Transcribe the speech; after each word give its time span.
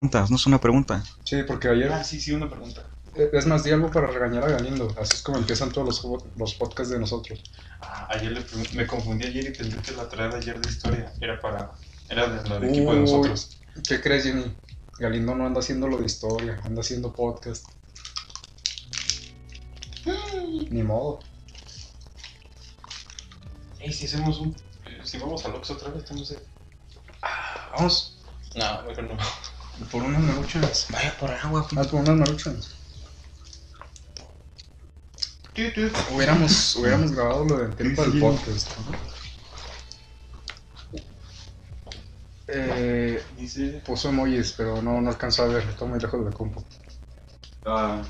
no 0.00 0.36
es 0.36 0.46
una 0.46 0.60
pregunta. 0.60 1.02
Sí, 1.24 1.42
porque 1.42 1.68
ayer. 1.68 1.90
Ah, 1.92 2.04
sí, 2.04 2.20
sí, 2.20 2.32
una 2.32 2.48
pregunta. 2.48 2.86
eh, 3.14 3.30
Es 3.32 3.46
más, 3.46 3.64
di 3.64 3.70
algo 3.72 3.90
para 3.90 4.06
regañar 4.06 4.44
a 4.44 4.48
Galindo. 4.48 4.94
Así 5.00 5.14
es 5.16 5.22
como 5.22 5.38
empiezan 5.38 5.72
todos 5.72 5.86
los, 6.04 6.22
los 6.36 6.54
podcasts 6.54 6.92
de 6.92 6.98
nosotros. 7.00 7.42
Ah, 7.80 8.06
ayer 8.10 8.32
le 8.32 8.44
me 8.74 8.86
confundí 8.86 9.26
ayer 9.26 9.46
y 9.46 9.56
pensé 9.56 9.78
que 9.78 9.92
la 9.92 10.08
tarea 10.08 10.28
de 10.28 10.36
ayer 10.36 10.60
de 10.60 10.68
historia 10.70 11.12
era 11.20 11.40
para. 11.40 11.72
Era 12.08 12.26
de 12.28 12.48
la 12.48 12.58
del 12.58 12.70
equipo 12.70 12.94
de 12.94 13.00
nosotros. 13.00 13.60
¿Qué 13.86 14.00
crees, 14.00 14.24
Jenny? 14.24 14.56
Galindo 14.98 15.34
no 15.34 15.46
anda 15.46 15.60
haciendo 15.60 15.86
lo 15.88 15.98
de 15.98 16.06
historia, 16.06 16.60
anda 16.64 16.80
haciendo 16.80 17.12
podcast. 17.14 17.64
Ni 20.70 20.82
modo. 20.82 21.20
Ey, 23.80 23.92
si 23.92 24.06
hacemos 24.06 24.38
un. 24.38 24.56
eh, 24.86 25.00
Si 25.04 25.18
vamos 25.18 25.44
a 25.44 25.48
Lox 25.48 25.70
otra 25.70 25.90
vez, 25.90 26.04
tenemos. 26.04 26.30
el- 26.30 26.38
Vamos 27.76 28.16
No, 28.54 28.82
mejor 28.84 29.04
no. 29.04 29.16
Por 29.86 30.02
unas 30.02 30.22
maruchas. 30.22 30.86
Vaya 30.90 31.16
por 31.18 31.30
agua. 31.30 31.66
Ah, 31.76 31.84
por 31.84 32.00
unas 32.00 32.16
maruchas. 32.16 32.74
Hubiéramos, 36.14 36.76
hubiéramos 36.80 37.12
grabado 37.12 37.44
lo 37.44 37.58
del 37.58 37.74
tiempo 37.74 38.04
del 38.04 38.20
podcast. 38.20 38.70
Eh, 42.46 43.22
Dice. 43.36 43.82
puso 43.84 44.08
emojis, 44.08 44.52
pero 44.56 44.80
no, 44.80 45.00
no 45.00 45.10
alcanzó 45.10 45.42
a 45.42 45.48
ver. 45.48 45.64
Está 45.64 45.84
muy 45.84 45.98
lejos 45.98 46.24
de 46.24 46.30
la 46.30 46.36
compu. 46.36 46.64
Ah, 47.66 48.02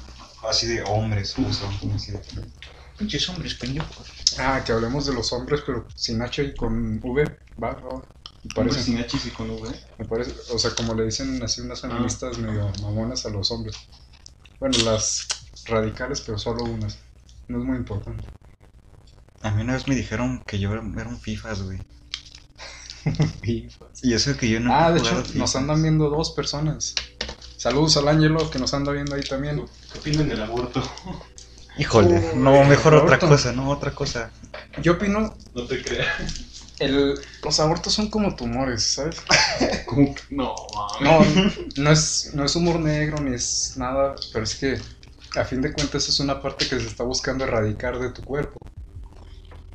así 0.49 0.67
de 0.67 0.83
hombres. 0.83 1.35
Pinches 2.99 3.29
hombres 3.29 3.55
pendejos. 3.55 4.13
Ah, 4.39 4.63
que 4.65 4.73
hablemos 4.73 5.07
de 5.07 5.15
los 5.15 5.33
hombres, 5.33 5.63
pero 5.67 5.87
sin 5.95 6.21
H 6.21 6.43
y 6.43 6.55
con 6.55 7.01
V. 7.03 7.25
Va, 7.63 7.73
va. 7.73 8.03
Me 8.45 8.55
Parece 8.55 8.83
sin 8.83 8.99
H 8.99 9.19
y 9.25 9.31
con 9.31 9.51
V. 9.51 9.69
me 9.99 10.05
parece, 10.07 10.33
o 10.53 10.59
sea, 10.59 10.71
como 10.71 10.95
le 10.95 11.05
dicen 11.05 11.43
así 11.43 11.61
unas 11.61 11.81
feministas 11.81 12.39
medio 12.39 12.71
mamonas 12.83 13.27
a 13.27 13.31
los 13.31 13.51
hombres. 13.51 13.77
Bueno, 14.61 14.79
las 14.85 15.27
radicales, 15.67 16.21
pero 16.21 16.39
solo 16.39 16.65
unas. 16.65 16.99
No 17.49 17.59
es 17.59 17.65
muy 17.65 17.77
importante. 17.77 18.25
A 19.41 19.51
mí 19.51 19.63
una 19.63 19.75
vez 19.75 19.87
me 19.89 19.95
dijeron 19.95 20.45
que 20.47 20.59
yo 20.59 20.73
era 20.73 20.83
era 20.97 21.09
un 21.09 21.21
FIFAs, 21.21 21.63
güey. 21.63 21.83
Y 24.03 24.13
eso 24.13 24.37
que 24.37 24.49
yo 24.49 24.61
no 24.61 24.73
Ah, 24.73 24.93
de 24.93 25.01
hecho, 25.01 25.23
nos 25.35 25.57
andan 25.57 25.83
viendo 25.83 26.09
dos 26.09 26.33
personas. 26.33 26.95
Saludos 27.57 27.97
al 27.97 28.09
Ángelo 28.09 28.49
que 28.51 28.59
nos 28.59 28.73
anda 28.75 28.93
viendo 28.93 29.15
ahí 29.17 29.23
también. 29.23 29.65
¿Qué 29.93 29.99
opinan 29.99 30.29
del 30.29 30.43
aborto? 30.43 30.83
Híjole, 31.77 32.19
Uy, 32.33 32.39
no, 32.39 32.65
mejor 32.65 32.95
otra 32.95 33.19
cosa, 33.19 33.53
no, 33.53 33.71
otra 33.71 33.93
cosa. 33.93 34.31
Yo 34.83 34.93
opino, 34.93 35.37
No 35.55 35.65
te 35.65 35.83
creas. 35.83 36.58
El, 36.81 37.15
los 37.43 37.61
abortos 37.61 37.93
son 37.93 38.09
como 38.11 38.37
tumores, 38.37 38.83
¿sabes? 38.95 39.17
¿Cómo 39.87 40.15
que- 40.15 40.23
No, 40.31 40.55
mames. 41.01 41.47
No, 41.77 41.83
no 41.85 41.91
es, 41.91 42.31
no 42.35 42.45
es 42.45 42.55
humor 42.57 42.79
negro 42.81 43.21
ni 43.21 43.35
es 43.35 43.73
nada, 43.77 44.15
pero 44.33 44.45
es 44.45 44.55
que 44.57 44.79
a 45.39 45.45
fin 45.45 45.61
de 45.61 45.73
cuentas 45.73 46.09
es 46.09 46.21
una 46.21 46.41
parte 46.41 46.67
que 46.69 46.79
se 46.81 46.87
está 46.87 47.05
buscando 47.05 47.45
erradicar 47.45 47.99
de 47.99 48.11
tu 48.11 48.23
cuerpo. 48.25 48.59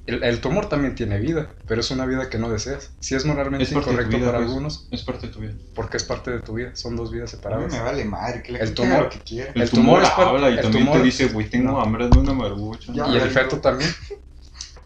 El, 0.05 0.21
el 0.23 0.41
tumor 0.41 0.67
también 0.67 0.95
tiene 0.95 1.17
vida, 1.17 1.53
pero 1.65 1.79
es 1.79 1.89
una 1.89 2.05
vida 2.05 2.29
que 2.29 2.37
no 2.37 2.49
deseas. 2.49 2.91
Si 2.99 3.15
es 3.15 3.23
moralmente 3.25 3.63
Es 3.63 3.71
incorrecto 3.71 4.17
vida, 4.17 4.25
para 4.25 4.39
pues. 4.39 4.49
algunos, 4.49 4.87
Es 4.91 5.01
parte 5.03 5.27
de 5.27 5.33
tu 5.33 5.39
vida. 5.39 5.53
porque 5.73 5.95
es 5.95 6.03
parte 6.03 6.29
de 6.31 6.39
tu 6.41 6.55
vida, 6.55 6.75
son 6.75 6.97
dos 6.97 7.09
vidas 7.09 7.31
A 7.33 7.35
mí 7.37 7.41
separadas. 7.41 7.71
me 7.71 7.79
vale 7.79 8.03
madre, 8.03 8.43
que 8.43 8.51
la 8.51 8.59
El 8.59 8.73
tumor- 8.73 9.03
lo 9.03 9.09
que 9.09 9.19
quiera. 9.21 9.53
El, 9.55 9.61
El 9.61 9.69
tumor, 9.69 9.85
tumor 9.85 10.03
es 10.03 10.09
par- 10.09 10.27
habla 10.27 10.49
y 10.49 10.53
el 10.55 10.61
también 10.61 10.85
tumor- 10.85 10.97
te 10.99 11.03
dice, 11.05 11.27
güey, 11.27 11.49
tengo 11.49 11.71
No. 11.71 11.81
hambre 11.81 12.09
de 12.09 12.17
una 12.17 12.33
marucha. 12.33 12.91
Ya. 12.93 13.07
Y 13.07 13.15
el 13.15 13.29
feto 13.29 13.61
también, 13.61 13.89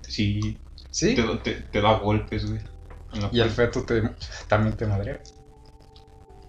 Sí, 0.07 0.59
¿sí? 0.97 1.15
te, 1.15 1.23
te, 1.43 1.61
te 1.61 1.81
da 1.81 1.93
golpes, 1.99 2.49
güey. 2.49 2.61
Y 3.31 3.39
el 3.39 3.49
feto 3.51 3.83
te, 3.83 4.01
también 4.47 4.75
te 4.75 4.85
madrea. 4.85 5.19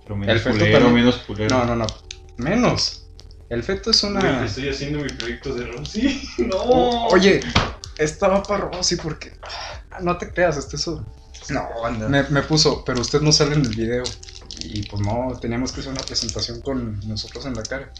Pero 0.02 0.16
menos 0.16 0.34
el 0.36 0.40
feto 0.40 0.56
culero, 0.58 0.72
también- 0.78 0.94
menos 1.04 1.16
culero. 1.18 1.58
No, 1.58 1.64
no, 1.66 1.76
no. 1.76 1.86
Menos. 2.38 3.06
El 3.48 3.62
feto 3.62 3.90
es 3.90 4.02
una... 4.02 4.20
Güey, 4.20 4.46
estoy 4.46 4.68
haciendo 4.68 4.98
mi 5.00 5.08
proyecto 5.10 5.54
de 5.54 5.66
Rosy. 5.66 6.22
No. 6.38 6.56
O- 6.56 7.08
Oye, 7.14 7.40
esta 7.98 8.28
va 8.28 8.42
para 8.42 8.68
Rosy 8.70 8.96
porque... 8.96 9.32
Ah, 9.90 10.00
No 10.00 10.16
te 10.18 10.30
creas, 10.32 10.56
este 10.56 10.76
eso... 10.76 11.04
No, 11.50 11.66
anda. 11.84 12.08
Me, 12.08 12.22
me 12.24 12.42
puso, 12.42 12.84
pero 12.84 13.00
usted 13.00 13.20
no 13.20 13.32
sale 13.32 13.54
en 13.54 13.62
el 13.64 13.74
video. 13.74 14.02
Y 14.64 14.82
pues 14.88 15.00
no, 15.02 15.38
teníamos 15.40 15.72
que 15.72 15.80
hacer 15.80 15.92
una 15.92 16.02
presentación 16.02 16.60
con 16.60 17.00
nosotros 17.08 17.46
en 17.46 17.54
la 17.54 17.62
cara. 17.62 17.92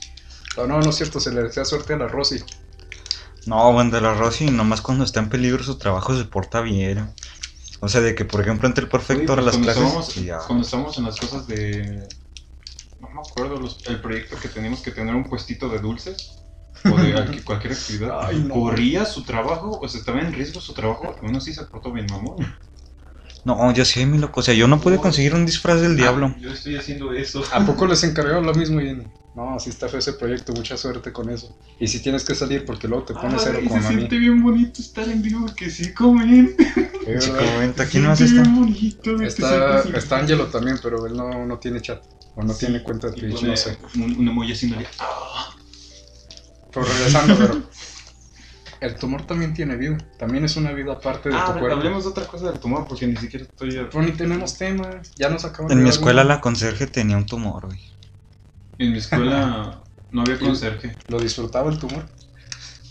No, 0.57 0.67
no, 0.67 0.81
no 0.81 0.91
es 0.91 0.97
cierto, 0.97 1.21
se 1.21 1.31
le 1.33 1.43
desea 1.45 1.65
suerte 1.65 1.95
a 1.95 1.99
la 1.99 2.09
Rosy. 2.09 2.43
No, 3.47 3.73
banda, 3.73 4.01
la 4.01 4.15
Rosy 4.15 4.51
nomás 4.51 4.81
cuando 4.81 5.05
está 5.05 5.21
en 5.21 5.29
peligro 5.31 5.63
su 5.65 5.79
trabajo 5.79 6.17
se 6.17 6.25
porta 6.25 6.61
bien. 6.61 7.09
O 7.81 7.89
sea, 7.89 8.01
de 8.01 8.15
que 8.15 8.25
por 8.25 8.41
ejemplo 8.41 8.67
entre 8.69 8.85
el 8.85 8.91
Güey, 8.91 9.01
perfecto 9.01 9.33
a 9.33 9.37
pues 9.37 9.47
las 9.47 9.55
cuando 9.57 9.73
clases 9.73 9.83
estábamos-. 9.85 10.47
Cuando 10.47 10.65
estábamos 10.65 10.99
en 10.99 11.05
las 11.05 11.21
cosas 11.21 11.47
de. 11.47 12.09
No 13.01 13.09
me 13.11 13.21
acuerdo, 13.21 13.59
los- 13.61 13.79
el 13.87 14.01
proyecto 14.01 14.37
que 14.41 14.49
teníamos 14.49 14.81
que 14.81 14.91
tener 14.91 15.15
un 15.15 15.25
puestito 15.25 15.69
de 15.69 15.79
dulces. 15.79 16.35
O 16.85 16.97
de 16.97 17.15
al- 17.17 17.45
cualquier 17.45 17.73
actividad. 17.73 18.19
Ay, 18.21 18.39
no. 18.47 18.55
Corría 18.55 19.05
su 19.05 19.23
trabajo, 19.25 19.79
o 19.81 19.89
sea, 19.89 20.01
estaba 20.01 20.21
en 20.21 20.33
riesgo 20.33 20.61
su 20.61 20.75
trabajo. 20.75 21.15
Aún 21.23 21.37
así 21.37 21.55
se 21.55 21.65
portó 21.65 21.93
bien, 21.93 22.07
mamón. 22.11 22.37
No, 23.45 23.73
yo 23.73 23.85
sí, 23.85 24.05
mi 24.05 24.19
loco. 24.19 24.41
O 24.41 24.43
sea, 24.43 24.55
yo 24.55 24.69
no 24.69 24.81
pude 24.81 24.99
conseguir 24.99 25.35
un 25.35 25.47
disfraz 25.47 25.81
del 25.81 25.97
diablo. 25.97 26.35
Yo 26.41 26.51
estoy 26.53 26.77
haciendo 26.77 27.13
eso. 27.13 27.43
¿A 27.53 27.65
poco 27.65 27.87
les 27.87 28.03
encargó 28.05 28.41
lo 28.41 28.53
mismo, 28.55 28.81
Jenny? 28.81 29.05
No, 29.35 29.55
así 29.55 29.71
está 29.71 29.89
feo 29.89 30.01
ese 30.01 30.15
proyecto, 30.15 30.53
mucha 30.53 30.77
suerte 30.77 31.13
con 31.13 31.31
eso. 31.31 31.57
Y 31.79 31.87
si 31.87 32.01
tienes 32.01 32.25
que 32.25 32.35
salir 32.35 32.65
porque 32.67 32.89
luego 32.89 33.05
te 33.05 33.15
pones 33.15 33.41
cero 33.45 33.61
como 33.67 33.81
se 33.81 33.87
a 33.87 33.91
mí. 33.91 33.97
siente 33.97 34.19
bien 34.19 34.43
bonito 34.43 34.83
estar 34.83 35.09
en 35.09 35.23
vivo, 35.23 35.47
que 35.57 35.71
sí, 35.71 35.95
comen. 35.95 36.57
Vente, 37.07 37.21
Se 37.77 37.83
aquí 37.83 37.99
no 38.01 38.15
siente 38.17 38.25
haces 38.25 38.33
bien 38.33 38.43
esto. 38.45 38.61
bonito, 38.61 39.11
güey, 39.15 39.19
te 39.21 39.25
Está, 39.29 39.81
está 39.97 40.19
Angelo 40.19 40.47
también, 40.47 40.79
pero 40.83 41.07
él 41.07 41.17
no, 41.17 41.47
no 41.47 41.59
tiene 41.59 41.81
chat. 41.81 42.03
O 42.35 42.43
no 42.43 42.53
Sí, 42.53 42.67
tiene 42.67 42.83
cuenta 42.83 43.11
de 43.11 43.15
Twitch, 43.21 43.37
pone 43.37 43.49
no 43.51 43.57
sé. 43.57 43.79
Un, 43.95 44.17
un 44.19 44.29
emoji 44.29 44.53
así, 44.53 44.67
¿no? 44.69 44.77
Ah, 44.99 45.55
Pero 46.73 46.87
regresando, 46.87 47.37
pero... 47.39 47.63
El 48.81 48.95
tumor 48.97 49.27
también 49.27 49.55
tiene 49.55 49.77
vida. 49.77 49.99
También 50.19 50.45
es 50.45 50.57
una 50.57 50.73
vida 50.73 50.93
aparte 50.93 51.29
de 51.31 51.35
Ah, 51.37 51.47
tu 51.53 51.59
cuerpo. 51.59 51.77
hablemos 51.79 52.05
de 52.05 52.11
otra 52.11 52.27
cosa 52.27 52.51
del 52.51 52.61
tumor, 52.61 52.87
porque 52.89 53.07
ni 53.09 53.17
siquiera 53.17 53.45
estoy... 53.45 53.71
Pero 53.91 54.03
ni 54.03 54.13
tenemos 54.13 54.57
tema. 54.57 55.01
Ya 55.17 55.29
nos 55.29 55.45
acabamos 55.45 55.73
En 55.73 55.83
mi 55.83 55.89
escuela 55.91 56.23
la 56.25 56.41
conserje 56.41 56.87
tenía 56.87 57.17
un 57.17 57.27
tumor, 57.27 57.67
güey. 57.67 57.81
En 58.79 58.93
mi 58.93 58.99
escuela 58.99 59.83
no 60.13 60.23
había 60.23 60.39
conserje. 60.39 60.97
¿Lo 61.09 61.19
disfrutaba 61.21 61.71
el 61.71 61.79
tumor? 61.79 62.07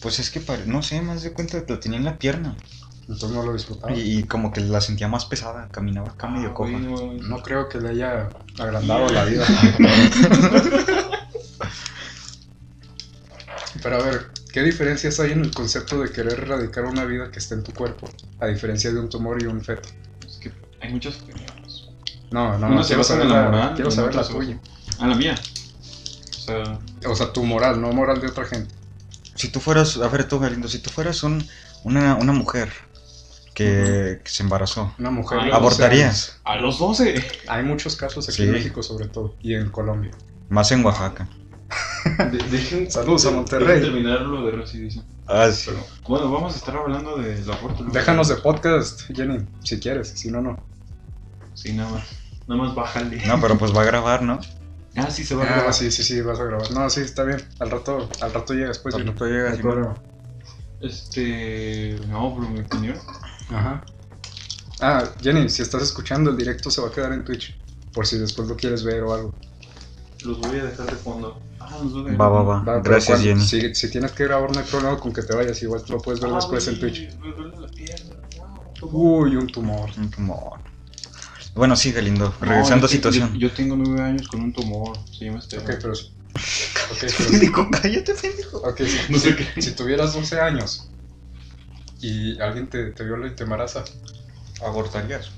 Pues 0.02 0.20
es 0.20 0.30
que, 0.30 0.42
pare- 0.42 0.66
no 0.66 0.84
sé, 0.84 1.02
más 1.02 1.24
de 1.24 1.32
cuenta 1.32 1.64
lo 1.68 1.80
tenía 1.80 1.98
en 1.98 2.06
la 2.06 2.18
pierna. 2.18 2.58
Entonces 3.02 3.32
no 3.32 3.42
lo 3.44 3.54
disfrutaba. 3.54 3.96
Y, 3.96 4.20
y 4.20 4.24
como 4.26 4.52
que 4.52 4.60
la 4.60 4.82
sentía 4.82 5.08
más 5.08 5.24
pesada, 5.26 5.70
caminaba 5.72 6.10
acá 6.10 6.28
medio 6.28 6.50
Ah, 6.50 6.54
coja. 6.54 6.72
güey, 6.72 6.84
no, 6.84 7.14
No 7.14 7.42
creo 7.42 7.70
que 7.70 7.80
le 7.80 7.90
haya 7.90 8.30
agrandado 8.60 9.08
la 9.10 9.24
vida. 9.24 9.46
Pero 13.82 13.96
a 13.98 14.04
ver, 14.04 14.32
¿qué 14.58 14.64
diferencias 14.64 15.20
hay 15.20 15.34
en 15.34 15.42
el 15.42 15.52
concepto 15.54 16.02
de 16.02 16.12
querer 16.12 16.34
erradicar 16.34 16.86
una 16.86 17.06
vida 17.06 17.30
que 17.30 17.38
está 17.38 17.54
en 17.54 17.62
tu 17.62 17.72
cuerpo? 17.74 18.10
A 18.40 18.48
diferencia 18.48 18.92
de 18.92 19.00
un 19.00 19.08
tumor 19.08 19.40
y 19.40 19.46
un 19.46 19.64
feto. 19.64 19.88
Es 20.26 20.38
que 20.38 20.52
hay 20.82 20.92
muchas 20.92 21.22
opiniones. 21.22 21.90
No, 22.32 22.58
no, 22.58 22.68
no, 22.68 22.82
se 22.82 22.88
quiero 22.88 23.04
saber 23.04 23.28
la 23.28 23.36
la, 23.44 23.50
moral, 23.52 23.74
quiero 23.76 23.92
saber 23.92 24.16
la 24.16 24.28
tuya. 24.28 24.60
Ah, 24.98 25.06
la 25.10 25.16
mía. 25.16 25.36
O 25.40 26.40
sea, 26.40 26.80
O 27.06 27.16
sea, 27.16 27.32
tu 27.32 27.44
moral, 27.44 27.80
no 27.80 27.92
moral 27.92 28.20
de 28.20 28.30
otra 28.30 28.46
gente. 28.46 28.74
Si 29.36 29.50
tú 29.50 29.60
fueras, 29.60 29.96
a 29.98 30.08
ver 30.08 30.28
tú, 30.28 30.40
Galindo, 30.40 30.68
si 30.68 30.80
tú 30.80 30.90
fueras 30.90 31.22
un, 31.22 31.48
una, 31.84 32.16
una 32.16 32.34
mujer 32.34 32.72
que, 33.54 34.22
que 34.24 34.30
se 34.32 34.42
embarazó, 34.42 34.92
Una 34.98 35.12
mujer. 35.12 35.38
De 35.38 35.46
12 35.50 35.56
¿abortarías? 35.56 36.40
a 36.46 36.56
los 36.56 36.80
12. 36.80 37.12
años. 37.12 37.24
Hay 37.48 37.64
muchos 37.64 37.96
casos 37.96 38.28
aquí 38.28 38.38
Sí. 38.38 38.44
en 38.46 38.54
México, 38.54 38.82
sobre 38.82 39.08
todo, 39.08 39.36
y 39.40 39.54
en 39.54 39.70
Colombia. 39.70 40.10
Más 40.50 40.72
en 40.72 40.84
Oaxaca. 40.84 41.30
De- 42.32 42.38
dejen, 42.50 42.90
Saludos 42.92 43.26
a 43.26 43.32
Monterrey. 43.32 43.82
terminar 43.82 44.22
lo 44.22 44.46
de. 44.46 44.64
Ah, 45.28 45.50
sí. 45.52 45.66
Pero, 45.72 45.84
bueno, 46.08 46.32
vamos 46.32 46.54
a 46.54 46.58
estar 46.58 46.76
hablando 46.76 47.18
del 47.18 47.50
aborto. 47.52 47.84
¿no? 47.84 47.92
Déjanos 47.92 48.28
de 48.30 48.36
podcast, 48.38 49.02
Jenny, 49.16 49.46
si 49.64 49.80
quieres, 49.80 50.10
si 50.10 50.32
no, 50.32 50.42
no. 50.42 50.58
Sí, 51.54 51.74
nada 51.74 51.90
más. 51.92 52.04
Nada 52.48 52.62
más 52.64 52.76
bájale. 52.76 53.26
No, 53.26 53.42
pero 53.42 53.58
pues 53.58 53.76
va 53.76 53.82
a 53.82 53.86
grabar, 53.86 54.22
¿no? 54.22 54.40
Ah, 54.96 55.12
sí, 55.12 55.24
se 55.24 55.36
va 55.36 55.44
a 55.44 55.48
Ah, 55.48 55.54
grabar. 55.56 55.74
sí, 55.74 55.92
sí, 55.92 56.04
sí, 56.04 56.22
vas 56.22 56.40
a 56.40 56.44
grabar. 56.46 56.72
No, 56.72 56.90
sí, 56.90 57.02
está 57.02 57.24
bien. 57.24 57.42
Al 57.60 57.70
rato, 57.72 58.10
al 58.22 58.34
rato 58.34 58.54
llegas, 58.54 58.80
pues. 58.80 58.96
Al 58.96 59.06
rato 59.06 59.26
llegas. 59.26 59.60
Este. 60.82 61.96
No, 62.08 62.36
pero 62.36 62.50
mi 62.50 62.60
opinión. 62.62 62.96
Ajá. 63.50 63.84
Ah, 64.80 65.04
Jenny, 65.22 65.50
si 65.50 65.62
estás 65.64 65.82
escuchando, 65.82 66.30
el 66.32 66.38
directo 66.38 66.70
se 66.70 66.82
va 66.82 66.88
a 66.88 66.92
quedar 66.92 67.12
en 67.14 67.24
Twitch. 67.26 67.58
Por 67.94 68.06
si 68.06 68.18
después 68.20 68.48
lo 68.48 68.56
quieres 68.56 68.84
ver 68.84 69.02
o 69.04 69.14
algo. 69.14 69.34
Los 70.24 70.40
voy 70.40 70.60
a 70.60 70.64
dejar 70.66 70.86
de 70.88 70.96
fondo. 70.96 71.40
Ah, 71.60 71.78
los 71.84 71.94
voy 71.94 72.14
a 72.14 72.18
Va, 72.18 72.30
va, 72.30 72.44
va. 72.44 72.80
Gracias, 72.82 73.20
cuando- 73.20 73.24
Jenny. 73.26 73.46
Si, 73.46 73.76
si 73.76 73.90
tienes 73.92 74.12
que 74.12 74.24
grabar, 74.26 74.52
no 74.52 74.60
hay 74.60 74.66
problema 74.66 74.98
con 75.00 75.14
que 75.14 75.22
te 75.24 75.36
vayas. 75.36 75.62
Igual 75.62 75.84
lo 75.90 76.00
puedes 76.00 76.20
ver 76.22 76.32
Ah, 76.32 76.36
después 76.36 76.68
en 76.68 76.80
güey, 76.80 76.92
Twitch. 76.94 77.14
Me 77.20 77.32
duele 77.34 77.58
la 77.60 77.68
pierna. 77.68 78.16
No, 78.82 78.88
Uy, 78.88 79.36
un 79.36 79.48
tumor. 79.48 79.90
Un 79.98 80.10
tumor. 80.10 80.60
Bueno, 81.56 81.76
sí, 81.76 81.92
Galindo. 81.92 82.34
Regresando 82.40 82.86
a 82.86 82.90
situación. 82.90 83.34
Yo, 83.34 83.48
yo 83.48 83.52
tengo 83.52 83.76
nueve 83.76 84.02
años 84.02 84.28
con 84.28 84.42
un 84.42 84.54
tumor. 84.54 84.98
Se 85.12 85.26
llama 85.26 85.40
este. 85.40 85.58
Ok, 85.60 85.66
pero. 85.82 85.94
Ok, 86.90 86.98
pero. 87.02 87.30
Pendejo, 87.32 87.68
cállate, 87.72 88.14
pendejo. 88.14 88.58
Ok, 88.60 88.78
si, 88.86 89.12
No 89.12 89.18
sé 89.20 89.32
si- 89.32 89.36
qué. 89.54 89.62
si 89.62 89.72
tuvieras 89.72 90.14
12 90.14 90.40
años 90.40 90.88
y 92.00 92.40
alguien 92.40 92.68
te, 92.70 92.92
te 92.92 93.04
viola 93.04 93.28
y 93.28 93.32
te 93.32 93.44
embaraza, 93.44 93.84
¿Abortarías? 94.64 95.32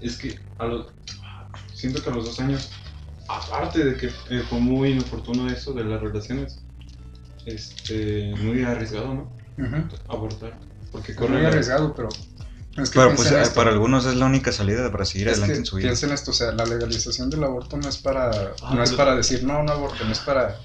Es 0.00 0.16
que 0.16 0.38
a 0.58 0.66
los. 0.66 0.86
Siento 1.74 2.02
que 2.02 2.10
a 2.10 2.12
los 2.12 2.24
dos 2.24 2.40
años 2.40 2.68
aparte 3.28 3.84
de 3.84 3.96
que 3.96 4.06
eh, 4.30 4.42
fue 4.48 4.58
muy 4.60 4.90
inoportuno 4.92 5.50
eso 5.50 5.72
de 5.72 5.84
las 5.84 6.00
relaciones, 6.00 6.64
este, 7.46 8.34
muy 8.36 8.62
arriesgado, 8.64 9.14
¿no? 9.14 9.32
Abortar. 10.08 10.58
Porque 10.92 11.12
Fue 11.14 11.22
corre 11.26 11.34
muy 11.34 11.42
la- 11.42 11.48
arriesgado, 11.48 11.94
pero. 11.94 12.08
Es 12.76 12.90
que 12.90 13.00
Pero 13.00 13.14
pues 13.16 13.30
eh, 13.32 13.40
esto. 13.42 13.54
para 13.56 13.70
algunos 13.70 14.06
es 14.06 14.14
la 14.14 14.26
única 14.26 14.52
salida 14.52 14.90
para 14.92 15.04
seguir 15.04 15.26
Es 15.28 15.32
adelante 15.34 15.54
que 15.54 15.58
en 15.60 15.66
su 15.66 15.76
vida. 15.76 15.88
piensa 15.88 16.06
en 16.06 16.12
esto, 16.12 16.30
o 16.30 16.34
sea, 16.34 16.52
la 16.52 16.64
legalización 16.64 17.28
del 17.28 17.42
aborto 17.42 17.76
no 17.76 17.88
es 17.88 17.96
para, 17.96 18.30
Ah, 18.62 18.74
no 18.74 18.82
es 18.82 18.92
para 18.92 19.16
decir 19.16 19.42
no, 19.42 19.62
no 19.64 19.72
aborten, 19.72 20.08
es 20.10 20.20
para, 20.20 20.56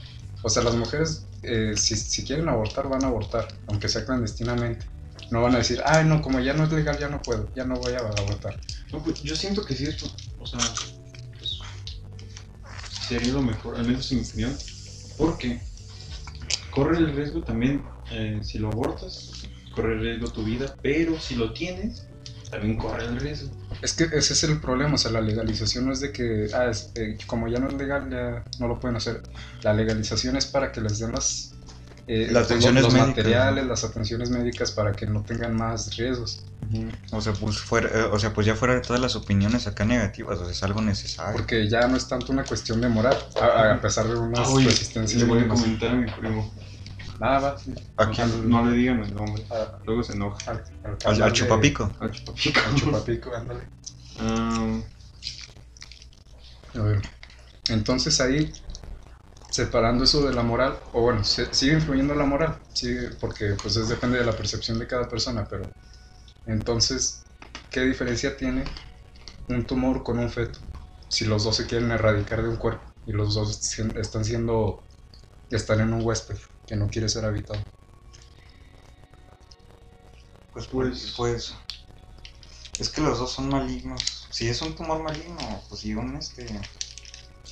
o 0.44 0.50
sea, 0.50 0.62
las 0.62 0.76
mujeres 0.76 1.26
eh, 1.42 1.74
si, 1.76 1.96
si 1.96 2.24
quieren 2.24 2.48
abortar 2.50 2.88
van 2.88 3.04
a 3.04 3.08
abortar, 3.08 3.48
aunque 3.68 3.90
sea 3.90 4.06
clandestinamente. 4.06 4.86
No 5.32 5.42
van 5.42 5.56
a 5.56 5.58
decir, 5.60 5.82
ay 5.86 6.06
no, 6.06 6.22
como 6.22 6.40
ya 6.40 6.54
no 6.54 6.66
es 6.66 6.72
legal 6.72 7.00
ya 7.00 7.08
no 7.10 7.20
puedo, 7.20 7.52
ya 7.56 7.66
no 7.66 7.76
voy 7.78 7.94
a 7.94 8.00
abortar. 8.00 8.60
No, 8.92 9.02
pues, 9.04 9.24
yo 9.24 9.36
siento 9.36 9.66
que 9.66 9.74
sí 9.76 9.86
es, 9.86 9.98
o 10.40 10.46
sea, 10.46 10.60
sería 13.14 13.34
lo 13.34 13.44
mejor, 13.44 13.76
al 13.76 13.86
menos 13.86 14.12
en 14.12 14.20
mi 14.20 14.24
opinión, 14.26 14.58
porque 15.18 15.62
corre 16.72 16.98
el 16.98 17.16
riesgo 17.16 17.44
también, 17.44 17.84
eh, 18.12 18.40
si 18.42 18.58
lo 18.58 18.70
abortas, 18.70 19.44
corre 19.76 19.94
el 19.94 20.00
riesgo 20.00 20.30
tu 20.30 20.44
vida, 20.44 20.76
pero 20.82 21.20
si 21.20 21.36
lo 21.36 21.54
tienes, 21.54 22.08
también 22.50 22.76
corre 22.78 23.06
el 23.06 23.20
riesgo. 23.20 23.52
Es 23.84 23.94
que 23.94 24.06
ese 24.06 24.34
es 24.34 24.44
el 24.44 24.60
problema, 24.60 24.96
o 24.96 24.98
sea, 24.98 25.12
la 25.12 25.22
legalización 25.22 25.86
no 25.86 25.94
es 25.94 26.00
de 26.00 26.12
que, 26.12 26.48
ah, 26.56 26.70
es, 26.72 26.92
eh, 26.96 27.18
como 27.28 27.48
ya 27.48 27.60
no 27.60 27.68
es 27.68 27.76
legal, 27.76 28.10
ya 28.10 28.44
no 28.60 28.68
lo 28.68 28.80
pueden 28.80 28.98
hacer. 28.98 29.22
La 29.62 29.74
legalización 29.74 30.36
es 30.36 30.48
para 30.48 30.72
que 30.72 30.82
les 30.82 30.98
den 30.98 31.12
las, 31.12 31.53
eh, 32.08 32.28
Las 32.28 32.34
los- 32.34 32.46
atenciones 32.52 32.84
los 32.84 32.94
médicas, 32.94 33.16
materiales, 33.18 33.66
las 33.66 33.84
atenciones 33.84 34.30
médicas 34.30 34.72
para 34.72 34.92
que 34.92 35.06
no 35.08 35.22
tengan 35.24 35.56
más 35.56 35.96
riesgos. 35.98 36.44
O 37.12 37.22
sea, 37.22 37.34
pues 37.34 37.60
fuera, 37.60 37.88
eh, 37.90 38.04
o 38.12 38.18
sea, 38.18 38.34
pues 38.34 38.48
ya 38.48 38.56
fuera 38.56 38.74
de 38.74 38.82
todas 38.82 39.00
las 39.02 39.16
opiniones 39.16 39.68
acá 39.68 39.86
negativas, 39.86 40.40
o 40.40 40.44
sea, 40.44 40.52
es 40.52 40.64
algo 40.64 40.82
necesario. 40.82 41.34
Porque 41.34 41.70
ya 41.70 41.88
no 41.88 41.96
es 41.98 42.08
tanto 42.08 42.32
una 42.32 42.44
cuestión 42.46 42.82
de 42.82 42.90
moral, 42.90 43.16
a, 43.40 43.74
a 43.74 43.82
pesar 43.82 44.08
de 44.08 44.16
unas 44.16 44.48
oye, 44.50 44.66
resistencias. 44.68 45.22
le 45.22 45.28
voy 45.28 45.44
a 45.44 45.48
comentar 45.48 45.90
a 45.92 45.94
mi 45.96 46.10
primo. 46.12 46.52
Nada, 47.20 47.40
va, 47.40 47.58
sí. 47.60 47.74
¿A 47.98 48.10
quién? 48.10 48.22
Al- 48.32 48.50
No 48.50 48.66
le 48.66 48.76
digan 48.76 49.04
el 49.04 49.14
nombre, 49.14 49.46
a- 49.52 49.78
luego 49.86 50.04
se 50.04 50.14
enoja. 50.14 50.52
al, 50.52 50.64
al 50.84 50.98
Al, 51.16 51.22
al 51.24 51.32
chupapico. 51.34 51.92
Al 52.00 52.12
chupapico. 52.12 52.60
Al 52.68 52.76
chupapico, 52.76 53.36
ándale. 53.36 53.62
Ah, 54.20 54.80
A 56.76 56.80
ver. 56.80 57.02
Entonces 57.70 58.20
ahí, 58.20 58.52
separando 59.54 60.04
eso 60.06 60.26
de 60.28 60.34
la 60.34 60.44
moral, 60.44 60.80
o 60.94 61.02
bueno, 61.02 61.24
se- 61.24 61.54
sigue 61.54 61.74
influyendo 61.76 62.16
la 62.16 62.26
moral, 62.26 62.62
sigue, 62.74 63.12
porque 63.22 63.56
pues 63.62 63.76
es, 63.78 63.90
depende 63.90 64.20
de 64.20 64.26
la 64.26 64.36
percepción 64.36 64.80
de 64.80 64.88
cada 64.88 65.08
persona, 65.10 65.48
pero 65.50 65.72
entonces, 66.46 67.26
¿qué 67.72 67.82
diferencia 67.82 68.38
tiene 68.38 68.66
un 69.50 69.66
tumor 69.68 70.04
con 70.04 70.20
un 70.20 70.30
feto? 70.32 70.60
Si 71.10 71.26
los 71.26 71.44
dos 71.46 71.58
se 71.58 71.68
quieren 71.68 71.92
erradicar 71.92 72.44
de 72.44 72.50
un 72.50 72.58
cuerpo 72.58 72.86
y 73.06 73.14
los 73.14 73.36
dos 73.36 73.78
están 73.98 74.26
siendo, 74.26 74.86
están 75.50 75.82
en 75.82 75.94
un 75.94 76.04
huésped 76.06 76.38
que 76.68 76.76
no 76.78 76.90
quiere 76.90 77.10
ser 77.10 77.26
habitado. 77.26 77.64
Pues, 80.54 80.68
Pues- 80.68 81.14
pues, 81.18 81.54
es 82.80 82.90
que 82.90 83.02
los 83.02 83.20
dos 83.20 83.32
son 83.32 83.50
malignos. 83.50 84.28
Si 84.32 84.48
es 84.48 84.62
un 84.62 84.76
tumor 84.76 85.02
maligno, 85.02 85.38
pues 85.70 85.86
y 85.86 85.96
un 85.96 86.16
este. 86.18 86.48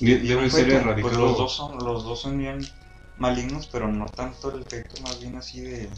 De- 0.00 0.10
y 0.12 0.28
debe 0.28 0.42
un 0.44 0.50
ser 0.50 0.68
feto, 0.68 0.76
erradicado. 0.76 1.00
Pues 1.00 1.14
los 1.14 1.36
dos 1.36 1.56
son, 1.56 1.84
los 1.84 2.04
dos 2.04 2.20
son 2.22 2.38
bien 2.38 2.60
malignos, 3.16 3.68
pero 3.68 3.88
no 3.88 4.06
tanto 4.06 4.50
el 4.52 4.62
efecto, 4.62 4.98
más 5.00 5.20
bien 5.20 5.36
así 5.36 5.60
de 5.60 5.90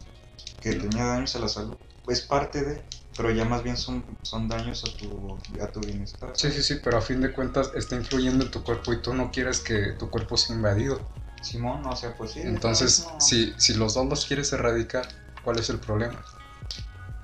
que 0.61 0.75
tenía 0.75 1.05
daños 1.06 1.35
a 1.37 1.41
la 1.41 1.49
salud. 1.49 1.76
Es 2.06 2.23
parte 2.23 2.62
de, 2.64 2.85
pero 3.17 3.31
ya 3.31 3.44
más 3.44 3.62
bien 3.62 3.76
son, 3.76 4.05
son 4.23 4.49
daños 4.49 4.85
a 4.85 4.96
tu, 4.96 5.38
a 5.61 5.70
tu 5.73 5.81
bienestar. 5.81 6.32
Sí, 6.37 6.50
sí, 6.50 6.62
sí, 6.62 6.75
pero 6.82 6.99
a 6.99 7.00
fin 7.00 7.20
de 7.20 7.32
cuentas 7.32 7.70
está 7.75 7.96
influyendo 7.96 8.44
en 8.44 8.50
tu 8.50 8.62
cuerpo 8.62 8.93
y 8.93 9.00
tú 9.00 9.14
no 9.14 9.31
quieres 9.31 9.61
que 9.61 9.93
tu 9.99 10.11
cuerpo 10.11 10.37
sea 10.37 10.56
invadido. 10.56 11.08
Simón, 11.41 11.87
o 11.87 11.94
sea, 11.96 12.14
pues 12.17 12.32
sí. 12.32 12.41
Entonces, 12.41 13.00
no, 13.12 13.19
si, 13.19 13.55
si 13.58 13.75
los 13.75 13.94
dos 13.94 14.06
los 14.06 14.26
quieres 14.26 14.52
erradicar, 14.52 15.08
¿cuál 15.43 15.58
es 15.58 15.70
el 15.70 15.79
problema? 15.79 16.20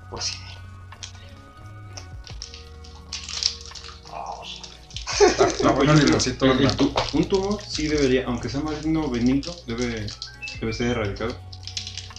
Pues 0.09 0.25
sí. 0.25 0.37
Está, 5.41 5.49
está 5.57 5.71
bueno 5.73 5.93
el 5.93 6.05
limoncito, 6.05 6.45
El- 6.47 6.59
el 6.59 6.65
¿no? 6.65 6.71
tu- 6.77 6.93
un 7.15 7.29
tumor 7.29 7.59
sí 7.67 7.89
debería, 7.89 8.27
aunque 8.27 8.49
sea 8.49 8.61
maligno 8.61 9.05
o 9.07 9.11
benigno, 9.11 9.53
debe, 9.67 10.07
debe 10.61 10.73
ser 10.73 10.89
erradicado. 10.89 11.35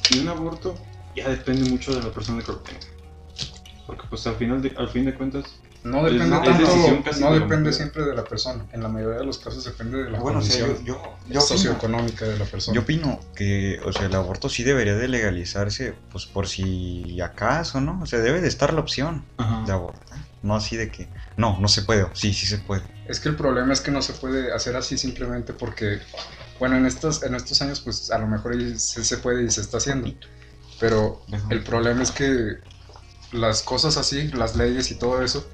Y 0.09 0.19
un 0.19 0.27
aborto 0.29 0.75
ya 1.15 1.29
depende 1.29 1.69
mucho 1.69 1.93
de 1.95 2.01
la 2.01 2.11
persona 2.11 2.41
que 2.43 2.51
lo 2.51 2.57
tenga. 2.59 2.79
Porque 3.85 4.03
pues 4.09 4.25
al 4.27 4.35
final 4.35 4.61
de, 4.61 4.73
al 4.77 4.89
fin 4.89 5.05
de 5.05 5.13
cuentas, 5.13 5.45
No 5.83 6.03
depende 6.03 6.35
es 6.35 6.43
tanto, 6.43 6.59
decisión 6.65 7.01
casi 7.03 7.19
no 7.21 7.27
de 7.27 7.31
la 7.33 7.39
depende 7.45 7.59
mujer. 7.69 7.73
siempre 7.73 8.03
de 8.05 8.15
la 8.15 8.23
persona. 8.23 8.65
En 8.71 8.83
la 8.83 8.89
mayoría 8.89 9.17
de 9.19 9.25
los 9.25 9.37
casos 9.39 9.63
depende 9.65 10.03
de 10.03 10.09
la 10.11 10.19
Bueno, 10.19 10.39
o 10.39 10.41
sea, 10.41 10.65
condición 10.65 10.85
yo, 10.85 10.93
yo, 10.95 11.17
yo 11.29 11.39
opino- 11.39 11.41
socioeconómica 11.41 12.25
de 12.25 12.37
la 12.39 12.45
persona. 12.45 12.75
Yo 12.75 12.81
opino 12.81 13.19
que, 13.35 13.79
o 13.85 13.91
sea, 13.91 14.05
el 14.07 14.15
aborto 14.15 14.47
sí 14.49 14.63
debería 14.63 14.95
de 14.95 15.07
legalizarse, 15.07 15.93
pues 16.11 16.25
por 16.25 16.47
si 16.47 17.19
acaso, 17.21 17.81
¿no? 17.81 17.99
O 18.01 18.05
sea, 18.05 18.19
debe 18.19 18.41
de 18.41 18.47
estar 18.47 18.73
la 18.73 18.79
opción 18.81 19.25
de 19.65 19.71
abortar. 19.71 20.10
No 20.41 20.55
así 20.55 20.75
de 20.75 20.89
que, 20.89 21.07
no, 21.37 21.59
no 21.59 21.67
se 21.67 21.83
puede, 21.83 22.07
sí, 22.13 22.33
sí 22.33 22.47
se 22.47 22.57
puede. 22.57 22.83
Es 23.07 23.19
que 23.19 23.29
el 23.29 23.35
problema 23.35 23.73
es 23.73 23.81
que 23.81 23.91
no 23.91 24.01
se 24.01 24.13
puede 24.13 24.53
hacer 24.53 24.75
así 24.75 24.97
simplemente 24.97 25.53
porque, 25.53 25.99
bueno, 26.59 26.77
en 26.77 26.85
estos, 26.85 27.23
en 27.23 27.35
estos 27.35 27.61
años 27.61 27.81
pues 27.81 28.09
a 28.09 28.17
lo 28.17 28.27
mejor 28.27 28.55
se, 28.79 29.03
se 29.03 29.17
puede 29.17 29.43
y 29.43 29.51
se 29.51 29.61
está 29.61 29.77
haciendo. 29.77 30.11
Pero 30.79 31.21
el 31.51 31.63
problema 31.63 32.01
es 32.01 32.11
que 32.11 32.57
las 33.31 33.61
cosas 33.61 33.97
así, 33.97 34.29
las 34.29 34.55
leyes 34.55 34.89
y 34.91 34.95
todo 34.95 35.21
eso, 35.21 35.47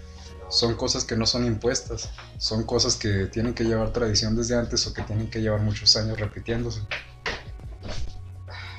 son 0.50 0.76
cosas 0.76 1.04
que 1.04 1.18
no 1.18 1.26
son 1.26 1.46
impuestas. 1.46 2.10
Son 2.38 2.64
cosas 2.64 2.96
que 2.96 3.26
tienen 3.26 3.54
que 3.54 3.66
llevar 3.66 3.92
tradición 3.92 4.36
desde 4.36 4.56
antes 4.56 4.88
o 4.88 4.94
que 4.94 5.02
tienen 5.04 5.30
que 5.30 5.42
llevar 5.42 5.62
muchos 5.62 5.96
años 5.98 6.20
repitiéndose. 6.20 6.82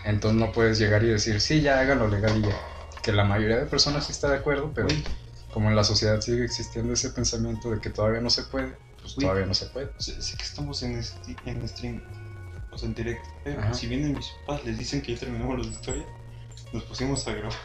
Entonces 0.04 0.40
no 0.40 0.52
puedes 0.52 0.78
llegar 0.78 1.04
y 1.04 1.08
decir, 1.08 1.40
sí, 1.40 1.60
ya 1.60 1.80
háganlo 1.80 2.08
legal 2.08 2.38
y 2.38 2.42
ya. 2.42 2.56
Que 3.02 3.12
la 3.12 3.24
mayoría 3.24 3.58
de 3.58 3.66
personas 3.66 4.06
sí 4.06 4.12
está 4.12 4.30
de 4.30 4.36
acuerdo, 4.36 4.72
pero 4.74 4.88
Uy, 4.88 5.04
como 5.52 5.68
en 5.70 5.76
la 5.76 5.84
sociedad 5.84 6.20
sigue 6.20 6.44
existiendo 6.44 6.92
ese 6.92 7.10
pensamiento 7.10 7.70
de 7.70 7.80
que 7.80 7.90
todavía 7.90 8.20
no 8.20 8.30
se 8.30 8.42
puede, 8.44 8.76
pues 9.00 9.16
Uy. 9.16 9.24
todavía 9.24 9.46
no 9.46 9.54
se 9.54 9.66
puede. 9.66 9.90
sé, 9.98 10.20
sé 10.22 10.36
que 10.36 10.42
estamos 10.44 10.82
en, 10.82 10.98
este, 10.98 11.36
en 11.46 11.66
stream, 11.68 12.02
o 12.70 12.78
sea, 12.78 12.88
en 12.88 12.94
directo, 12.94 13.28
pero 13.44 13.60
Ajá. 13.60 13.74
si 13.74 13.86
vienen 13.86 14.12
mis 14.14 14.26
papás, 14.46 14.64
les 14.64 14.78
dicen 14.78 15.00
que 15.02 15.14
ya 15.14 15.20
terminamos 15.20 15.58
la 15.66 15.72
historia, 15.72 16.04
nos 16.72 16.82
pusimos 16.84 17.26
a 17.26 17.32
grabar. 17.32 17.56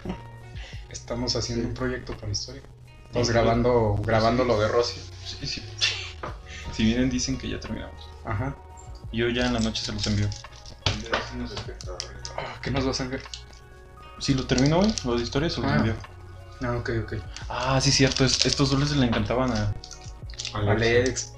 Estamos 0.89 1.35
haciendo 1.35 1.63
Sí. 1.63 1.67
un 1.69 1.73
proyecto 1.73 2.15
para 2.17 2.31
historia. 2.31 2.61
Estamos 3.07 3.27
Sí, 3.27 3.33
grabando, 3.33 3.95
grabando 4.03 4.43
lo 4.45 4.59
de 4.59 4.67
Rosy. 4.67 4.99
Sí, 5.25 5.45
sí. 5.47 5.63
Si 6.71 6.83
vienen, 6.83 7.09
dicen 7.09 7.37
que 7.37 7.49
ya 7.49 7.59
terminamos. 7.59 8.09
Ajá. 8.25 8.55
Yo 9.11 9.27
ya 9.29 9.45
en 9.45 9.53
la 9.53 9.59
noche 9.59 9.83
se 9.83 9.91
los 9.91 10.05
envío. 10.07 10.27
Ah, 12.37 12.55
¿Qué 12.61 12.71
nos 12.71 12.85
vas 12.85 12.99
a 12.99 13.03
enviar? 13.03 13.21
Si 14.19 14.33
lo 14.33 14.45
termino 14.47 14.79
hoy, 14.79 14.93
los 15.05 15.17
de 15.17 15.23
historia 15.23 15.49
se 15.49 15.61
los 15.61 15.71
Ah. 15.71 15.75
envío. 15.77 15.95
Ah, 16.63 16.77
ok, 16.77 16.89
ok. 17.03 17.13
Ah, 17.49 17.79
sí, 17.81 17.91
cierto. 17.91 18.23
es- 18.25 18.45
estos 18.45 18.69
dulces 18.69 18.95
le 18.97 19.05
encantaban 19.07 19.51
a. 19.51 19.73
Alex. 20.53 21.33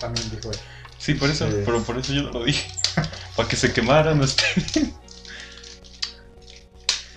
También 0.00 0.28
dijo 0.30 0.50
él. 0.50 0.58
Sí, 0.98 1.14
por 1.14 1.30
eso, 1.30 1.46
Sí. 1.48 1.56
pero 1.64 1.82
por 1.82 1.98
eso 1.98 2.12
yo 2.12 2.22
no 2.22 2.30
lo 2.32 2.44
dije. 2.44 2.68
Para 3.36 3.48
que 3.48 3.56
se 3.56 3.72
quemaran. 3.72 4.22
Este. 4.22 4.42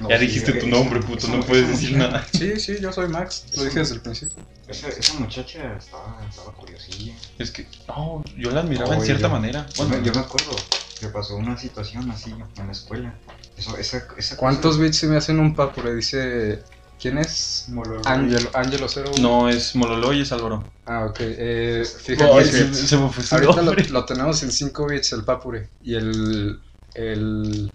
ya 0.09 0.17
dijiste 0.17 0.53
tu 0.53 0.67
nombre, 0.67 1.01
puto, 1.01 1.27
no 1.27 1.43
puedes 1.45 1.67
decir 1.69 1.97
nada. 1.97 2.25
Sí, 2.37 2.59
sí, 2.59 2.77
yo 2.81 2.91
soy 2.93 3.07
Max. 3.07 3.45
Lo 3.55 3.63
dije 3.63 3.79
desde 3.79 3.95
el 3.95 4.01
principio. 4.01 4.43
Esa, 4.67 4.87
esa 4.89 5.13
muchacha 5.15 5.75
estaba, 5.77 6.23
estaba 6.29 6.51
curiosilla. 6.53 7.15
Es 7.39 7.49
que, 7.51 7.65
no, 7.87 8.23
yo 8.37 8.51
la 8.51 8.59
admiraba 8.61 8.93
en 8.93 8.99
Oye, 8.99 9.05
cierta 9.07 9.27
yo- 9.27 9.33
manera. 9.33 9.65
Bueno, 9.77 9.97
yo 10.03 10.13
me 10.13 10.19
acuerdo 10.19 10.55
que 10.99 11.07
pasó 11.07 11.35
una 11.37 11.57
situación 11.57 12.09
así 12.11 12.29
en 12.57 12.65
la 12.67 12.71
escuela. 12.71 13.15
Eso, 13.59 13.77
esa, 13.77 14.07
esa 14.17 14.37
¿Cuántos 14.37 14.75
cosa- 14.77 14.83
bits 14.83 14.97
se 14.97 15.07
me 15.07 15.17
hacen 15.17 15.39
un 15.39 15.53
papure? 15.55 15.93
Dice. 15.93 16.63
¿Quién 16.99 17.17
es? 17.17 17.67
Angelo, 18.05 18.49
Angelo 18.53 18.87
01. 18.87 19.21
no, 19.21 19.47
es 19.49 19.75
Mololo 19.75 20.11
y 20.13 20.21
es 20.21 20.31
Álvaro. 20.33 20.69
Ah, 20.85 21.05
ok. 21.05 21.17
Eh, 21.21 21.83
fíjate 21.85 22.37
que 22.39 22.45
se, 22.45 22.73
se 22.73 22.97
me 22.97 23.09
fue 23.09 23.39
ahorita 23.39 23.61
lo, 23.91 24.05
tenemos 24.05 24.43
en 24.43 24.51
5 24.51 24.87
bits 24.87 25.13
el 25.13 25.23
papure. 25.23 25.71
Y 25.81 25.95
el. 25.95 26.59
El. 26.93 27.71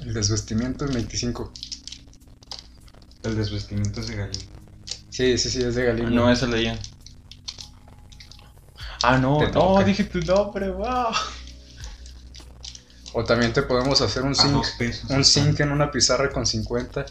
El 0.00 0.12
desvestimiento 0.14 0.84
en 0.84 0.92
25. 0.92 1.52
El 3.22 3.36
desvestimiento 3.36 4.00
es 4.00 4.08
de 4.08 4.16
Galín. 4.16 4.40
Sí, 5.08 5.38
sí, 5.38 5.48
sí, 5.50 5.62
es 5.62 5.74
de 5.74 5.84
Galindo. 5.84 6.10
No, 6.10 6.30
esa 6.30 6.46
leía. 6.46 6.78
Ah, 9.02 9.18
no, 9.18 9.38
Te 9.38 9.50
no, 9.52 9.82
dije 9.84 10.04
tu 10.04 10.20
nombre, 10.20 10.70
wow. 10.70 11.12
O 13.14 13.24
también 13.24 13.52
te 13.52 13.62
podemos 13.62 14.00
hacer 14.00 14.24
un 14.24 14.34
pesos. 14.76 15.08
un 15.08 15.62
en 15.62 15.70
una 15.70 15.90
pizarra 15.90 16.30
con 16.30 16.44
50. 16.44 17.06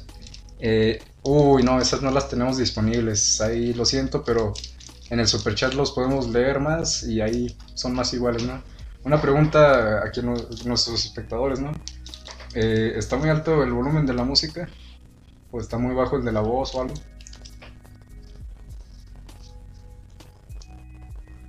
Eh, 0.60 1.02
uy, 1.24 1.64
no, 1.64 1.80
esas 1.80 2.02
no 2.02 2.12
las 2.12 2.28
tenemos 2.28 2.58
disponibles. 2.58 3.40
Ahí 3.40 3.74
lo 3.74 3.86
siento, 3.86 4.22
pero 4.22 4.54
en 5.10 5.22
el 5.22 5.28
superchat 5.28 5.74
los 5.74 5.92
podemos 5.92 6.28
leer 6.28 6.60
más 6.60 7.04
y 7.04 7.22
ahí 7.22 7.58
son 7.74 7.94
más 7.94 8.14
iguales, 8.14 8.44
¿no? 8.44 8.62
Una 9.06 9.22
pregunta 9.22 10.06
aquí 10.06 10.20
a 10.20 10.24
nuestros 10.24 11.06
espectadores, 11.06 11.62
¿no? 11.62 11.72
Eh, 12.54 12.94
¿Está 12.98 13.16
muy 13.16 13.30
alto 13.30 13.64
el 13.64 13.72
volumen 13.72 14.06
de 14.06 14.14
la 14.14 14.26
música? 14.26 14.68
¿O 15.52 15.62
está 15.62 15.78
muy 15.78 15.96
bajo 15.96 16.18
el 16.18 16.26
de 16.26 16.34
la 16.34 16.42
voz 16.42 16.76
o 16.76 16.82
algo? 16.82 16.96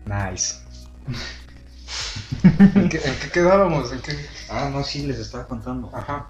Nice. 0.06 0.56
¿En 2.44 2.88
qué, 2.88 2.98
en 2.98 3.14
qué 3.16 3.30
quedábamos? 3.32 3.90
¿En 3.92 4.00
qué? 4.00 4.12
Ah, 4.50 4.68
no, 4.70 4.84
sí, 4.84 5.06
les 5.06 5.18
estaba 5.18 5.46
contando. 5.46 5.90
Ajá. 5.94 6.28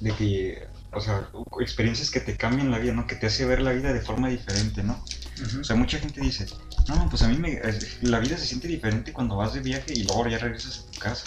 De 0.00 0.12
que, 0.12 0.68
o 0.92 1.00
sea, 1.00 1.28
experiencias 1.60 2.10
que 2.10 2.20
te 2.20 2.36
cambian 2.36 2.70
la 2.70 2.78
vida, 2.78 2.92
¿no? 2.92 3.06
Que 3.06 3.16
te 3.16 3.26
hace 3.26 3.44
ver 3.44 3.60
la 3.60 3.72
vida 3.72 3.92
de 3.92 4.00
forma 4.00 4.28
diferente, 4.28 4.82
¿no? 4.82 5.02
O 5.60 5.64
sea, 5.64 5.74
mucha 5.74 5.98
gente 5.98 6.20
dice, 6.20 6.46
no, 6.88 7.08
pues 7.08 7.22
a 7.22 7.28
mí 7.28 7.36
me, 7.36 7.60
la 8.02 8.20
vida 8.20 8.36
se 8.36 8.46
siente 8.46 8.68
diferente 8.68 9.12
cuando 9.12 9.36
vas 9.36 9.54
de 9.54 9.60
viaje 9.60 9.92
y 9.94 10.04
luego 10.04 10.28
ya 10.28 10.38
regresas 10.38 10.78
a 10.78 10.90
tu 10.90 10.98
casa. 10.98 11.24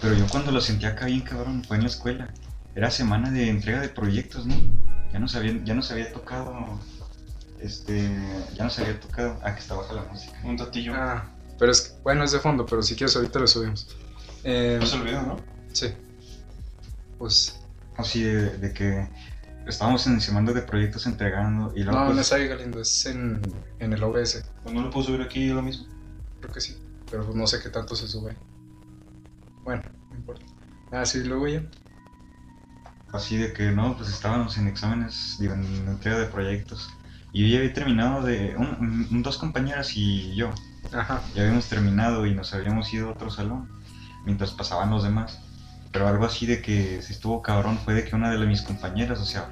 Pero 0.00 0.14
yo 0.14 0.26
cuando 0.28 0.50
lo 0.50 0.60
sentía 0.60 0.90
acá 0.90 1.06
bien 1.06 1.20
cabrón 1.20 1.64
fue 1.64 1.76
en 1.76 1.84
la 1.84 1.88
escuela. 1.88 2.28
Era 2.74 2.90
semana 2.90 3.30
de 3.30 3.48
entrega 3.48 3.80
de 3.80 3.88
proyectos, 3.88 4.46
¿no? 4.46 4.54
Ya 5.12 5.18
nos 5.18 5.34
había, 5.34 5.62
ya 5.64 5.74
nos 5.74 5.90
había 5.90 6.12
tocado, 6.12 6.80
este, 7.60 8.10
ya 8.54 8.64
nos 8.64 8.78
había 8.78 8.98
tocado, 8.98 9.38
ah, 9.42 9.54
que 9.54 9.60
está 9.60 9.74
baja 9.74 9.92
la 9.92 10.02
música. 10.04 10.38
Un 10.44 10.56
tatillo. 10.56 10.94
Ah, 10.94 11.30
pero 11.58 11.72
es 11.72 11.80
que, 11.82 12.02
bueno, 12.02 12.24
es 12.24 12.32
de 12.32 12.38
fondo, 12.40 12.66
pero 12.66 12.82
si 12.82 12.94
quieres 12.96 13.14
ahorita 13.16 13.38
lo 13.38 13.46
subimos. 13.46 13.88
Eh, 14.44 14.78
No 14.80 14.86
se 14.86 14.96
olvidó, 14.96 15.22
¿no? 15.22 15.36
sí. 15.72 15.88
Pues, 17.18 17.58
Así 17.96 18.22
de, 18.22 18.56
de 18.58 18.72
que 18.72 19.06
estábamos 19.66 20.06
en 20.06 20.20
semana 20.20 20.52
de 20.52 20.62
proyectos 20.62 21.06
entregando 21.06 21.72
y 21.76 21.82
luego 21.82 22.00
no, 22.00 22.06
pues, 22.06 22.16
no 22.16 22.22
es 22.22 22.32
ahí, 22.32 22.48
Galindo, 22.48 22.80
es 22.80 23.06
en, 23.06 23.40
en 23.78 23.92
el 23.92 24.02
OBS. 24.02 24.42
No 24.64 24.82
lo 24.82 24.90
puedo 24.90 25.06
subir 25.06 25.22
aquí 25.22 25.48
lo 25.48 25.62
mismo. 25.62 25.86
Creo 26.40 26.52
que 26.52 26.60
sí, 26.60 26.76
pero 27.10 27.24
pues 27.24 27.36
no 27.36 27.46
sé 27.46 27.60
qué 27.62 27.68
tanto 27.68 27.94
se 27.94 28.08
sube. 28.08 28.36
Bueno, 29.62 29.82
no 30.10 30.16
importa. 30.18 30.44
Ah, 30.90 31.04
sí, 31.06 31.22
luego 31.22 31.46
ya. 31.46 31.62
Así 33.12 33.36
de 33.36 33.52
que 33.52 33.70
no, 33.70 33.94
pues 33.96 34.08
estábamos 34.08 34.56
en 34.56 34.68
exámenes, 34.68 35.36
digo, 35.38 35.54
en 35.54 35.64
entrega 35.86 36.18
de 36.18 36.26
proyectos. 36.26 36.88
Y 37.32 37.42
yo 37.42 37.48
ya 37.54 37.58
había 37.60 37.72
terminado 37.74 38.22
de. 38.22 38.56
un- 38.56 39.06
un- 39.10 39.22
dos 39.22 39.38
compañeras 39.38 39.92
y 39.96 40.34
yo. 40.34 40.50
Ajá. 40.92 41.22
Ya 41.34 41.42
habíamos 41.42 41.66
terminado 41.66 42.26
y 42.26 42.34
nos 42.34 42.52
habíamos 42.54 42.92
ido 42.92 43.08
a 43.08 43.12
otro 43.12 43.30
salón. 43.30 43.68
Mientras 44.24 44.52
pasaban 44.52 44.90
los 44.90 45.02
demás. 45.02 45.40
Pero 45.90 46.08
algo 46.08 46.24
así 46.24 46.46
de 46.46 46.62
que 46.62 47.02
se 47.02 47.12
estuvo 47.12 47.42
cabrón 47.42 47.78
fue 47.84 47.94
de 47.94 48.04
que 48.04 48.16
una 48.16 48.30
de 48.30 48.46
mis 48.46 48.62
compañeras, 48.62 49.20
o 49.20 49.24
sea, 49.26 49.50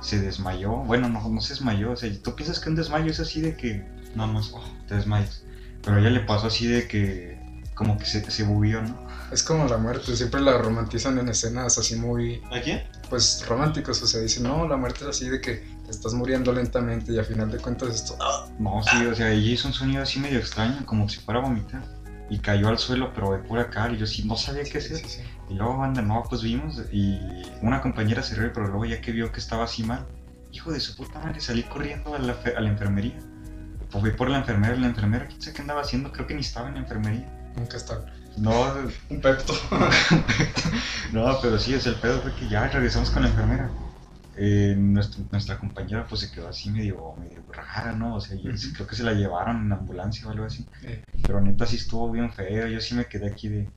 se 0.00 0.20
desmayó. 0.20 0.72
Bueno, 0.72 1.08
no, 1.08 1.26
no 1.28 1.40
se 1.40 1.54
desmayó. 1.54 1.92
O 1.92 1.96
sea, 1.96 2.10
tú 2.22 2.34
piensas 2.34 2.60
que 2.60 2.68
un 2.68 2.76
desmayo 2.76 3.10
es 3.10 3.20
así 3.20 3.40
de 3.40 3.56
que 3.56 3.86
nada 4.14 4.30
más 4.30 4.50
oh, 4.52 4.62
te 4.86 4.96
desmayas. 4.96 5.42
Pero 5.82 5.96
a 5.96 6.00
ella 6.00 6.10
le 6.10 6.20
pasó 6.20 6.48
así 6.48 6.66
de 6.66 6.86
que. 6.88 7.38
Como 7.74 7.96
que 7.96 8.06
se, 8.06 8.28
se 8.28 8.42
bugueó, 8.42 8.82
¿no? 8.82 9.06
Es 9.30 9.44
como 9.44 9.66
la 9.66 9.76
muerte, 9.76 10.16
siempre 10.16 10.40
la 10.40 10.58
romantizan 10.58 11.16
en 11.18 11.28
escenas 11.28 11.78
así 11.78 11.94
muy, 11.94 12.42
¿A 12.50 12.60
quién? 12.60 12.82
pues, 13.08 13.44
románticos. 13.46 14.02
O 14.02 14.06
sea, 14.08 14.20
dicen, 14.20 14.42
no, 14.42 14.66
la 14.66 14.76
muerte 14.76 15.04
es 15.04 15.10
así 15.10 15.28
de 15.28 15.40
que 15.40 15.64
estás 15.90 16.14
muriendo 16.14 16.52
lentamente 16.52 17.12
y 17.12 17.18
a 17.18 17.24
final 17.24 17.50
de 17.50 17.58
cuentas 17.58 17.94
esto. 17.94 18.16
No, 18.58 18.82
sí, 18.82 19.04
o 19.06 19.14
sea, 19.14 19.30
ella 19.30 19.52
hizo 19.52 19.68
un 19.68 19.74
sonido 19.74 20.02
así 20.02 20.18
medio 20.18 20.38
extraño, 20.38 20.84
como 20.86 21.08
si 21.08 21.20
fuera 21.20 21.40
a 21.40 21.42
vomitar. 21.42 21.82
Y 22.30 22.40
cayó 22.40 22.68
al 22.68 22.78
suelo, 22.78 23.12
pero 23.14 23.32
de 23.32 23.38
pura 23.38 23.70
cara. 23.70 23.94
Y 23.94 23.96
yo 23.96 24.06
sí 24.06 24.22
no 24.26 24.36
sabía 24.36 24.62
qué 24.64 24.78
hacer. 24.78 24.98
Sí, 24.98 25.04
sí, 25.04 25.08
sí. 25.08 25.22
Y 25.48 25.54
luego, 25.54 25.78
banda, 25.78 26.02
no, 26.02 26.22
pues 26.28 26.42
vimos. 26.42 26.82
Y 26.92 27.18
una 27.62 27.80
compañera 27.80 28.22
se 28.22 28.34
rió, 28.34 28.52
pero 28.52 28.68
luego 28.68 28.84
ya 28.84 29.00
que 29.00 29.12
vio 29.12 29.32
que 29.32 29.40
estaba 29.40 29.64
así 29.64 29.82
mal, 29.82 30.06
hijo 30.52 30.70
de 30.70 30.80
su 30.80 30.94
puta 30.94 31.18
madre, 31.20 31.40
salí 31.40 31.62
corriendo 31.62 32.14
a 32.14 32.18
la, 32.18 32.36
a 32.56 32.60
la 32.60 32.68
enfermería. 32.68 33.18
Pues 33.90 34.02
fui 34.02 34.12
por 34.12 34.28
la 34.28 34.38
enfermera, 34.38 34.76
la 34.76 34.88
enfermera, 34.88 35.26
quién 35.26 35.40
sabe 35.40 35.56
qué 35.56 35.62
andaba 35.62 35.80
haciendo, 35.80 36.12
creo 36.12 36.26
que 36.26 36.34
ni 36.34 36.40
estaba 36.40 36.68
en 36.68 36.74
la 36.74 36.80
enfermería. 36.80 37.26
Nunca 37.56 37.78
está. 37.78 38.04
No, 38.36 38.74
Un 39.10 39.20
pepto. 39.20 39.54
no, 41.12 41.38
pero 41.40 41.58
sí, 41.58 41.78
sea, 41.80 41.92
el 41.92 41.98
pedo 41.98 42.20
fue 42.20 42.34
que 42.34 42.48
ya 42.48 42.68
regresamos 42.68 43.10
con 43.10 43.22
la 43.22 43.28
enfermera. 43.28 43.70
Eh, 44.40 44.74
nuestra, 44.76 45.24
nuestra 45.32 45.58
compañera 45.58 46.06
pues 46.06 46.20
se 46.22 46.30
quedó 46.30 46.48
así 46.48 46.70
medio, 46.70 47.14
medio 47.16 47.44
rara, 47.52 47.92
¿no? 47.92 48.16
O 48.16 48.20
sea, 48.20 48.36
yo 48.36 48.50
creo 48.74 48.86
que 48.86 48.96
se 48.96 49.02
la 49.04 49.12
llevaron 49.14 49.62
en 49.66 49.72
ambulancia 49.72 50.26
o 50.28 50.30
algo 50.30 50.44
así. 50.46 50.70
Eh, 50.82 51.04
Pero 51.26 51.40
neta 51.40 51.66
sí 51.66 51.76
estuvo 51.76 52.10
bien 52.12 52.32
feo, 52.32 52.68
yo 52.68 52.80
sí 52.80 52.94
me 52.94 53.06
quedé 53.06 53.28
aquí 53.30 53.48
de, 53.48 53.72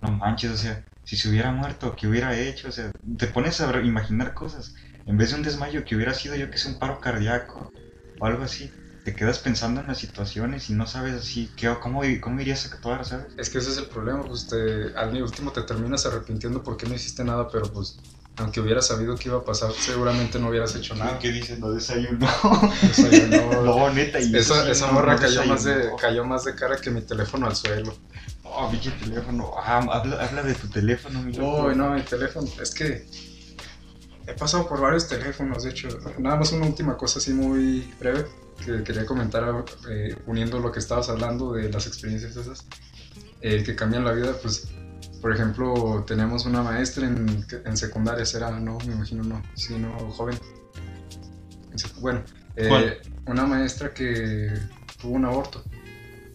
no 0.00 0.10
manches, 0.12 0.50
o 0.52 0.56
sea, 0.56 0.86
si 1.02 1.16
se 1.16 1.28
hubiera 1.28 1.52
muerto, 1.52 1.96
¿qué 1.96 2.06
hubiera 2.08 2.36
hecho? 2.38 2.68
O 2.68 2.72
sea, 2.72 2.92
te 3.18 3.26
pones 3.28 3.60
a 3.60 3.80
imaginar 3.82 4.34
cosas. 4.34 4.74
En 5.06 5.16
vez 5.18 5.30
de 5.30 5.36
un 5.36 5.42
desmayo, 5.42 5.84
que 5.84 5.96
hubiera 5.96 6.14
sido 6.14 6.34
yo 6.36 6.50
que 6.50 6.58
sé, 6.58 6.68
un 6.68 6.78
paro 6.78 7.00
cardíaco 7.00 7.72
o 8.18 8.26
algo 8.26 8.42
así. 8.44 8.72
Te 9.02 9.14
quedas 9.14 9.38
pensando 9.38 9.80
en 9.82 9.86
las 9.88 9.98
situaciones 9.98 10.70
y 10.70 10.74
no 10.74 10.86
sabes 10.86 11.14
así, 11.14 11.54
¿qué, 11.56 11.74
cómo, 11.82 12.00
cómo 12.22 12.40
irías 12.40 12.64
a 12.66 12.74
actuar, 12.74 13.04
sabes? 13.04 13.34
Es 13.36 13.50
que 13.50 13.58
ese 13.58 13.70
es 13.70 13.76
el 13.78 13.88
problema, 13.88 14.26
pues 14.26 14.46
te, 14.48 14.56
al 14.96 15.22
último 15.22 15.52
te 15.52 15.62
terminas 15.62 16.06
arrepintiendo 16.06 16.62
porque 16.62 16.86
no 16.86 16.94
hiciste 16.94 17.22
nada, 17.24 17.48
pero 17.50 17.70
pues 17.72 18.00
aunque 18.36 18.60
hubieras 18.60 18.86
sabido 18.86 19.14
que 19.16 19.28
iba 19.28 19.38
a 19.38 19.44
pasar, 19.44 19.72
seguramente 19.72 20.38
no 20.38 20.48
hubieras 20.48 20.74
hecho 20.74 20.94
nada. 20.94 21.18
¿Qué 21.18 21.30
dices? 21.30 21.58
No 21.58 21.70
desayunó. 21.70 22.28
Desayunó. 22.82 23.62
no, 23.62 23.90
neta. 23.92 24.20
Y 24.20 24.34
Esa, 24.34 24.68
esa 24.70 24.88
no, 24.88 24.94
morra 24.94 25.14
no 25.14 25.20
cayó, 25.20 25.44
más 25.44 25.64
de, 25.64 25.90
cayó 26.00 26.24
más 26.24 26.44
de 26.44 26.54
cara 26.54 26.76
que 26.76 26.90
mi 26.90 27.02
teléfono 27.02 27.46
al 27.46 27.54
suelo. 27.54 27.94
Oh, 28.42 28.68
pinche 28.70 28.90
teléfono. 28.92 29.52
Ah, 29.56 29.86
habla, 29.90 30.24
habla 30.24 30.42
de 30.42 30.54
tu 30.54 30.68
teléfono, 30.68 31.22
mi. 31.22 31.38
Uy, 31.38 31.76
no, 31.76 31.90
mi 31.90 32.02
teléfono. 32.02 32.48
Es 32.60 32.74
que 32.74 33.06
he 34.26 34.32
pasado 34.34 34.66
por 34.68 34.80
varios 34.80 35.06
teléfonos, 35.06 35.62
de 35.62 35.70
hecho. 35.70 35.88
Nada 36.18 36.36
más 36.36 36.50
una 36.52 36.66
última 36.66 36.96
cosa 36.96 37.20
así 37.20 37.32
muy 37.32 37.92
breve 38.00 38.26
que 38.64 38.82
quería 38.82 39.06
comentar, 39.06 39.64
eh, 39.90 40.16
uniendo 40.26 40.58
lo 40.58 40.72
que 40.72 40.78
estabas 40.78 41.08
hablando 41.08 41.52
de 41.52 41.70
las 41.70 41.86
experiencias 41.86 42.36
esas 42.36 42.66
eh, 43.42 43.62
que 43.64 43.76
cambian 43.76 44.04
la 44.04 44.12
vida. 44.12 44.32
Pues, 44.40 44.68
por 45.24 45.32
ejemplo, 45.32 46.04
teníamos 46.06 46.44
una 46.44 46.62
maestra 46.62 47.06
en, 47.06 47.46
en 47.64 47.76
secundaria, 47.78 48.26
era, 48.36 48.60
no, 48.60 48.76
me 48.86 48.92
imagino, 48.92 49.24
no, 49.24 49.42
sí, 49.54 49.74
no, 49.78 49.90
joven. 50.10 50.38
Bueno, 52.02 52.22
eh, 52.56 53.00
una 53.24 53.46
maestra 53.46 53.94
que 53.94 54.52
tuvo 55.00 55.14
un 55.14 55.24
aborto. 55.24 55.64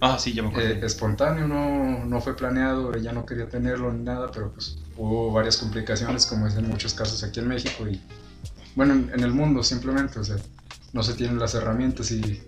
Ah, 0.02 0.18
sí, 0.18 0.34
ya 0.34 0.42
me 0.42 0.50
acuerdo. 0.50 0.70
Eh, 0.70 0.80
espontáneo, 0.84 1.48
no, 1.48 2.04
no 2.04 2.20
fue 2.20 2.36
planeado, 2.36 2.96
ella 2.96 3.12
no 3.12 3.28
quería 3.28 3.48
tenerlo 3.48 3.94
ni 3.94 4.04
nada, 4.04 4.32
pero 4.32 4.52
pues 4.54 4.80
hubo 4.98 5.32
varias 5.32 5.58
complicaciones, 5.58 6.26
como 6.26 6.48
es 6.48 6.56
en 6.56 6.68
muchos 6.68 6.96
casos 6.96 7.24
aquí 7.24 7.42
en 7.42 7.48
México 7.48 7.88
y, 7.88 8.02
bueno, 8.74 8.94
en, 8.94 9.12
en 9.14 9.20
el 9.20 9.32
mundo 9.32 9.62
simplemente, 9.62 10.18
o 10.18 10.24
sea, 10.24 10.38
no 10.94 11.04
se 11.04 11.14
tienen 11.14 11.38
las 11.38 11.54
herramientas 11.54 12.10
y 12.10 12.42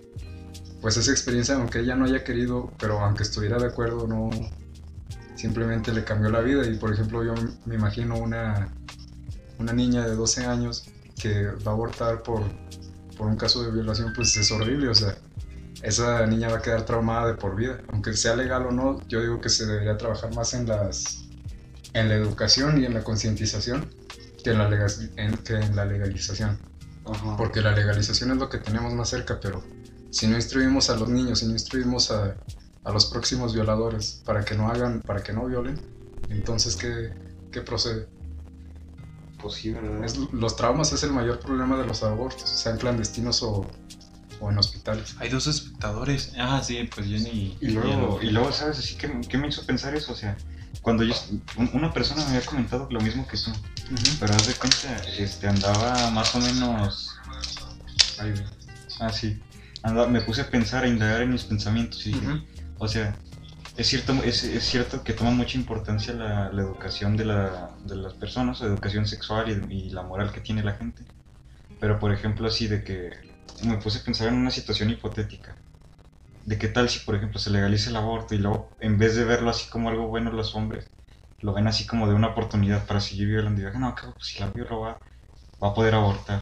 pues 0.80 0.96
esa 0.96 1.12
experiencia, 1.12 1.54
aunque 1.54 1.78
ella 1.78 1.94
no 1.94 2.06
haya 2.06 2.24
querido, 2.24 2.72
pero 2.80 2.98
aunque 2.98 3.22
estuviera 3.22 3.60
de 3.60 3.66
acuerdo, 3.66 4.08
no, 4.08 4.30
simplemente 5.42 5.92
le 5.92 6.04
cambió 6.04 6.30
la 6.30 6.40
vida 6.40 6.64
y, 6.66 6.76
por 6.76 6.92
ejemplo, 6.92 7.24
yo 7.24 7.34
me 7.66 7.74
imagino 7.74 8.16
una, 8.16 8.68
una 9.58 9.72
niña 9.72 10.06
de 10.06 10.14
12 10.14 10.46
años 10.46 10.84
que 11.20 11.46
va 11.66 11.72
a 11.72 11.74
abortar 11.74 12.22
por, 12.22 12.42
por 13.16 13.26
un 13.26 13.36
caso 13.36 13.62
de 13.64 13.72
violación, 13.72 14.12
pues 14.14 14.36
es 14.36 14.50
horrible, 14.52 14.88
o 14.88 14.94
sea, 14.94 15.16
esa 15.82 16.24
niña 16.26 16.48
va 16.48 16.58
a 16.58 16.62
quedar 16.62 16.84
traumada 16.84 17.26
de 17.26 17.34
por 17.34 17.56
vida. 17.56 17.80
Aunque 17.92 18.12
sea 18.14 18.36
legal 18.36 18.66
o 18.66 18.70
no, 18.70 19.00
yo 19.08 19.20
digo 19.20 19.40
que 19.40 19.48
se 19.48 19.66
debería 19.66 19.96
trabajar 19.96 20.32
más 20.34 20.54
en 20.54 20.66
las 20.68 21.18
en 21.94 22.08
la 22.08 22.14
educación 22.14 22.80
y 22.80 22.86
en 22.86 22.94
la 22.94 23.02
concientización 23.04 23.90
que 24.42 24.50
en 24.52 24.58
la 24.58 24.86
en- 25.16 25.36
que 25.38 25.54
en 25.56 25.74
la 25.76 25.84
legalización. 25.84 26.58
Ajá. 27.04 27.36
Porque 27.36 27.60
la 27.60 27.72
legalización 27.72 28.30
es 28.30 28.36
lo 28.38 28.48
que 28.48 28.58
tenemos 28.58 28.94
más 28.94 29.08
cerca, 29.10 29.38
pero 29.40 29.62
si 30.10 30.26
no 30.28 30.36
instruimos 30.36 30.88
a 30.88 30.96
los 30.96 31.08
niños, 31.08 31.40
si 31.40 31.46
no 31.46 31.52
instruimos 31.52 32.10
a, 32.12 32.36
a 32.84 32.90
los 32.92 33.06
próximos 33.06 33.54
violadores 33.54 34.22
para 34.24 34.44
que 34.44 34.54
no 34.54 34.68
hagan, 34.68 35.02
para 35.02 35.22
que 35.22 35.32
no 35.32 35.46
violen, 35.46 35.80
entonces 36.30 36.76
¿qué, 36.76 37.12
qué 37.52 37.60
procede? 37.60 38.08
Pues 39.40 39.54
sí, 39.54 39.72
¿verdad? 39.72 40.04
Es- 40.04 40.16
los 40.32 40.56
traumas 40.56 40.92
es 40.92 41.02
el 41.02 41.12
mayor 41.12 41.40
problema 41.40 41.76
de 41.78 41.86
los 41.86 42.02
abortos, 42.02 42.48
sean 42.48 42.78
clandestinos 42.78 43.42
o, 43.42 43.68
o 44.40 44.50
en 44.50 44.58
hospitales. 44.58 45.14
Hay 45.18 45.28
dos 45.28 45.46
espectadores. 45.46 46.32
Ah, 46.38 46.62
sí, 46.64 46.88
pues 46.94 47.06
Jenny 47.06 47.56
Y 47.60 47.68
luego, 47.68 48.20
y 48.22 48.30
luego, 48.30 48.52
¿sabes? 48.52 48.78
Así 48.78 48.96
que, 48.96 49.10
¿qué 49.28 49.38
me 49.38 49.48
hizo 49.48 49.64
pensar 49.64 49.94
eso? 49.94 50.12
O 50.12 50.16
sea, 50.16 50.36
cuando 50.80 51.02
yo, 51.04 51.14
un- 51.56 51.70
una 51.74 51.92
persona 51.92 52.24
me 52.24 52.36
había 52.36 52.46
comentado 52.46 52.88
lo 52.90 53.00
mismo 53.00 53.26
que 53.26 53.36
tú, 53.36 53.50
pero 54.20 54.34
haz 54.34 54.46
de 54.46 54.54
cuenta, 54.54 54.96
este, 55.18 55.46
andaba 55.48 56.10
más 56.10 56.34
o 56.34 56.38
menos... 56.40 57.10
Güey. 58.18 58.32
Ah, 59.00 59.10
sí. 59.12 59.40
Andaba- 59.82 60.08
me 60.08 60.20
puse 60.20 60.40
a 60.42 60.50
pensar, 60.50 60.84
a 60.84 60.88
indagar 60.88 61.22
en 61.22 61.30
mis 61.32 61.42
pensamientos 61.44 62.06
y 62.06 62.12
dije, 62.12 62.26
Ujú. 62.26 62.44
O 62.84 62.88
sea, 62.88 63.18
es 63.76 63.86
cierto, 63.88 64.12
es, 64.24 64.44
es 64.44 64.64
cierto 64.64 65.04
que 65.04 65.14
toma 65.14 65.30
mucha 65.32 65.58
importancia 65.58 66.14
la, 66.14 66.50
la 66.52 66.62
educación 66.62 67.16
de, 67.16 67.24
la, 67.26 67.76
de 67.84 67.96
las 67.96 68.14
personas, 68.14 68.60
la 68.60 68.68
educación 68.68 69.06
sexual 69.06 69.68
y, 69.70 69.74
y 69.86 69.90
la 69.90 70.02
moral 70.02 70.32
que 70.32 70.40
tiene 70.40 70.62
la 70.64 70.74
gente. 70.74 71.06
Pero, 71.80 71.98
por 72.00 72.12
ejemplo, 72.12 72.48
así 72.48 72.68
de 72.68 72.84
que 72.84 73.10
me 73.64 73.78
puse 73.78 74.00
a 74.00 74.04
pensar 74.04 74.28
en 74.28 74.36
una 74.36 74.50
situación 74.52 74.90
hipotética. 74.90 75.58
De 76.44 76.58
qué 76.58 76.68
tal 76.68 76.88
si, 76.90 77.00
por 77.00 77.16
ejemplo, 77.16 77.38
se 77.40 77.50
legaliza 77.50 77.90
el 77.90 77.96
aborto 77.96 78.34
y 78.34 78.38
luego, 78.38 78.76
en 78.80 78.98
vez 78.98 79.16
de 79.16 79.24
verlo 79.24 79.50
así 79.50 79.68
como 79.70 79.90
algo 79.90 80.08
bueno 80.08 80.32
los 80.32 80.54
hombres, 80.56 80.92
lo 81.40 81.54
ven 81.54 81.68
así 81.68 81.86
como 81.86 82.08
de 82.08 82.14
una 82.14 82.28
oportunidad 82.30 82.86
para 82.86 83.00
seguir 83.00 83.28
violando. 83.28 83.60
Y 83.62 83.64
digan, 83.66 83.80
no, 83.82 83.94
cabrón, 83.94 84.14
pues 84.18 84.28
si 84.28 84.40
la 84.40 84.48
violo 84.52 84.80
va, 84.80 84.98
va 85.62 85.68
a 85.70 85.74
poder 85.74 85.94
abortar. 85.96 86.40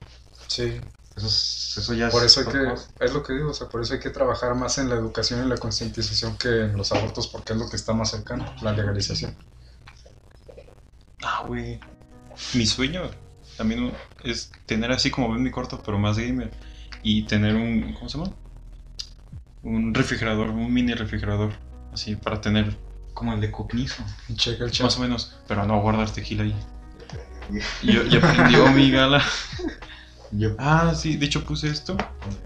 Sí, 0.48 0.80
Eso, 1.16 1.26
es- 1.26 1.74
eso 1.78 1.94
ya 1.94 2.08
Por 2.10 2.24
es 2.24 2.30
eso 2.32 2.40
hay 2.40 2.46
otra 2.46 2.60
que, 2.60 2.70
cosa. 2.70 2.88
es 3.00 3.12
lo 3.12 3.22
que 3.22 3.32
digo, 3.34 3.50
o 3.50 3.54
sea, 3.54 3.68
por 3.68 3.82
eso 3.82 3.94
hay 3.94 4.00
que 4.00 4.10
trabajar 4.10 4.54
más 4.54 4.78
en 4.78 4.88
la 4.88 4.94
educación 4.94 5.44
y 5.44 5.48
la 5.48 5.56
concientización 5.58 6.36
que 6.38 6.48
en 6.66 6.76
los 6.76 6.92
abortos, 6.92 7.26
porque 7.28 7.52
es 7.52 7.58
lo 7.58 7.68
que 7.68 7.76
está 7.76 7.92
más 7.92 8.10
cercano, 8.10 8.54
la 8.62 8.72
legalización. 8.72 9.36
Ah, 11.22 11.44
güey. 11.46 11.78
Mi 12.54 12.64
sueño 12.66 13.10
también 13.56 13.92
es 14.24 14.50
tener 14.66 14.90
así 14.92 15.10
como 15.10 15.30
ven 15.32 15.42
mi 15.42 15.50
corto, 15.50 15.82
pero 15.84 15.98
más 15.98 16.16
gamer. 16.18 16.50
Y 17.02 17.22
tener 17.24 17.54
un. 17.56 17.92
¿Cómo 17.94 18.08
se 18.08 18.18
llama? 18.18 18.32
Un 19.62 19.92
refrigerador, 19.94 20.48
un 20.50 20.72
mini 20.72 20.94
refrigerador. 20.94 21.52
Así, 21.92 22.16
para 22.16 22.40
tener 22.40 22.78
Como 23.14 23.34
el 23.34 23.40
de 23.40 23.50
Cognizo. 23.50 24.02
Checa 24.34 24.64
el 24.64 24.70
chat. 24.70 24.84
más 24.84 24.96
o 24.96 25.00
menos, 25.00 25.34
pero 25.48 25.66
no 25.66 25.80
guardar 25.80 26.10
tequila 26.10 26.44
ahí. 26.44 26.54
Y 27.82 27.92
yo- 27.92 28.04
ya 28.04 28.18
aprendió 28.18 28.66
mi 28.70 28.90
gala. 28.90 29.22
Yo 30.32 30.54
Ah, 30.58 30.94
sí, 30.94 31.16
de 31.16 31.26
hecho 31.26 31.42
puse 31.44 31.68
esto 31.68 31.96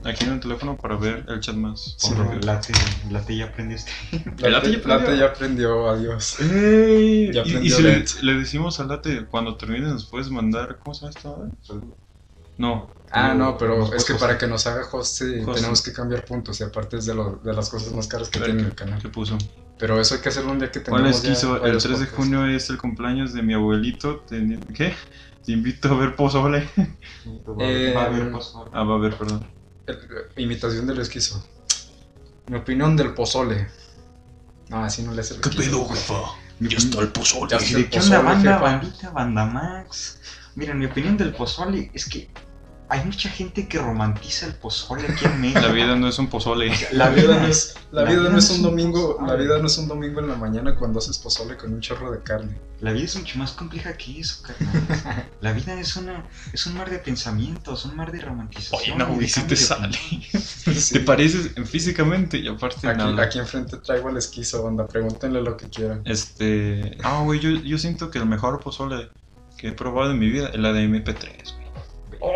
aquí 0.04 0.24
en 0.24 0.32
el 0.32 0.40
teléfono 0.40 0.76
para 0.76 0.96
ver 0.96 1.24
el 1.28 1.40
chat 1.40 1.54
más. 1.54 1.96
Sí, 1.98 2.14
late, 2.42 2.72
late 3.10 3.36
ya 3.36 3.44
aprendiste. 3.46 3.90
¿El 4.42 4.52
late 4.52 4.70
ya 4.72 4.78
aprendió? 4.78 4.88
Late 4.88 5.18
ya 5.18 5.24
aprendió, 5.26 5.88
adiós. 5.90 6.40
¡Ey! 6.40 7.32
Ya 7.32 7.42
Y- 7.42 7.44
y, 7.44 7.70
aprendió 7.70 7.76
si 7.76 7.82
le, 7.82 8.04
le 8.22 8.38
decimos 8.38 8.80
al 8.80 8.88
late, 8.88 9.26
cuando 9.26 9.56
termines 9.56 9.92
nos 9.92 10.06
puedes 10.06 10.30
mandar, 10.30 10.78
¿cómo 10.78 10.94
se 10.94 11.06
llama 11.06 11.50
esta? 11.50 11.78
No. 12.56 12.90
Ah, 13.10 13.34
no, 13.34 13.56
pero 13.58 13.92
es 13.94 14.04
que 14.04 14.14
para 14.14 14.36
que 14.38 14.46
nos 14.46 14.66
haga 14.66 14.82
host 14.90 15.18
sí, 15.18 15.40
Host. 15.44 15.54
tenemos 15.58 15.82
que 15.82 15.92
cambiar 15.92 16.24
puntos 16.24 16.58
y 16.60 16.64
aparte 16.64 16.96
es 16.96 17.06
de, 17.06 17.14
lo- 17.14 17.36
de 17.44 17.52
las 17.52 17.68
cosas 17.68 17.92
más 17.92 18.08
caras 18.08 18.28
que 18.28 18.38
¿Qué- 18.40 18.46
tiene 18.46 18.62
el 18.62 18.74
canal. 18.74 19.00
¿Qué 19.00 19.08
puso? 19.08 19.38
Pero 19.78 20.00
eso 20.00 20.14
hay 20.14 20.20
que 20.20 20.28
hacerlo 20.30 20.52
un 20.52 20.58
día 20.58 20.70
que 20.70 20.80
¿Cuál 20.80 21.02
tengamos 21.02 21.16
es 21.18 21.22
ya 21.22 21.30
quiso? 21.30 21.54
El 21.56 21.60
varios 21.62 21.82
3 21.82 22.00
de 22.00 22.06
junio 22.06 22.46
es 22.46 22.70
el 22.70 22.78
cumpleaños 22.78 23.32
de 23.34 23.42
mi 23.42 23.54
abuelito. 23.54 24.24
¿Qué? 24.74 24.94
Te 25.44 25.52
invito 25.52 25.88
a 25.88 25.96
ver 25.96 26.16
pozole. 26.16 26.68
Eh, 27.58 27.92
Va 27.96 28.02
a 28.02 28.06
haber 28.06 28.30
pozole. 28.30 28.70
Ah, 28.72 28.84
va 28.84 28.94
a 28.96 28.98
ver, 28.98 29.16
perdón. 29.16 29.46
El- 29.86 29.98
imitación 30.36 30.86
del 30.86 31.00
esquizo. 31.00 31.46
Mi 32.46 32.56
opinión 32.58 32.96
del 32.96 33.14
pozole. 33.14 33.68
No, 34.68 34.84
así 34.84 35.02
no 35.02 35.12
le 35.12 35.20
hace 35.20 35.34
el 35.34 35.40
esquizo. 35.40 35.88
jefa? 35.88 36.14
Ya 36.60 36.76
está 36.76 37.00
el 37.00 37.08
pozole. 37.08 37.56
¿De 37.56 37.88
qué 37.88 37.98
onda, 37.98 38.20
banda, 38.20 38.58
bandita, 38.58 39.10
banda 39.10 39.46
Max? 39.46 40.20
Mira, 40.54 40.74
mi 40.74 40.86
opinión 40.86 41.16
del 41.16 41.32
pozole 41.34 41.90
es 41.94 42.08
que 42.08 42.30
hay 42.88 43.04
mucha 43.04 43.28
gente 43.30 43.66
que 43.66 43.78
romantiza 43.78 44.46
el 44.46 44.54
pozole 44.54 45.08
aquí 45.08 45.24
en 45.24 45.40
México. 45.40 45.60
La 45.60 45.68
vida 45.72 45.96
no 45.96 46.06
es 46.08 46.18
un 46.18 46.28
pozole. 46.28 46.70
La 46.92 47.08
vida 47.10 47.40
no 47.40 47.46
es, 47.46 47.74
la 47.92 48.02
La 48.02 48.10
vida 48.10 48.20
vida 48.20 48.30
no 48.30 48.38
es 48.38 48.50
un 48.50 48.56
un 48.56 48.62
domingo, 48.62 49.16
pozole. 49.16 49.32
la 49.32 49.42
vida 49.42 49.58
no 49.58 49.66
es 49.66 49.78
un 49.78 49.88
domingo 49.88 50.20
en 50.20 50.28
la 50.28 50.36
mañana 50.36 50.76
cuando 50.76 50.98
haces 50.98 51.18
pozole 51.18 51.56
con 51.56 51.72
un 51.72 51.80
chorro 51.80 52.10
de 52.12 52.22
carne. 52.22 52.58
La 52.80 52.92
vida 52.92 53.04
es 53.04 53.16
mucho 53.16 53.38
más 53.38 53.52
compleja 53.52 53.96
que 53.96 54.20
eso, 54.20 54.42
carnal. 54.42 55.26
La 55.40 55.52
vida 55.52 55.78
es 55.80 55.96
una 55.96 56.24
es 56.52 56.66
un 56.66 56.76
mar 56.76 56.90
de 56.90 56.98
pensamientos, 56.98 57.84
un 57.86 57.96
mar 57.96 58.12
de 58.12 58.20
romantización. 58.20 59.00
Oye, 59.00 59.12
no, 59.16 59.22
y 59.22 59.28
si 59.28 59.40
te 59.42 59.56
sale. 59.56 59.96
Sí. 59.96 60.92
Te 60.92 61.00
pareces 61.00 61.52
físicamente 61.66 62.38
y 62.38 62.48
aparte 62.48 62.86
Aquí, 62.86 62.98
nada. 62.98 63.22
aquí 63.22 63.38
enfrente 63.38 63.78
traigo 63.78 64.08
al 64.08 64.16
esquizo, 64.18 64.62
banda, 64.62 64.86
pregúntenle 64.86 65.40
lo 65.40 65.56
que 65.56 65.68
quieran. 65.68 66.02
Este. 66.04 66.98
Ah, 67.02 67.22
güey, 67.24 67.40
yo, 67.40 67.50
yo 67.50 67.78
siento 67.78 68.10
que 68.10 68.18
el 68.18 68.26
mejor 68.26 68.60
pozole 68.60 69.08
que 69.56 69.68
he 69.68 69.72
probado 69.72 70.10
en 70.10 70.18
mi 70.18 70.28
vida 70.28 70.48
es 70.48 70.58
la 70.58 70.72
de 70.72 70.86
MP3, 70.86 71.54
güey. 71.54 71.63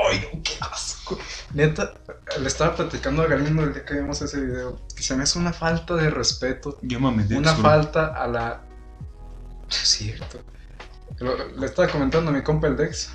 ¡Ay, 0.09 0.29
no, 0.33 0.43
qué 0.43 0.53
asco! 0.61 1.19
Neta, 1.55 1.95
le 2.41 2.47
estaba 2.47 2.75
platicando 2.75 3.23
a 3.23 3.27
Galindo 3.27 3.63
el 3.63 3.75
día 3.75 3.85
que 3.85 3.95
vimos 3.95 4.21
ese 4.23 4.41
video. 4.41 4.81
Que 4.95 5.03
se 5.03 5.17
me 5.17 5.23
hace 5.23 5.39
una 5.39 5.53
falta 5.53 5.95
de 5.95 6.11
respeto, 6.11 6.79
metí 6.83 7.35
una 7.35 7.55
falta 7.55 8.07
a 8.07 8.27
la. 8.27 8.63
Es 9.69 9.77
cierto. 9.77 10.41
Le 11.57 11.67
estaba 11.67 11.89
comentando 11.89 12.31
a 12.31 12.33
mi 12.33 12.43
compa 12.43 12.69
el 12.69 12.77
Dex 12.77 13.11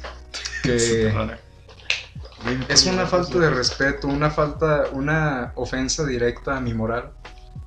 que 0.64 1.08
es 2.70 2.86
una 2.86 3.06
falta 3.06 3.38
de 3.38 3.50
respeto, 3.50 4.08
una 4.08 4.32
falta, 4.32 4.86
una 4.92 5.52
ofensa 5.56 6.06
directa 6.06 6.58
a 6.58 6.62
mi 6.62 6.74
moral 6.74 7.12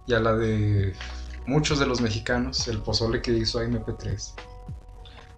y 0.06 0.14
a 0.14 0.20
la 0.20 0.34
de 0.34 0.94
muchos 1.46 1.78
de 1.78 1.86
los 1.86 2.00
mexicanos, 2.00 2.66
el 2.68 2.80
pozole 2.80 3.22
que 3.22 3.32
hizo 3.32 3.62
MP3. 3.62 4.34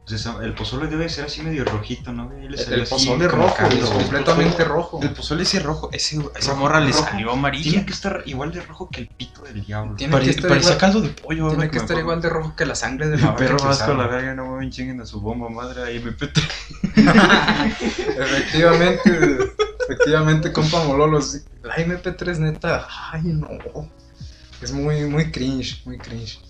Pues 0.09 0.27
el 0.43 0.55
pozole 0.55 0.87
debe 0.87 1.07
ser 1.11 1.27
así 1.27 1.43
medio 1.43 1.65
rojito, 1.67 2.13
¿no? 2.13 2.33
El 2.33 2.55
así 2.55 2.65
pozole 2.89 3.29
como 3.29 3.43
rojo, 3.43 3.55
caldo, 3.57 3.77
es 3.85 3.91
completamente 3.91 4.65
rojo. 4.65 5.01
El 5.03 5.11
pozole 5.11 5.43
ese 5.43 5.61
rojo, 5.61 5.91
ese, 5.93 6.17
esa 6.35 6.51
Rojo, 6.53 6.61
morra 6.63 6.81
le 6.81 6.95
salió 6.95 7.31
amarilla. 7.33 7.71
Tiene 7.73 7.85
que 7.87 7.93
estar 7.93 8.23
igual 8.25 8.51
de 8.51 8.63
rojo 8.63 8.89
que 8.89 9.03
el 9.03 9.09
pito 9.09 9.43
del 9.43 9.63
diablo. 9.67 9.97
Tiene 9.97 10.13
Pare- 10.13 10.25
que 10.25 10.31
estar 10.31 10.49
parecía 10.49 10.71
igual- 10.71 10.79
caldo 10.81 11.01
de 11.03 11.09
pollo. 11.11 11.49
Tiene 11.51 11.69
que 11.71 11.77
me 11.77 11.83
estar 11.83 11.99
igual 11.99 12.23
de 12.23 12.29
rojo 12.31 12.57
que 12.57 12.65
la 12.65 12.75
sangre 12.75 13.09
de 13.09 13.17
la 13.17 13.21
El 13.23 13.27
vaca 13.27 13.37
perro 13.37 13.57
que 13.59 13.65
vasco 13.67 13.93
la 13.95 14.07
verga, 14.07 14.35
no 14.35 14.57
me 14.57 14.71
chinguen 14.71 14.99
a 15.03 15.05
su 15.07 15.21
bomba 15.21 15.51
madre 15.51 15.83
a 15.83 15.91
MP3. 15.91 16.49
efectivamente, 18.19 19.01
efectivamente, 19.85 20.53
compa 20.53 20.83
Mololo. 20.85 21.21
sí. 21.21 21.39
La 21.63 21.77
MP3 21.77 22.39
neta, 22.39 22.87
ay 23.13 23.23
no. 23.25 23.49
Es 24.63 24.73
muy, 24.73 25.05
muy 25.05 25.31
cringe, 25.31 25.83
muy 25.85 25.99
cringe. 25.99 26.41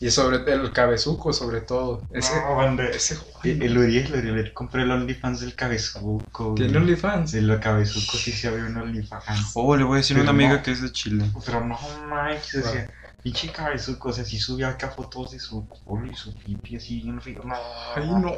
Y 0.00 0.10
sobre 0.10 0.38
el 0.50 0.72
cabezuco, 0.72 1.30
sobre 1.34 1.60
todo. 1.60 2.02
Ese, 2.10 2.34
No, 2.40 2.56
banda. 2.56 2.84
ese 2.88 3.18
El, 3.44 3.62
el 3.62 3.76
Uriel, 3.76 4.14
el 4.14 4.30
Uriel, 4.30 4.52
compré 4.54 4.82
el 4.82 4.90
OnlyFans 4.90 5.40
del 5.40 5.54
cabezuco. 5.54 6.54
tiene. 6.56 6.78
OnlyFans. 6.78 7.34
El 7.34 7.60
cabezuco 7.60 8.16
sí 8.16 8.32
se 8.32 8.48
abrió 8.48 8.64
un 8.64 8.78
OnlyFans. 8.78 9.50
Oh, 9.52 9.76
le 9.76 9.84
voy 9.84 9.94
a 9.94 9.96
decir 9.98 10.16
a 10.16 10.22
una 10.22 10.30
amiga 10.30 10.54
no. 10.54 10.62
que 10.62 10.70
es 10.70 10.80
de 10.80 10.90
Chile. 10.90 11.30
Pero 11.44 11.62
no 11.66 11.78
manches, 12.08 12.64
o 12.66 12.70
sea, 12.70 12.88
pinche 13.22 13.52
cabezuco, 13.52 14.08
o 14.08 14.12
sea, 14.14 14.24
si 14.24 14.38
subía 14.38 14.68
acá 14.70 14.88
fotos 14.88 15.32
de 15.32 15.38
su 15.38 15.68
culo 15.68 16.10
y 16.10 16.14
su 16.16 16.34
pipi 16.34 16.76
así, 16.76 17.02
yo 17.02 17.12
no 17.12 17.20
fui, 17.20 17.34
no. 17.34 17.54
Ay 17.94 18.08
no. 18.08 18.34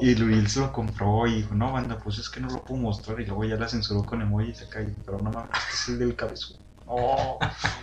Y 0.00 0.12
el 0.12 0.22
Uriel 0.22 0.48
se 0.48 0.60
lo 0.60 0.72
compró 0.72 1.26
y 1.26 1.36
dijo, 1.36 1.54
no, 1.56 1.72
banda, 1.72 1.98
pues 1.98 2.18
es 2.18 2.28
que 2.30 2.38
no 2.38 2.48
lo 2.48 2.62
puedo 2.62 2.80
mostrar. 2.80 3.20
Y 3.20 3.26
luego 3.26 3.44
ya 3.44 3.56
la 3.56 3.68
censuró 3.68 4.04
con 4.04 4.22
emojis 4.22 4.62
acá. 4.62 4.82
Y 4.82 4.94
pero 5.04 5.18
no 5.18 5.32
mames, 5.32 5.50
este 5.58 5.74
es 5.74 5.88
el 5.88 5.98
del 5.98 6.14
cabezuco. 6.14 6.60
Oh. 6.86 7.38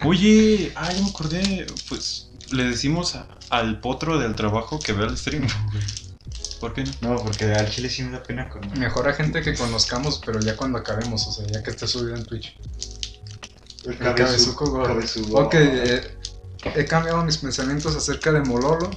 Oye, 0.06 0.72
ah, 0.76 0.90
ya 0.90 1.02
me 1.02 1.10
acordé. 1.10 1.68
Pues 1.90 2.31
le 2.52 2.64
decimos 2.66 3.16
a- 3.16 3.28
al 3.50 3.80
potro 3.80 4.18
del 4.20 4.36
trabajo 4.36 4.80
que 4.80 4.94
vea 4.94 5.08
el 5.08 5.18
stream. 5.18 5.48
¿Por 6.60 6.74
qué 6.74 6.84
no? 6.84 6.92
No, 7.16 7.24
porque 7.24 7.46
al 7.46 7.70
chile 7.70 7.90
sí 7.90 8.04
me 8.04 8.12
da 8.12 8.24
pena 8.24 8.48
con 8.50 8.62
Mejor 8.80 9.08
a 9.10 9.14
gente 9.14 9.42
que 9.42 9.56
conozcamos, 9.56 10.22
pero 10.26 10.40
ya 10.40 10.56
cuando 10.56 10.78
acabemos, 10.78 11.26
o 11.28 11.32
sea, 11.32 11.48
ya 11.48 11.64
que 11.64 11.72
esté 11.72 11.88
subido 11.88 12.16
en 12.16 12.26
Twitch. 12.26 12.56
el 13.86 13.98
cabezuco 13.98 14.70
gordo. 14.70 14.88
cabezuco. 14.88 15.42
Ok, 15.42 15.56
eh, 15.56 16.18
he 16.76 16.86
cambiado 16.86 17.24
mis 17.24 17.38
pensamientos 17.38 17.96
acerca 17.96 18.32
de 18.32 18.42
Mololo. 18.42 18.92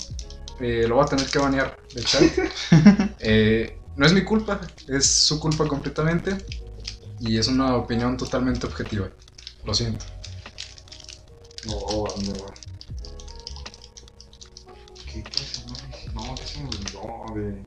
Eh, 0.60 0.84
lo 0.86 0.96
voy 0.96 1.04
a 1.04 1.08
tener 1.08 1.26
que 1.26 1.38
banear 1.38 1.78
de 1.94 2.04
chat. 2.04 2.22
Eh, 3.20 3.78
no 3.96 4.04
es 4.06 4.12
mi 4.12 4.22
culpa, 4.24 4.60
es 4.88 5.06
su 5.06 5.40
culpa 5.40 5.66
completamente. 5.66 6.36
Y 7.20 7.38
es 7.38 7.48
una 7.48 7.76
opinión 7.76 8.16
totalmente 8.18 8.66
objetiva. 8.66 9.08
Lo 9.64 9.72
siento. 9.72 10.04
No, 11.66 12.04
de... 17.35 17.64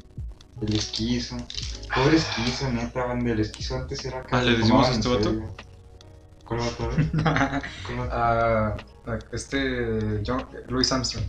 El 0.62 0.74
esquizo. 0.76 1.38
Pobre 1.94 2.18
esquizo, 2.18 2.72
neta, 2.72 3.06
banda. 3.06 3.32
El 3.32 3.40
esquizo 3.40 3.76
antes 3.76 4.04
era. 4.06 4.24
Ah, 4.32 4.42
¿le 4.42 4.54
se 4.54 4.58
decimos 4.58 4.88
a 4.88 4.92
este 4.92 5.08
vato? 5.08 5.36
¿Cuál 6.46 6.60
vato? 6.62 6.90
Ah, 8.12 8.76
este. 9.32 10.22
John- 10.26 10.48
Louis 10.68 10.92
Armstrong. 10.92 11.26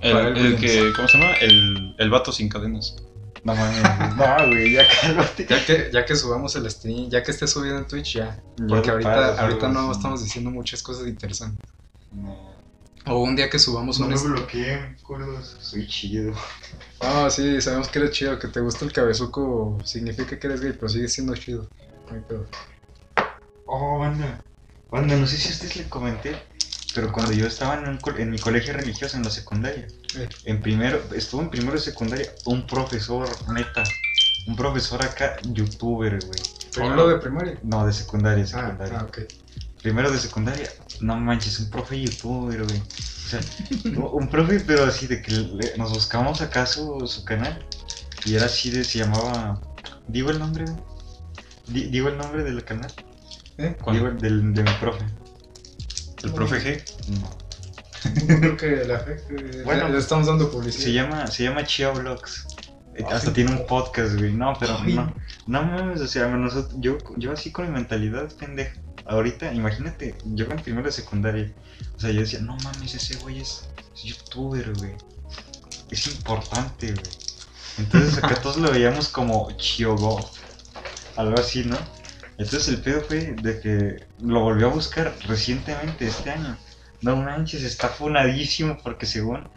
El, 0.00 0.56
que, 0.58 0.92
¿cómo 0.94 1.08
se 1.08 1.18
llama? 1.18 1.32
El, 1.34 1.94
el 1.98 2.10
vato 2.10 2.32
sin 2.32 2.48
cadenas. 2.48 2.96
No 3.44 3.54
mames, 3.54 4.16
no, 4.16 4.46
güey, 4.48 4.72
ya 4.72 4.84
cálmate. 5.00 5.46
Ya 5.48 5.64
que, 5.64 5.90
ya 5.92 6.04
que 6.04 6.16
subamos 6.16 6.56
el 6.56 6.70
stream, 6.70 7.10
ya 7.10 7.22
que 7.22 7.30
esté 7.30 7.46
subido 7.46 7.78
en 7.78 7.86
Twitch, 7.86 8.14
ya. 8.16 8.42
Porque 8.68 8.90
ahorita, 8.90 9.40
ahorita 9.40 9.68
no 9.68 9.92
estamos 9.92 10.22
diciendo 10.24 10.50
muchas 10.50 10.82
cosas 10.82 11.06
interesantes. 11.06 11.70
No, 12.10 12.53
O 13.06 13.18
un 13.22 13.36
día 13.36 13.50
que 13.50 13.58
subamos 13.58 13.98
no 13.98 14.06
un 14.06 14.12
me 14.12 14.16
stream. 14.18 14.34
bloqueen, 14.34 14.96
culos. 15.02 15.56
Soy 15.60 15.86
chido. 15.86 16.32
Ah, 17.00 17.28
sí, 17.30 17.60
sabemos 17.60 17.88
que 17.88 17.98
eres 17.98 18.12
chido, 18.12 18.38
que 18.38 18.48
te 18.48 18.60
gusta 18.60 18.84
el 18.86 18.92
cabezuco 18.92 19.78
significa 19.84 20.38
que 20.38 20.46
eres 20.46 20.60
gay, 20.62 20.72
pero 20.72 20.88
sigue 20.88 21.08
siendo 21.08 21.34
chido. 21.36 21.68
No 22.08 22.14
hay 22.16 22.22
pedo. 22.22 22.46
Oh, 23.66 23.98
banda. 23.98 24.42
Banda, 24.90 25.16
no 25.16 25.26
sé 25.26 25.36
si 25.36 25.48
a 25.48 25.52
ustedes 25.52 25.76
le 25.76 25.88
comenté, 25.88 26.36
pero 26.94 27.12
cuando 27.12 27.32
yo 27.32 27.46
estaba 27.46 27.74
en, 27.74 27.88
un 27.88 27.98
en 28.16 28.30
mi 28.30 28.38
colegio 28.38 28.72
religioso 28.72 29.16
en 29.16 29.24
la 29.24 29.30
secundaria, 29.30 29.86
Eh. 30.16 30.28
en 30.44 30.60
primero, 30.62 31.02
estuvo 31.14 31.42
en 31.42 31.50
primero 31.50 31.72
de 31.72 31.80
secundaria, 31.80 32.30
un 32.46 32.66
profesor, 32.66 33.28
neta, 33.52 33.82
un 34.46 34.56
profesor 34.56 35.04
acá, 35.04 35.36
youtuber, 35.42 36.18
güey. 36.24 36.40
Primero 36.72 37.08
de 37.08 37.18
primaria. 37.18 37.58
No, 37.62 37.84
de 37.86 37.92
secundaria, 37.92 38.44
Ah, 38.44 38.46
secundaria. 38.46 38.98
ah, 39.00 39.04
ok. 39.04 39.18
Primero 39.84 40.10
de 40.10 40.18
secundaria, 40.18 40.68
no 41.02 41.14
manches, 41.20 41.60
un 41.60 41.68
profe 41.70 42.00
youtuber, 42.00 42.64
güey. 42.64 42.78
O 42.80 43.28
sea, 43.28 43.40
un 44.12 44.28
profe, 44.28 44.60
pero 44.60 44.84
así 44.86 45.06
de 45.06 45.20
que 45.20 45.30
le- 45.32 45.76
nos 45.76 45.92
buscamos 45.92 46.40
acá 46.40 46.64
su, 46.64 47.22
canal. 47.26 47.64
Y 48.24 48.34
era 48.34 48.46
así 48.46 48.70
de, 48.70 48.82
se 48.82 49.00
llamaba. 49.00 49.60
¿Digo 50.08 50.30
el 50.30 50.38
nombre, 50.38 50.64
güey? 50.64 50.76
Di- 51.68 51.90
¿Digo 51.90 52.08
el 52.08 52.16
nombre 52.16 52.42
del 52.44 52.64
canal? 52.64 52.90
¿Eh? 53.58 53.76
Digo 53.92 54.08
el 54.08 54.18
del, 54.18 54.54
de 54.54 54.62
mi 54.62 54.70
profe. 54.80 55.04
El 56.22 56.32
profe 56.32 56.82
G. 56.82 57.20
No. 57.20 57.30
No 58.26 58.40
creo 58.40 58.56
que 58.56 58.66
le 58.86 58.94
afecte. 58.94 59.62
Bueno, 59.64 59.88
le 59.90 59.98
estamos 59.98 60.26
dando 60.26 60.50
publicidad. 60.50 60.82
Se 60.84 60.92
llama, 60.94 61.26
se 61.26 61.44
llama 61.44 61.64
Chia 61.64 61.90
Vlogs. 61.90 62.46
Eh, 62.96 63.04
Hasta 63.10 63.32
tiene 63.34 63.50
un 63.52 63.66
podcast, 63.66 64.14
güey. 64.16 64.32
No, 64.32 64.54
pero 64.58 64.78
Ay. 64.80 64.94
no. 64.94 65.14
No 65.46 65.62
mames, 65.62 66.00
o 66.00 66.06
sea, 66.06 66.26
nosotros, 66.28 66.74
yo, 66.78 66.96
yo 67.18 67.32
así 67.32 67.52
con 67.52 67.66
mi 67.66 67.72
mentalidad 67.72 68.32
pendeja. 68.38 68.80
Ahorita, 69.06 69.52
imagínate, 69.52 70.14
yo 70.24 70.46
en 70.46 70.56
primero 70.58 70.86
de 70.86 70.92
secundaria. 70.92 71.52
O 71.96 72.00
sea, 72.00 72.10
yo 72.10 72.20
decía, 72.20 72.40
no 72.40 72.56
mames, 72.64 72.94
ese 72.94 73.16
güey 73.18 73.40
es, 73.40 73.68
es 73.94 74.02
youtuber, 74.02 74.72
güey. 74.78 74.92
Es 75.90 76.06
importante, 76.06 76.92
güey. 76.92 77.06
Entonces 77.78 78.18
acá 78.18 78.34
todos 78.42 78.56
lo 78.56 78.70
veíamos 78.70 79.08
como 79.08 79.50
Chiogo. 79.52 80.30
Algo 81.16 81.38
así, 81.38 81.64
¿no? 81.64 81.76
Entonces 82.38 82.68
el 82.68 82.80
pedo 82.80 83.02
fue 83.02 83.36
de 83.40 83.60
que 83.60 84.06
lo 84.20 84.40
volvió 84.40 84.68
a 84.68 84.70
buscar 84.70 85.14
recientemente, 85.26 86.06
este 86.06 86.30
año. 86.30 86.56
No 87.02 87.16
manches, 87.16 87.62
está 87.62 87.88
funadísimo 87.88 88.78
porque 88.82 89.06
según, 89.06 89.48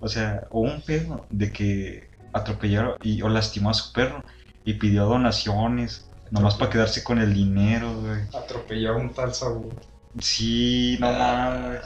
o 0.00 0.08
sea, 0.08 0.46
hubo 0.50 0.64
un 0.64 0.82
pedo 0.82 1.26
de 1.30 1.52
que 1.52 2.10
atropellaron 2.32 2.96
y, 3.02 3.22
o 3.22 3.28
lastimó 3.28 3.70
a 3.70 3.74
su 3.74 3.92
perro 3.92 4.22
y 4.64 4.74
pidió 4.74 5.06
donaciones, 5.06 6.05
nomás 6.30 6.54
para 6.54 6.70
quedarse 6.70 7.02
con 7.02 7.18
el 7.18 7.32
dinero, 7.32 8.00
güey. 8.00 8.22
Atropelló 8.34 8.92
a 8.92 8.96
un 8.96 9.12
tal 9.12 9.34
Saúl. 9.34 9.72
Sí, 10.20 10.96
no 11.00 11.12
mames. 11.12 11.82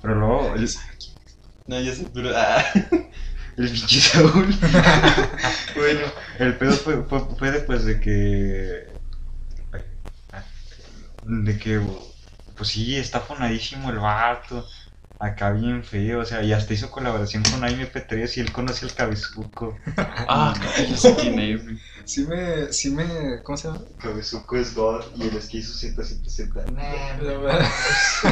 Pero 0.00 0.14
luego, 0.14 0.54
el, 0.54 0.68
No, 1.66 1.80
ya 1.80 1.94
sé, 1.94 2.06
pero. 2.12 2.30
Ah. 2.34 2.64
el 3.56 3.70
pinche 3.70 4.00
Saúl. 4.00 4.54
bueno, 5.76 6.00
el 6.38 6.56
pedo 6.56 6.72
fue, 6.72 7.02
fue, 7.04 7.20
fue 7.38 7.50
después 7.50 7.84
de 7.84 8.00
que. 8.00 8.88
De 11.24 11.58
que. 11.58 11.80
Pues 12.56 12.68
sí, 12.68 12.96
está 12.96 13.20
fonadísimo 13.20 13.90
el 13.90 13.98
vato. 13.98 14.66
Acá 15.20 15.50
bien 15.52 15.84
feo, 15.84 16.20
o 16.20 16.24
sea, 16.24 16.42
y 16.42 16.52
hasta 16.54 16.72
hizo 16.72 16.90
colaboración 16.90 17.42
con 17.42 17.62
AMP3 17.62 18.38
y 18.38 18.40
él 18.40 18.52
conoce 18.52 18.86
al 18.86 18.94
cabezuco. 18.94 19.76
Ah, 20.32 20.54
ya 20.88 20.96
sé 20.96 21.14
quién 21.16 21.38
es. 21.38 21.60
Sí 22.04 22.24
me, 22.26 22.72
sí 22.72 22.90
me, 22.90 23.42
¿cómo 23.42 23.56
se 23.58 23.68
llama? 23.68 23.84
Cabezuco 23.98 24.56
es 24.56 24.74
God 24.74 25.02
y 25.16 25.24
el 25.24 25.48
que 25.48 25.58
hizo 25.58 25.72
Z7Z. 25.74 26.64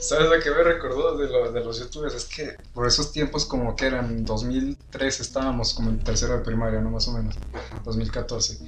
¿Sabes 0.00 0.30
a 0.32 0.42
qué 0.42 0.50
me 0.50 0.62
recordó 0.62 1.16
de, 1.16 1.28
lo- 1.28 1.52
de 1.52 1.64
los 1.64 1.78
youtubers? 1.78 2.14
Es 2.14 2.24
que 2.26 2.58
por 2.72 2.86
esos 2.86 3.12
tiempos 3.12 3.44
como 3.46 3.74
que 3.76 3.86
eran 3.86 4.24
2003 4.24 5.20
estábamos 5.20 5.74
como 5.74 5.90
en 5.90 5.98
tercero 6.00 6.34
de 6.38 6.44
primaria, 6.44 6.80
¿no? 6.80 6.90
Más 6.90 7.06
o 7.08 7.12
menos. 7.12 7.38
2014. 7.84 8.58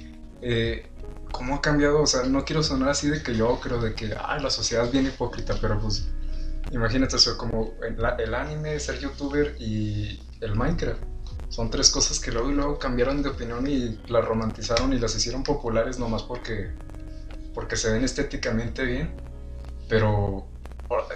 Eh, 0.41 0.89
¿Cómo 1.31 1.55
ha 1.55 1.61
cambiado? 1.61 2.01
O 2.01 2.07
sea, 2.07 2.23
no 2.23 2.43
quiero 2.45 2.63
sonar 2.63 2.89
así 2.89 3.09
de 3.09 3.23
que 3.23 3.35
yo 3.35 3.59
creo 3.61 3.81
de 3.81 3.95
que, 3.95 4.13
ah, 4.17 4.37
la 4.39 4.49
sociedad 4.49 4.85
es 4.85 4.91
bien 4.91 5.07
hipócrita, 5.07 5.55
pero 5.61 5.79
pues 5.79 6.09
imagínate 6.71 7.15
eso, 7.17 7.37
como 7.37 7.73
el, 7.83 8.33
anime, 8.33 8.79
ser 8.79 8.99
youtuber 8.99 9.55
y 9.59 10.19
el 10.41 10.55
Minecraft. 10.55 11.01
Son 11.49 11.69
tres 11.69 11.89
cosas 11.89 12.19
que 12.19 12.31
luego 12.31 12.49
y 12.49 12.53
luego 12.53 12.79
cambiaron 12.79 13.21
de 13.21 13.29
opinión 13.29 13.67
y 13.67 13.99
las 14.07 14.23
romantizaron 14.23 14.93
y 14.93 14.99
las 14.99 15.15
hicieron 15.15 15.43
populares 15.43 15.99
nomás 15.99 16.23
porque, 16.23 16.71
porque 17.53 17.75
se 17.75 17.91
ven 17.91 18.03
estéticamente 18.05 18.85
bien. 18.85 19.13
Pero 19.89 20.47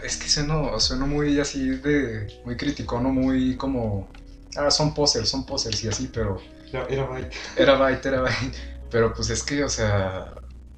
es 0.04 0.18
que 0.18 0.28
sueno, 0.28 0.80
sueno 0.80 1.08
muy 1.08 1.40
así 1.40 1.70
de. 1.70 2.42
muy 2.46 2.58
criticón 2.58 3.06
o 3.06 3.10
muy 3.10 3.56
como. 3.56 4.10
Ah, 4.58 4.72
son 4.72 4.94
posers, 4.94 5.30
son 5.30 5.46
posers 5.46 5.84
y 5.84 5.88
así, 5.88 6.10
pero. 6.14 6.42
Era, 6.72 6.86
era 6.88 7.06
Byte. 7.06 7.36
Era 7.56 7.78
Byte, 7.78 8.06
era 8.06 8.22
Byte. 8.22 8.58
Pero 8.92 9.14
pues 9.14 9.30
es 9.30 9.44
que, 9.44 9.64
o 9.64 9.70
sea. 9.70 10.34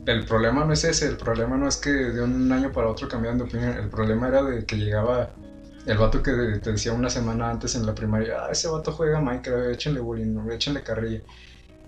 El 0.07 0.25
problema 0.25 0.63
no 0.63 0.71
es 0.71 0.85
ese, 0.85 1.05
el 1.05 1.17
problema 1.17 1.57
no 1.57 1.67
es 1.67 1.75
que 1.75 1.89
de 1.89 2.21
un 2.23 2.49
año 2.49 2.71
para 2.71 2.87
otro 2.87 3.09
cambiaran 3.09 3.37
de 3.37 3.43
opinión. 3.43 3.73
El 3.77 3.89
problema 3.89 4.29
era 4.29 4.41
de 4.41 4.65
que 4.65 4.77
llegaba 4.77 5.31
el 5.85 5.97
vato 5.97 6.23
que 6.23 6.31
te 6.63 6.71
decía 6.71 6.93
una 6.93 7.09
semana 7.09 7.49
antes 7.49 7.75
en 7.75 7.85
la 7.85 7.93
primaria: 7.93 8.45
Ah, 8.45 8.49
ese 8.49 8.69
vato 8.69 8.93
juega 8.93 9.19
Minecraft, 9.19 9.69
échenle 9.73 9.99
bullying, 9.99 10.49
échenle 10.49 10.81
carrilla. 10.81 11.21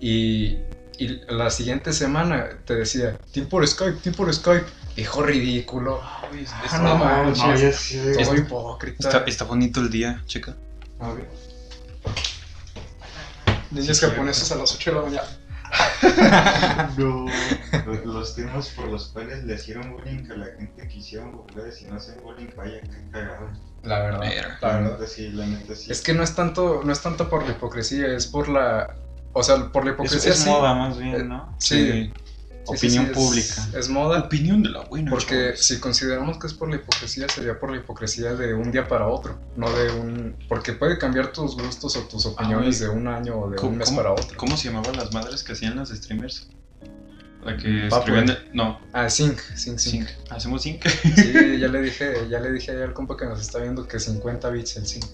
Y, 0.02 0.58
y 0.98 1.22
la 1.30 1.50
siguiente 1.50 1.94
semana 1.94 2.50
te 2.66 2.76
decía: 2.76 3.18
Team 3.32 3.48
por 3.48 3.66
Skype, 3.66 4.00
Team 4.04 4.14
por 4.14 4.34
Skype. 4.34 4.66
Hijo 4.98 5.24
ridículo. 5.24 6.02
Ah, 6.04 6.80
no 6.84 6.98
manches. 6.98 7.46
No, 7.46 7.56
ya 7.56 7.72
sé. 7.72 8.22
Todo 8.22 8.36
hipócrita. 8.36 9.08
Está, 9.08 9.24
está 9.28 9.46
bonito 9.46 9.80
el 9.80 9.90
día, 9.90 10.22
checa. 10.26 10.58
Niños 13.72 13.98
Sí, 13.98 14.06
japoneses 14.06 14.52
a 14.52 14.56
las 14.56 14.74
8 14.76 14.90
de 14.90 14.96
la 14.98 15.02
mañana. 15.04 15.38
No. 16.98 17.26
Los 18.06 18.36
temas 18.36 18.70
por 18.70 18.88
los 18.88 19.08
cuales 19.10 19.44
le 19.44 19.56
hicieron 19.56 19.92
bullying 19.92 20.30
a 20.32 20.36
la 20.36 20.46
gente 20.58 20.88
que 20.88 20.98
hicieron 20.98 21.32
populares 21.32 21.82
y 21.82 21.86
no 21.86 21.96
hacen 21.96 22.16
bullying, 22.24 22.48
vaya, 22.56 22.82
qué 22.82 23.12
cagado. 23.12 23.50
La 23.84 24.00
verdad. 24.00 24.20
La 24.62 24.68
verdad. 24.78 24.92
neta 24.92 25.08
sí, 25.08 25.30
la 25.30 25.46
neta 25.46 25.76
sí. 25.76 25.92
Es 25.92 26.02
que 26.02 26.14
no 26.14 26.24
es 26.24 26.36
tanto, 26.36 26.82
no 26.84 26.92
es 26.92 27.02
tanto 27.02 27.30
por 27.30 27.46
la 27.46 27.52
hipocresía, 27.52 28.08
es 28.08 28.28
por 28.28 28.50
la. 28.50 28.96
O 29.34 29.44
sea, 29.44 29.72
por 29.72 29.86
la 29.86 29.92
es, 29.92 29.96
hipocresía. 29.96 30.32
es 30.32 30.40
sí. 30.40 30.50
moda 30.50 30.74
más 30.74 30.98
bien, 30.98 31.30
¿no? 31.30 31.56
Sí, 31.60 32.12
Opinión 32.70 33.06
sí, 33.08 33.12
pública. 33.14 33.68
Es, 33.78 33.90
moda. 33.90 34.20
Opinión 34.20 34.62
de 34.64 34.70
la 34.70 34.82
buena. 34.82 35.10
Porque 35.12 35.36
chavos. 35.52 35.60
si 35.66 35.80
consideramos 35.80 36.38
que 36.38 36.48
es 36.48 36.54
por 36.54 36.70
la 36.70 36.76
hipocresía, 36.78 37.28
sería 37.30 37.60
por 37.60 37.72
la 37.72 37.78
hipocresía 37.78 38.34
de 38.36 38.54
un 38.54 38.72
día 38.72 38.88
para 38.88 39.08
otro, 39.08 39.40
no 39.56 39.70
de 39.72 39.92
un... 39.92 40.36
Porque 40.48 40.74
puede 40.74 40.98
cambiar 40.98 41.32
tus 41.32 41.56
gustos 41.56 41.96
o 41.98 42.02
tus 42.02 42.26
opiniones 42.26 42.80
güey. 42.80 42.92
de 42.92 42.98
un 42.98 43.08
año 43.08 43.36
o 43.40 43.50
de 43.50 43.56
¿Cómo- 43.58 43.72
un 43.72 43.78
mes 43.78 43.92
para 43.92 44.12
otro. 44.12 44.38
¿Cómo 44.38 44.58
se 44.58 44.70
llamaban 44.70 44.96
las 44.98 45.14
madres 45.14 45.44
que 45.44 45.54
hacían 45.54 45.76
las 45.76 45.90
streamers? 45.90 46.48
La 47.44 47.56
que 47.56 47.88
escribían. 47.88 48.26
de- 48.26 48.38
No, 48.54 48.80
Ah, 48.92 49.10
Sync, 49.10 49.40
Sync, 49.56 49.78
Sync. 49.80 50.08
Sync. 50.08 50.08
Hacemos 50.30 50.62
Sync. 50.62 50.86
Sí, 50.88 51.34
ya 51.60 51.68
le 51.70 51.82
dije, 51.82 52.28
ya 52.30 52.40
le 52.42 52.52
dije 52.52 52.72
al 52.84 52.94
compa 52.94 53.16
que 53.16 53.26
nos 53.26 53.40
está 53.40 53.60
viendo 53.60 53.88
que 53.88 54.00
50 54.00 54.50
bits 54.50 54.76
el 54.78 54.86
Sync. 54.88 55.06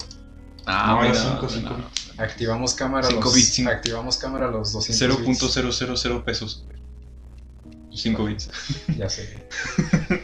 Ah, 0.68 0.96
No, 0.96 1.02
mira, 1.02 1.14
cinco, 1.14 1.42
no, 1.42 1.48
cinco 1.48 1.76
no. 1.78 1.90
Activamos 2.24 2.74
cámara 2.74 3.08
los, 3.10 3.32
bits, 3.34 3.48
cinco. 3.52 3.70
activamos 3.70 4.16
cámara 4.16 4.50
los 4.50 4.72
200 4.72 5.18
bits. 5.24 5.40
0.000 5.40 6.24
pesos. 6.24 6.64
5 7.96 8.24
bits. 8.24 8.50
Ya 8.96 9.08
sé. 9.08 9.46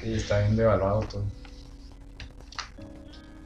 Y 0.05 0.15
está 0.15 0.41
bien 0.41 0.57
devaluado 0.57 1.01
todo. 1.03 1.25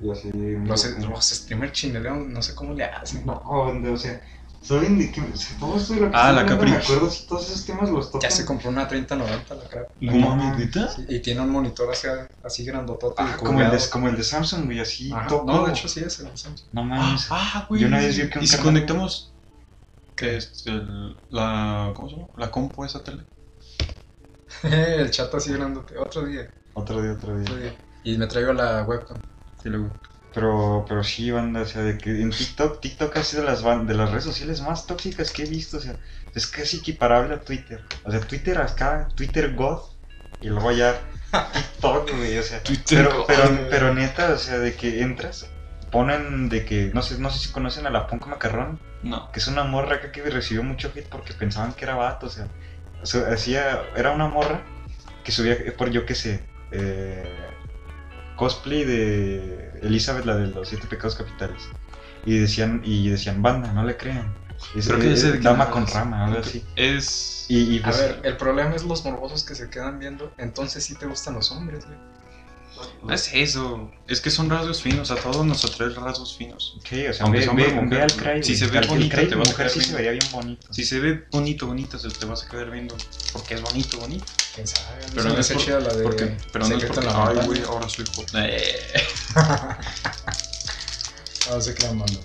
Ya 0.01 0.15
sé. 0.15 0.31
Los, 0.35 0.99
los 0.99 1.25
streamers 1.31 1.73
chineleros, 1.73 2.27
no 2.27 2.43
sé 2.43 2.55
cómo 2.55 2.75
le 2.75 2.85
hacen. 2.85 3.25
No, 3.25 3.43
donde, 3.67 3.91
o 3.91 3.97
sea, 3.97 4.21
¿saben 4.63 4.99
de 4.99 5.11
qué? 5.11 5.23
O 5.23 5.37
sea, 5.37 5.57
todo 5.59 5.77
esto 5.77 5.95
de 5.95 6.01
lo 6.01 6.11
que 6.11 6.17
Ah, 6.17 6.33
la 6.33 6.45
Capri. 6.45 6.71
Me 6.71 6.77
acuerdo 6.77 7.09
si 7.11 7.27
todos 7.27 7.49
esos 7.49 7.65
temas 7.65 7.89
los 7.89 8.11
tocan. 8.11 8.29
Ya 8.29 8.37
se 8.37 8.45
compró 8.45 8.69
una 8.69 8.87
3090 8.87 9.55
la 9.55 9.65
crap. 9.69 9.89
No 10.01 10.37
mames. 10.37 10.71
Sí, 10.95 11.05
y 11.09 11.21
tiene 11.21 11.41
un 11.41 11.51
monitor 11.51 11.91
así, 11.91 12.07
así 12.43 12.65
grandotote 12.67 13.23
y 13.23 13.27
Ah, 13.27 13.37
como 13.39 13.61
el, 13.63 13.71
de, 13.71 13.79
como 13.91 14.09
el 14.09 14.17
de 14.17 14.23
Samsung, 14.23 14.67
güey, 14.67 14.81
así. 14.81 15.11
Ajá, 15.13 15.29
todo- 15.29 15.45
No, 15.45 15.65
de 15.67 15.73
hecho 15.73 15.89
sí 15.89 16.01
es 16.01 16.21
el 16.21 16.27
Samsung. 16.37 16.69
No 16.73 16.83
Ah, 16.83 16.85
mames. 16.85 17.27
ah, 17.31 17.67
güey. 17.69 17.81
Yo 17.81 17.87
una 17.89 17.99
vez 17.99 18.19
vi 18.19 18.29
que 18.29 18.39
un 18.39 18.45
¿Y 18.45 18.47
si 18.49 18.59
conectamos? 18.59 19.33
¿Qué 20.15 20.37
es? 20.37 20.63
El, 20.67 21.17
la. 21.31 21.93
¿Cómo 21.97 22.09
se 22.09 22.17
llama? 22.17 22.29
La 22.37 22.51
compu 22.51 22.85
esa 22.85 23.03
tele. 23.03 23.25
el 25.01 25.11
chat 25.11 25.35
así 25.35 25.53
grandote. 25.53 25.97
Otro 25.99 26.25
día, 26.27 26.49
Otro 26.75 27.03
día, 27.03 27.13
otro 27.13 27.35
día. 27.39 27.43
otro 27.43 27.57
día. 27.57 27.77
Y 28.03 28.17
me 28.19 28.27
traigo 28.27 28.53
la 28.53 28.83
webcam. 28.85 29.23
Sí, 29.57 29.69
luego. 29.69 29.99
Pero, 30.33 30.85
pero 30.87 31.03
sí, 31.03 31.31
banda, 31.31 31.63
o 31.63 31.65
sea, 31.67 31.83
de 31.83 31.97
que 31.97 32.11
en 32.21 32.31
TikTok, 32.31 32.81
TikTok 32.81 33.17
ha 33.17 33.23
sido 33.25 33.43
de 33.43 33.49
las, 33.49 33.63
de 33.87 33.95
las 33.95 34.11
redes 34.11 34.25
sociales 34.25 34.61
más 34.61 34.87
tóxicas 34.87 35.33
que 35.33 35.45
he 35.45 35.47
visto, 35.49 35.79
o 35.79 35.81
sea, 35.81 35.99
es 36.35 36.47
casi 36.47 36.79
equiparable 36.79 37.35
a 37.35 37.41
Twitter. 37.41 37.83
O 38.05 38.11
sea, 38.11 38.21
Twitter 38.21 38.59
acá, 38.59 39.09
Twitter 39.15 39.55
God, 39.55 39.81
y 40.41 40.49
luego 40.49 40.73
ya 40.73 41.01
TikTok, 41.53 42.11
güey, 42.17 42.37
o 42.39 42.43
sea. 42.43 42.63
Twitter 42.63 43.09
pero, 43.09 43.19
God, 43.19 43.25
pero, 43.27 43.67
pero 43.71 43.95
neta, 43.95 44.33
o 44.35 44.39
sea, 44.39 44.59
de 44.59 44.77
que 44.77 45.01
entras, 45.03 45.47
ponen 45.91 46.49
de 46.51 46.65
que, 46.67 46.91
no 46.93 47.01
sé, 47.03 47.19
no 47.19 47.31
sé 47.31 47.39
si 47.39 47.53
conocen 47.53 47.87
a 47.87 47.91
la 47.91 48.07
Punk 48.07 48.27
Macarrón, 48.27 48.79
No. 49.03 49.31
que 49.33 49.41
es 49.41 49.47
una 49.49 49.65
morra 49.65 49.97
acá 49.97 50.13
que 50.13 50.23
recibió 50.29 50.63
mucho 50.63 50.89
hate 50.95 51.09
porque 51.09 51.33
pensaban 51.33 51.73
que 51.73 51.85
era 51.87 51.95
vato, 51.95 52.27
o 52.27 52.31
sea, 52.31 52.49
hacía, 53.03 53.83
era 53.97 54.13
una 54.13 54.29
morra 54.29 54.63
que 55.25 55.33
subía, 55.33 55.57
por 55.77 55.91
yo 55.91 56.07
qué 56.07 56.15
sé, 56.15 56.45
eh, 56.73 57.25
cosplay 58.37 58.85
de 58.85 59.71
Elizabeth, 59.83 60.25
la 60.25 60.37
de 60.37 60.49
los 60.49 60.69
siete 60.69 60.87
pecados 60.87 61.17
capitales, 61.17 61.69
y 62.25 62.39
decían, 62.39 62.83
y 62.85 63.09
decían, 63.09 63.43
banda, 63.43 63.73
no 63.73 63.85
le 63.85 63.97
crean, 63.97 64.35
es, 64.75 64.87
Creo 64.87 64.99
que 64.99 65.13
es 65.13 65.43
dama 65.43 65.71
con 65.71 65.87
rama, 65.87 66.27
algo 66.27 66.41
así, 66.41 66.65
Es. 66.77 67.47
y, 67.49 67.77
y 67.77 67.79
A 67.81 67.85
pues, 67.85 67.99
ver, 67.99 68.21
el 68.25 68.37
problema 68.37 68.75
es 68.75 68.85
los 68.85 69.05
morbosos 69.05 69.45
que 69.45 69.55
se 69.55 69.69
quedan 69.69 69.99
viendo. 69.99 70.33
Entonces 70.39 70.85
sí 70.85 70.95
te 70.95 71.07
gustan 71.07 71.35
los 71.35 71.51
hombres, 71.53 71.87
güey. 71.87 71.99
No 73.03 73.15
es 73.15 73.31
eso. 73.33 73.91
Es 74.09 74.21
que 74.21 74.31
son 74.31 74.51
rasgos 74.51 74.83
finos. 74.83 75.11
A 75.11 75.17
todos 75.17 75.45
nos 75.47 75.65
atrae 75.65 75.91
rasgos 75.91 76.37
finos. 76.37 76.77
sí, 76.89 77.07
o 77.07 77.13
sea, 77.15 77.25
aunque 77.25 77.41
ve, 77.41 77.49
hombre 77.49 77.67
ve- 77.67 77.73
mujer, 77.75 77.89
ve 77.99 78.03
al. 78.03 78.13
Cry, 78.13 78.43
Si 78.43 78.57
se 78.57 78.67
ve 78.67 78.79
al- 78.79 78.87
bonito, 78.89 79.17
te 79.17 79.35
vas 79.35 79.51
a 79.51 79.55
quedar 79.57 79.71
sí 79.71 79.75
se 79.81 79.85
viendo. 79.87 79.97
vería 79.97 80.11
bien 80.13 80.33
bonito, 80.33 80.73
Si 80.73 80.85
se 80.85 81.01
ve 81.01 81.25
bonito, 81.31 81.67
bonito, 81.67 81.99
se 81.99 82.09
te 82.11 82.27
vas 82.27 82.45
a 82.45 82.49
quedar 82.49 82.71
viendo. 82.71 82.97
Porque 83.33 83.55
es 83.55 83.63
bonito, 83.63 83.99
bonito. 83.99 84.25
Pero 85.15 85.29
no 85.29 85.35
es 85.35 85.39
hace 85.41 85.55
por- 85.55 85.63
chida 85.65 85.81
la 85.81 85.93
de 85.95 86.03
Porque, 86.03 86.37
pero 86.53 86.67
no 86.69 86.77
es 86.77 86.85
porque. 86.85 87.07
Ay, 87.09 87.47
güey, 87.47 87.63
ahora 87.63 87.89
soy 87.89 88.05
hot. 88.15 88.27
Eh. 88.35 88.93
Ah, 91.51 91.61
se 91.61 91.75
crean 91.75 91.99
banda. 91.99 92.19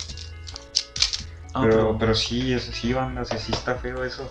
Ah, 1.54 1.62
pero, 1.64 1.98
pero 2.00 2.16
sí, 2.16 2.54
eso 2.54 2.72
sí, 2.72 2.94
banda, 2.94 3.26
sí 3.26 3.52
está 3.52 3.76
feo 3.76 4.04
eso. 4.04 4.30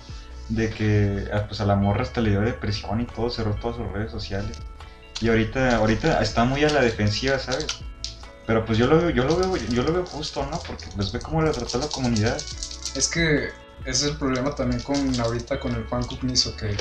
De 0.48 0.68
que 0.70 1.28
ah, 1.32 1.44
pues 1.46 1.60
a 1.60 1.64
la 1.66 1.76
morra 1.76 2.02
hasta 2.02 2.20
le 2.20 2.30
dio 2.30 2.40
depresión 2.40 3.00
y 3.00 3.04
todo, 3.06 3.30
cerró 3.30 3.54
todas 3.54 3.76
sus 3.76 3.86
redes 3.92 4.10
sociales. 4.10 4.56
Y 5.20 5.28
ahorita, 5.28 5.76
ahorita 5.76 6.20
está 6.22 6.44
muy 6.44 6.64
a 6.64 6.70
la 6.70 6.80
defensiva, 6.80 7.38
¿sabes? 7.38 7.66
Pero 8.46 8.64
pues 8.64 8.78
yo 8.78 8.86
lo 8.86 8.98
veo, 8.98 9.10
yo 9.10 9.24
lo 9.24 9.36
veo, 9.36 9.56
yo 9.56 9.82
lo 9.82 9.92
veo 9.92 10.06
justo, 10.06 10.44
¿no? 10.50 10.58
Porque 10.60 10.86
pues 10.96 11.12
ve 11.12 11.20
cómo 11.20 11.42
le 11.42 11.50
trató 11.50 11.78
la 11.78 11.86
comunidad. 11.88 12.40
Es 12.94 13.08
que 13.08 13.50
ese 13.84 13.90
es 13.90 14.02
el 14.02 14.16
problema 14.16 14.54
también 14.54 14.82
con 14.82 15.20
ahorita 15.20 15.60
con 15.60 15.74
el 15.74 15.84
Juan 15.86 16.02
Cugnizo, 16.04 16.56
que 16.56 16.76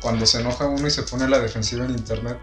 cuando 0.00 0.24
se 0.24 0.40
enoja 0.40 0.66
uno 0.66 0.86
y 0.86 0.90
se 0.90 1.02
pone 1.02 1.24
a 1.24 1.28
la 1.28 1.38
defensiva 1.38 1.84
en 1.84 1.90
internet, 1.90 2.38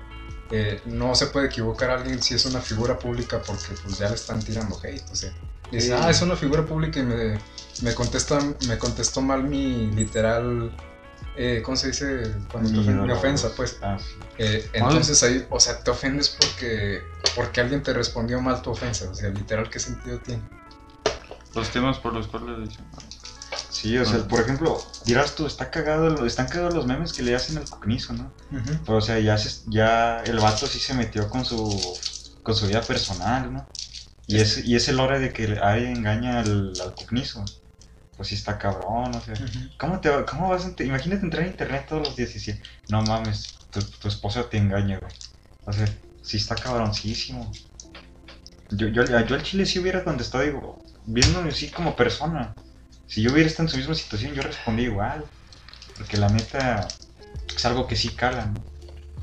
eh, 0.52 0.82
no 0.86 1.16
se 1.16 1.28
puede 1.28 1.48
equivocar 1.48 1.90
a 1.90 1.96
alguien 1.96 2.22
si 2.22 2.34
es 2.36 2.46
una 2.46 2.62
figura 2.62 3.00
pública 3.00 3.42
porque 3.46 3.74
pues 3.84 3.98
ya 3.98 4.10
le 4.10 4.16
están 4.16 4.40
tirando 4.40 4.80
hate, 4.84 5.04
o 5.12 5.16
sea. 5.16 5.34
Dice, 5.72 5.88
Sí. 5.88 5.94
ah, 5.98 6.10
es 6.10 6.22
una 6.22 6.36
figura 6.36 6.66
pública 6.66 7.00
y 7.00 7.04
me, 7.04 7.40
me, 7.82 7.94
contesta, 7.94 8.40
me 8.68 8.78
contestó 8.78 9.22
mal 9.22 9.44
mi 9.44 9.88
literal 9.92 10.72
eh, 11.38 11.62
¿cómo 11.64 11.78
se 11.78 11.88
dice? 11.88 12.34
Cuando 12.52 12.70
te 12.72 12.80
ofenden? 12.80 13.12
Ofensa, 13.12 13.50
pues. 13.56 13.78
Ah, 13.82 13.98
Eh, 14.40 14.70
entonces 14.74 15.22
ahí, 15.24 15.46
o 15.50 15.60
sea, 15.60 15.80
te 15.84 15.90
ofendes 15.92 16.30
porque, 16.30 17.04
porque 17.36 17.62
alguien 17.62 17.82
te 17.82 17.94
respondió 17.94 18.40
mal 18.42 18.62
tu 18.62 18.72
ofensa. 18.72 19.10
O 19.10 19.16
sea, 19.16 19.30
literal, 19.30 19.70
¿qué 19.70 19.80
sentido 19.80 20.20
tiene? 20.20 20.44
Los 21.56 21.70
temas 21.72 21.98
por 22.00 22.14
los 22.14 22.28
cuales 22.28 22.70
dicen. 22.70 22.86
Sí, 23.70 23.98
o 23.98 24.06
sea, 24.06 24.28
por 24.28 24.42
ejemplo, 24.42 24.84
dirás 25.06 25.36
tú, 25.36 25.46
está 25.46 25.70
cagado, 25.72 26.10
lo- 26.10 26.26
están 26.26 26.48
cagados 26.48 26.74
los 26.74 26.86
memes 26.86 27.14
que 27.14 27.24
le 27.24 27.36
hacen 27.36 27.58
al 27.58 27.68
Cocnizo, 27.70 28.14
¿no? 28.14 28.32
Pero, 28.86 28.98
o 28.98 29.02
sea, 29.02 29.20
ya, 29.20 29.38
se- 29.38 29.62
ya 29.68 30.24
el 30.24 30.40
vato 30.40 30.68
sí 30.68 30.80
se 30.80 30.94
metió 30.94 31.30
con 31.30 31.46
su, 31.46 31.98
con 32.44 32.56
su 32.56 32.68
vida 32.68 32.82
personal, 32.82 33.52
¿no? 33.54 33.68
Y 34.28 34.38
es, 34.40 34.66
y 34.66 34.76
es 34.76 34.88
el 34.90 35.00
hora 35.00 35.20
de 35.20 35.32
que 35.32 35.58
alguien 35.62 35.98
engaña 35.98 36.40
al, 36.40 36.74
al 36.82 36.94
Cocnizo. 36.96 37.46
Pues 38.18 38.30
sí 38.30 38.36
está 38.36 38.58
cabrón, 38.58 39.14
o 39.16 39.22
sea. 39.22 39.36
¿Cómo, 39.78 40.02
te, 40.02 40.10
va- 40.10 40.26
¿Cómo 40.26 40.50
vas 40.50 40.66
a 40.66 40.84
Imagínate 40.84 41.24
entrar 41.24 41.44
a 41.44 41.48
internet 41.48 41.86
todos 41.88 42.08
los 42.08 42.16
días 42.16 42.32
y 42.32 42.34
decir, 42.36 42.62
no 42.90 43.02
mames, 43.04 43.56
tu, 43.70 43.82
tu 43.84 44.08
esposa 44.08 44.50
te 44.50 44.58
engaña, 44.58 45.00
güey. 45.00 45.14
O 45.66 45.72
sea, 45.72 45.88
sí 46.24 46.38
está 46.38 46.56
cabroncísimo. 46.56 47.52
Yo, 48.72 48.88
yo, 48.88 49.06
yo 49.06 49.18
al 49.36 49.44
chile 49.44 49.66
sí 49.66 49.80
hubiera 49.80 50.04
contestado, 50.04 50.44
digo, 50.44 50.84
viéndome 51.06 51.50
así 51.52 51.70
como 51.70 51.96
persona. 51.96 52.56
Si 53.06 53.22
yo 53.22 53.32
hubiera 53.32 53.48
estado 53.48 53.68
en 53.68 53.72
su 53.72 53.78
misma 53.78 53.96
situación, 53.96 54.34
yo 54.34 54.42
respondí 54.42 54.84
igual. 54.84 55.24
Porque 55.98 56.18
la 56.18 56.30
neta 56.30 56.88
es 57.56 57.66
algo 57.66 57.88
que 57.88 57.96
sí 57.96 58.10
cala, 58.10 58.48
¿no? 58.48 58.64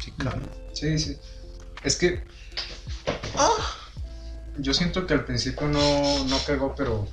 Sí, 0.00 0.12
claro. 0.12 0.40
Sí, 0.72 0.98
sí. 0.98 1.16
Es 1.82 1.96
que. 1.96 2.24
Yo 4.58 4.72
siento 4.72 5.06
que 5.06 5.14
al 5.14 5.24
principio 5.24 5.66
no, 5.66 6.24
no 6.24 6.38
cagó, 6.46 6.74
pero. 6.76 7.08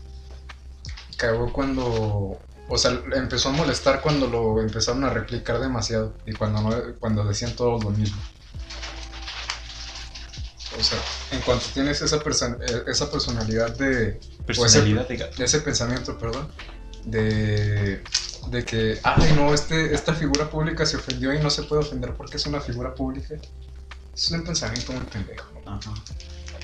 Cagó 1.21 1.53
cuando. 1.53 2.39
O 2.67 2.77
sea, 2.77 2.99
empezó 3.13 3.49
a 3.49 3.51
molestar 3.51 4.01
cuando 4.01 4.27
lo 4.27 4.59
empezaron 4.61 5.03
a 5.03 5.09
replicar 5.09 5.59
demasiado. 5.59 6.15
Y 6.25 6.33
cuando, 6.33 6.61
no, 6.61 6.75
cuando 6.99 7.23
decían 7.23 7.55
todos 7.55 7.83
lo 7.83 7.91
mismo. 7.91 8.19
O 10.79 10.83
sea, 10.83 10.97
en 11.31 11.41
cuanto 11.41 11.65
tienes 11.73 12.01
esa, 12.01 12.17
perso- 12.23 12.57
eh, 12.61 12.83
esa 12.87 13.11
personalidad 13.11 13.75
de. 13.75 14.19
Personalidad 14.47 15.07
de 15.07 15.17
gato. 15.17 15.37
de 15.37 15.43
ese 15.45 15.59
pensamiento, 15.59 16.17
perdón, 16.17 16.47
de, 17.05 18.01
de 18.47 18.65
que, 18.65 18.99
ay, 19.03 19.33
no, 19.35 19.53
este, 19.53 19.93
esta 19.93 20.13
figura 20.13 20.49
pública 20.49 20.85
se 20.85 20.95
ofendió 20.97 21.33
y 21.33 21.39
no 21.39 21.49
se 21.49 21.63
puede 21.63 21.81
ofender 21.81 22.13
porque 22.15 22.37
es 22.37 22.45
una 22.45 22.61
figura 22.61 22.95
pública. 22.95 23.35
Es 24.15 24.31
un 24.31 24.43
pensamiento 24.43 24.93
muy 24.93 25.03
pendejo. 25.05 25.45
Ajá. 25.65 25.93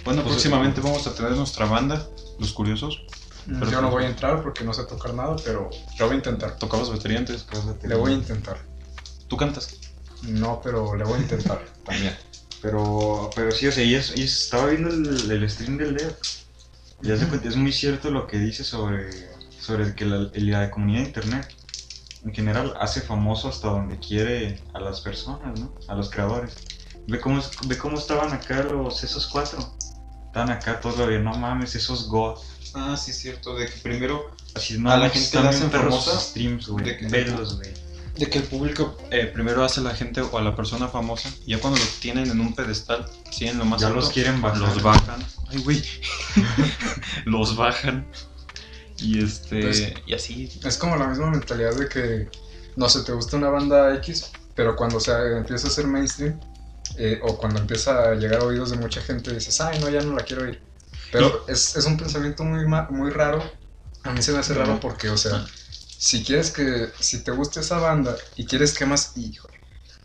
Bueno, 0.06 0.24
próximamente 0.24 0.80
vamos 0.80 1.06
a 1.06 1.13
tener 1.13 1.34
nuestra 1.34 1.65
banda, 1.65 2.08
Los 2.39 2.54
Curiosos. 2.54 3.04
Pero 3.47 3.71
yo 3.71 3.81
no 3.81 3.89
pues- 3.89 3.91
voy 3.93 4.03
a 4.03 4.07
entrar 4.10 4.43
porque 4.43 4.63
no 4.63 4.73
sé 4.73 4.83
tocar 4.83 5.13
nada, 5.13 5.36
pero 5.43 5.69
yo 5.97 6.05
voy 6.05 6.15
a 6.15 6.17
intentar. 6.17 6.57
Tocamos 6.57 6.91
veteriantes. 6.91 7.45
Le 7.83 7.95
voy 7.95 8.12
a 8.12 8.15
intentar. 8.15 8.57
¿Tú 9.27 9.38
cantas? 9.38 9.77
No, 10.23 10.60
pero 10.63 10.95
le 10.95 11.03
voy 11.05 11.19
a 11.19 11.21
intentar 11.21 11.63
también. 11.86 12.15
Pero, 12.62 13.29
pero 13.36 13.51
sí, 13.51 13.67
o 13.67 13.71
sea, 13.71 13.83
y, 13.83 13.95
es- 13.95 14.17
y 14.17 14.23
estaba 14.23 14.65
viendo 14.67 14.89
el, 14.89 15.31
el 15.31 15.49
stream 15.49 15.77
del 15.77 15.93
Leo. 15.95 16.15
Y 17.03 17.12
haz 17.12 17.19
de 17.21 17.27
cuenta, 17.27 17.47
es 17.47 17.55
muy 17.55 17.71
cierto 17.71 18.10
lo 18.10 18.25
que 18.27 18.39
dice 18.39 18.63
sobre, 18.63 19.10
sobre 19.62 19.93
que 19.93 20.05
la, 20.05 20.29
la 20.33 20.71
comunidad 20.71 21.01
de 21.01 21.07
internet 21.07 21.55
en 22.25 22.33
general 22.33 22.73
hace 22.81 23.01
famoso 23.01 23.47
hasta 23.47 23.67
donde 23.67 23.99
quiere 23.99 24.60
a 24.73 24.79
las 24.79 25.01
personas, 25.01 25.57
¿no? 25.60 25.71
A 25.88 25.93
los 25.95 26.10
creadores. 26.10 26.55
Ve 27.07 27.19
cómo, 27.21 27.39
ve 27.67 27.77
cómo 27.77 27.97
estaban 27.99 28.33
acá 28.33 28.63
los, 28.63 29.03
esos 29.03 29.27
cuatro. 29.27 29.60
Estaban 30.25 30.49
acá 30.49 30.79
todavía, 30.81 31.19
no 31.19 31.38
mames, 31.38 31.75
esos 31.75 32.07
god. 32.10 32.38
Ah, 32.73 32.95
sí, 32.97 33.12
es 33.12 33.17
cierto. 33.19 33.56
De 33.56 33.65
que 33.65 33.77
primero. 33.80 34.32
Así, 34.56 34.77
no 34.80 34.89
A 34.91 34.97
la 34.97 35.10
gente 35.10 35.30
bien 35.38 35.47
hacen 35.47 35.71
famosa, 35.71 36.19
streams, 36.19 36.67
güey. 36.67 36.86
de 36.86 36.97
que- 36.97 37.08
Velos, 37.08 37.58
güey. 37.58 37.71
De 38.15 38.27
que 38.27 38.39
el 38.39 38.45
público 38.45 38.97
eh, 39.12 39.30
primero 39.32 39.63
hace 39.63 39.80
a 39.80 39.84
la 39.84 39.93
gente 39.95 40.21
o 40.21 40.38
a 40.39 40.41
la 40.41 40.56
persona 40.56 40.88
famosa 40.88 41.30
y 41.45 41.51
ya 41.51 41.60
cuando 41.60 41.77
lo 41.80 41.86
tienen 42.01 42.27
en 42.32 42.39
un 42.41 42.56
pedestal, 42.56 43.06
siguen 43.30 43.60
lo 43.60 43.65
más 43.65 43.80
Ya 43.82 43.88
alto, 43.88 43.99
los 43.99 44.10
quieren 44.10 44.41
bajar. 44.41 44.58
los 44.60 44.82
bajan. 44.82 45.23
Ay, 45.49 45.60
güey. 45.62 45.84
los 47.25 47.56
bajan. 47.56 48.08
Y 48.97 49.23
este. 49.23 49.93
Y 50.08 50.13
así. 50.13 50.49
Es 50.63 50.77
como 50.77 50.95
la 50.95 51.08
misma 51.08 51.30
mentalidad 51.30 51.75
de 51.75 51.88
que, 51.88 52.30
no 52.75 52.89
sé, 52.89 53.03
te 53.03 53.12
gusta 53.12 53.38
una 53.38 53.49
banda 53.49 53.93
X, 53.97 54.32
pero 54.56 54.75
cuando 54.75 54.99
se 54.99 55.12
empieza 55.38 55.67
a 55.67 55.69
ser 55.69 55.86
mainstream, 55.86 56.39
eh, 56.97 57.19
o 57.21 57.38
cuando 57.38 57.60
empieza 57.60 58.10
a 58.10 58.15
llegar 58.15 58.41
a 58.41 58.45
oídos 58.45 58.71
de 58.71 58.77
mucha 58.77 59.01
gente, 59.01 59.32
dices, 59.34 59.62
ay, 59.62 59.80
no, 59.80 59.89
ya 59.89 60.01
no 60.01 60.15
la 60.15 60.23
quiero 60.23 60.43
oír. 60.43 60.60
Pero 61.12 61.46
es, 61.48 61.76
es 61.76 61.86
un 61.86 61.98
pensamiento 61.98 62.43
muy, 62.43 62.65
muy 62.89 63.12
raro. 63.12 63.52
A 64.04 64.12
mí 64.12 64.22
se 64.22 64.32
me 64.32 64.39
hace 64.39 64.54
raro 64.54 64.80
porque, 64.80 65.10
o 65.10 65.17
sea, 65.17 65.46
si 65.98 66.24
quieres 66.24 66.52
que, 66.52 66.89
si 67.00 67.24
te 67.24 67.32
gusta 67.32 67.60
esa 67.60 67.80
banda 67.80 68.15
y 68.36 68.46
quieres 68.46 68.74
que 68.74 68.86
más, 68.86 69.17
híjole, 69.17 69.58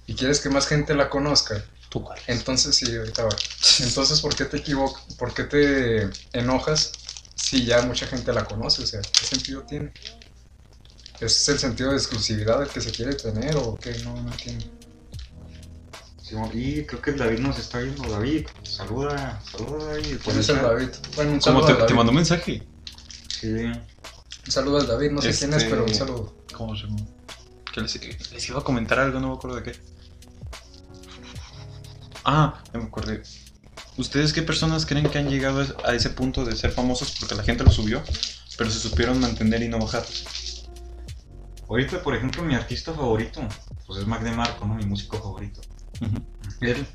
y 0.07 0.15
quieres 0.15 0.41
que 0.41 0.49
más 0.49 0.67
gente 0.67 0.95
la 0.95 1.09
conozca, 1.11 1.63
Tú 1.89 2.03
cuál. 2.03 2.19
entonces 2.27 2.75
sí, 2.75 2.97
ahorita 2.97 3.25
va. 3.25 3.37
Entonces, 3.81 4.21
¿por 4.21 4.35
qué 4.35 4.47
te 4.47 4.57
equivocas? 4.59 5.03
¿Por 5.17 5.35
qué 5.35 5.45
te 5.45 6.11
enojas 6.33 6.93
si 7.37 7.65
ya 7.65 7.83
mucha 7.83 8.07
gente 8.07 8.33
la 8.33 8.45
conoce? 8.45 8.83
O 8.83 8.87
sea, 8.87 9.01
¿qué 9.01 9.27
sentido 9.27 9.63
tiene? 9.63 9.93
¿Es 11.21 11.49
el 11.49 11.59
sentido 11.59 11.91
de 11.91 11.97
exclusividad 11.97 12.63
el 12.63 12.69
que 12.69 12.81
se 12.81 12.91
quiere 12.91 13.15
tener 13.15 13.57
o 13.57 13.77
qué? 13.77 13.93
No, 13.99 14.21
no 14.21 14.33
entiendo. 14.33 14.82
Y 16.55 16.85
creo 16.85 17.03
que 17.03 17.11
el 17.11 17.19
David 17.19 17.39
nos 17.41 17.59
está 17.59 17.79
viendo. 17.81 18.03
David, 18.09 18.47
saluda, 18.63 19.41
saluda 19.51 19.85
David. 19.87 20.17
¿Quién 20.25 20.39
es 20.39 20.49
el. 20.49 20.57
David? 20.57 20.89
Bueno, 21.17 21.33
un 21.33 21.43
saludo 21.43 21.67
te, 21.67 21.75
te 21.87 21.95
mandó 21.95 22.11
un 22.11 22.17
mensaje. 22.17 22.63
Sí. 23.29 23.49
Un 23.49 24.51
saludo 24.51 24.79
al 24.79 24.87
David, 24.87 25.11
no 25.11 25.21
sé 25.23 25.35
quién 25.37 25.51
es, 25.53 25.57
Este- 25.59 25.71
pero 25.71 25.85
un 25.85 25.95
saludo. 25.95 26.35
¿Cómo 26.55 26.75
se 26.77 26.87
llama? 26.87 27.01
Les, 27.77 28.33
les 28.33 28.49
iba 28.49 28.61
a 28.61 28.65
comentar 28.65 28.99
algo, 28.99 29.21
no 29.21 29.29
me 29.29 29.35
acuerdo 29.35 29.57
de 29.57 29.63
qué. 29.63 29.73
Ah, 32.25 32.63
ya 32.73 32.79
me 32.81 32.87
acordé. 32.87 33.23
¿Ustedes 33.99 34.33
qué 34.33 34.43
personas 34.43 34.87
creen 34.87 35.09
que 35.11 35.19
han 35.19 35.29
llegado 35.29 35.61
a- 35.85 35.91
a 35.91 35.95
ese 35.95 36.11
punto 36.11 36.45
de 36.45 36.57
ser 36.57 36.71
famosos 36.73 37.15
porque 37.19 37.35
la 37.35 37.43
gente 37.43 37.65
lo 37.65 37.71
subió, 37.71 38.03
pero 38.57 38.71
se 38.71 38.79
supieron 38.79 39.21
mantener 39.21 39.63
y 39.63 39.69
no 39.69 39.79
bajar? 39.79 40.05
Ahorita, 41.69 42.03
por 42.03 42.15
ejemplo, 42.15 42.43
mi 42.43 42.55
artista 42.55 42.93
favorito, 42.93 43.41
pues 43.87 44.01
es 44.01 44.07
Mac 44.07 44.23
DeMarco, 44.23 44.67
¿no? 44.67 44.75
Mi 44.75 44.85
músico 44.85 45.19
favorito. 45.19 45.61
Él, 46.61 46.87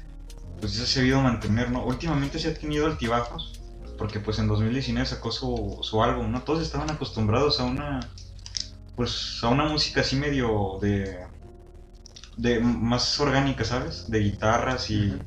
pues 0.60 0.74
se 0.74 0.84
ha 0.84 0.86
sabido 0.86 1.22
mantener, 1.22 1.72
¿no? 1.72 1.84
Últimamente 1.86 2.40
se 2.40 2.50
ha 2.50 2.54
tenido 2.54 2.86
altibajos, 2.86 3.60
porque 3.98 4.20
pues 4.20 4.40
en 4.40 4.48
2019 4.48 5.08
sacó 5.08 5.32
su, 5.32 5.80
su 5.82 6.04
álbum, 6.04 6.32
¿no? 6.32 6.42
Todos 6.44 6.62
estaban 6.62 6.90
acostumbrados 6.90 7.60
a 7.60 7.64
una, 7.66 8.00
pues 8.96 9.40
a 9.42 9.50
una 9.50 9.66
música 9.66 10.02
así 10.02 10.16
medio 10.16 10.80
de, 10.82 11.26
de 12.38 12.60
más 12.60 13.20
orgánica, 13.20 13.64
¿sabes? 13.66 14.10
De 14.10 14.20
guitarras 14.20 14.90
y, 14.90 15.18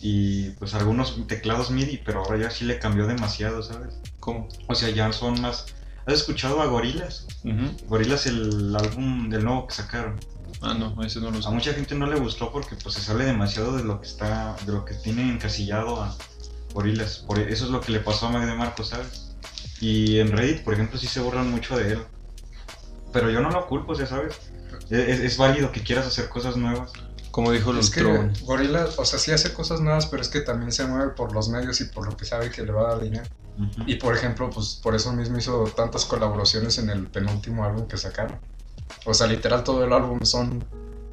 y 0.00 0.50
pues 0.50 0.74
algunos 0.74 1.26
teclados 1.26 1.70
MIDI, 1.70 1.98
pero 2.04 2.20
ahora 2.24 2.38
ya 2.38 2.50
sí 2.50 2.64
le 2.64 2.78
cambió 2.78 3.06
demasiado, 3.06 3.62
¿sabes? 3.62 3.94
¿Cómo? 4.20 4.48
O 4.68 4.74
sea, 4.74 4.90
ya 4.90 5.12
son 5.12 5.40
más... 5.40 5.66
¿Has 6.06 6.14
escuchado 6.14 6.60
a 6.60 6.66
Gorilas? 6.66 7.26
Ujú. 7.44 7.88
Gorilas 7.88 8.26
el 8.26 8.76
álbum 8.76 9.30
del 9.30 9.44
nuevo 9.44 9.66
que 9.66 9.74
sacaron. 9.74 10.20
Ah, 10.60 10.74
no, 10.74 11.02
ese 11.04 11.20
no 11.20 11.30
lo 11.30 11.38
A 11.38 11.42
sé. 11.42 11.48
mucha 11.50 11.72
gente 11.74 11.94
no 11.94 12.06
le 12.06 12.18
gustó 12.18 12.50
porque 12.52 12.76
pues 12.76 12.94
se 12.94 13.02
sale 13.02 13.24
demasiado 13.24 13.76
de 13.76 13.84
lo 13.84 14.00
que 14.00 14.06
está, 14.06 14.56
de 14.64 14.72
lo 14.72 14.84
que 14.84 14.94
tiene 14.94 15.22
encasillado 15.28 16.02
a 16.02 16.16
Gorillaz. 16.72 17.18
Por 17.18 17.38
eso 17.38 17.64
es 17.66 17.70
lo 17.70 17.80
que 17.80 17.92
le 17.92 18.00
pasó 18.00 18.26
a 18.26 18.30
Mac 18.30 18.44
DeMarco, 18.46 18.82
¿sabes? 18.84 19.36
Y 19.80 20.18
en 20.20 20.32
Reddit, 20.32 20.64
por 20.64 20.74
ejemplo, 20.74 20.98
sí 20.98 21.06
se 21.06 21.20
burlan 21.20 21.50
mucho 21.50 21.76
de 21.76 21.92
él. 21.92 22.02
Pero 23.12 23.30
yo 23.30 23.40
no 23.40 23.50
lo 23.50 23.66
culpo, 23.66 23.92
o 23.92 23.94
sea, 23.94 24.06
¿sabes? 24.06 24.34
Es, 24.90 25.20
es- 25.20 25.36
válido 25.36 25.70
que 25.72 25.82
quieras 25.82 26.06
hacer 26.06 26.28
cosas 26.28 26.56
nuevas. 26.56 26.90
Como 27.30 27.50
dijo 27.50 27.76
Es 27.76 27.90
que. 27.90 28.02
Gorilla, 28.42 28.86
o 28.96 29.04
sea, 29.04 29.18
sí 29.18 29.32
hace 29.32 29.52
cosas 29.52 29.80
nuevas, 29.80 30.06
pero 30.06 30.22
es 30.22 30.28
que 30.28 30.40
también 30.40 30.70
se 30.72 30.86
mueve 30.86 31.10
por 31.10 31.32
los 31.32 31.48
medios 31.48 31.80
y 31.80 31.84
por 31.86 32.06
lo 32.06 32.16
que 32.16 32.24
sabe 32.24 32.50
que 32.50 32.62
le 32.62 32.72
va 32.72 32.82
a 32.88 32.94
dar 32.94 33.02
dinero. 33.02 33.24
Y 33.86 33.96
por 33.96 34.16
ejemplo, 34.16 34.50
pues 34.50 34.78
por 34.82 34.94
eso 34.94 35.12
mismo 35.12 35.38
hizo 35.38 35.64
tantas 35.76 36.04
colaboraciones 36.04 36.78
en 36.78 36.90
el 36.90 37.06
penúltimo 37.08 37.64
álbum 37.64 37.86
que 37.86 37.96
sacaron. 37.96 38.38
O 39.06 39.14
sea, 39.14 39.26
literal 39.26 39.64
todo 39.64 39.84
el 39.84 39.92
álbum 39.92 40.20
son, 40.24 40.64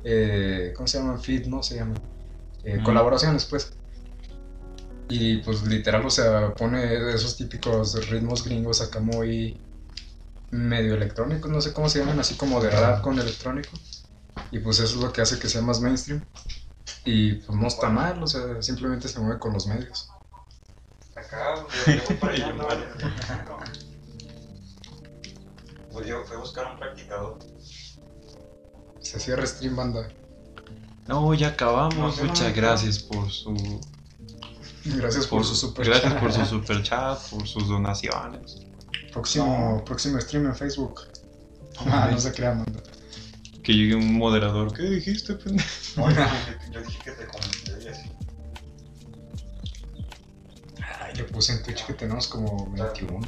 eh, 0.04 0.74
¿cómo 0.76 0.88
se 0.88 1.00
llaman? 1.00 1.22
Feed, 1.22 1.48
¿no? 1.48 1.62
Se 1.64 1.76
llaman. 1.76 2.02
Eh, 2.64 2.76
Ujú. 2.76 2.86
Colaboraciones, 2.86 3.46
pues. 3.46 3.74
Y 5.10 5.38
pues 5.38 5.64
literal, 5.64 6.06
o 6.06 6.10
sea, 6.10 6.54
pone 6.54 7.14
esos 7.14 7.36
típicos 7.36 8.10
ritmos 8.10 8.46
gringos 8.46 8.82
acá 8.82 9.02
muy 9.02 9.60
medio 10.52 10.96
electrónicos, 10.96 11.50
no 11.52 11.62
sé 11.62 11.74
cómo 11.74 11.90
se 11.90 12.00
llaman, 12.00 12.20
así 12.20 12.36
como 12.36 12.62
de 12.62 12.70
rap 12.70 13.02
con 13.02 13.20
electrónico. 13.20 13.72
Y 14.52 14.60
pues 14.60 14.80
eso 14.80 14.96
es 14.96 15.02
lo 15.02 15.12
que 15.12 15.22
hace 15.22 15.40
que 15.40 15.50
sea 15.50 15.62
más 15.62 15.82
mainstream. 15.82 16.26
Y 17.06 17.34
pues 17.36 17.58
no 17.58 17.68
está 17.68 17.90
mal, 17.90 18.22
o 18.22 18.28
sea, 18.28 18.62
simplemente 18.62 19.08
se 19.08 19.20
mueve 19.20 19.40
con 19.40 19.54
los 19.54 19.68
medios. 19.68 20.10
Acá, 21.16 21.56
yo 21.88 22.04
voy 22.08 22.16
para 22.16 22.34
allá, 22.34 22.54
no, 22.54 22.68
vale. 22.68 22.86
Pues 25.92 26.08
yo 26.08 26.24
fui 26.24 26.36
a 26.36 26.40
buscar 26.40 26.72
un 26.72 26.80
practicador. 26.80 27.40
Se 29.02 29.20
cierra 29.20 29.46
stream 29.46 29.76
banda. 29.76 30.08
No, 31.08 31.34
ya 31.34 31.50
acabamos. 31.50 31.96
No 31.96 32.12
sé, 32.12 32.24
no 32.24 32.28
Muchas 32.30 32.56
gracias 32.56 33.00
por 33.00 33.30
su. 33.30 33.82
Gracias 34.86 35.28
por, 35.28 35.44
su 35.44 35.56
super 35.56 35.86
Gracias 35.86 36.14
chat. 36.14 36.22
por 36.22 36.34
su 36.34 36.46
super 36.58 36.84
chat, 36.84 37.20
por 37.30 37.48
sus 37.48 37.68
donaciones. 37.68 38.62
Próximo, 39.12 39.84
próximo 39.86 40.20
stream 40.22 40.48
en 40.48 40.56
Facebook. 40.56 41.02
Ah, 41.86 42.10
no 42.12 42.20
se 42.20 42.32
crean, 42.34 42.64
banda. 42.64 42.84
Que 43.64 43.74
llegue 43.74 43.96
un 43.96 44.14
moderador. 44.14 44.72
¿Qué 44.74 44.84
dijiste, 44.84 45.34
pendejo? 45.36 45.68
No, 45.96 46.12
yo, 46.12 46.82
dije 46.82 47.00
que 47.04 47.12
te 47.12 47.28
comenté 47.28 47.84
y 47.84 47.88
así. 47.88 48.12
Ay, 51.00 51.14
yo 51.16 51.26
puse 51.28 51.54
en 51.54 51.64
Twitch 51.64 51.86
que 51.86 51.94
tenemos 51.94 52.28
como 52.28 52.70
21. 52.72 53.20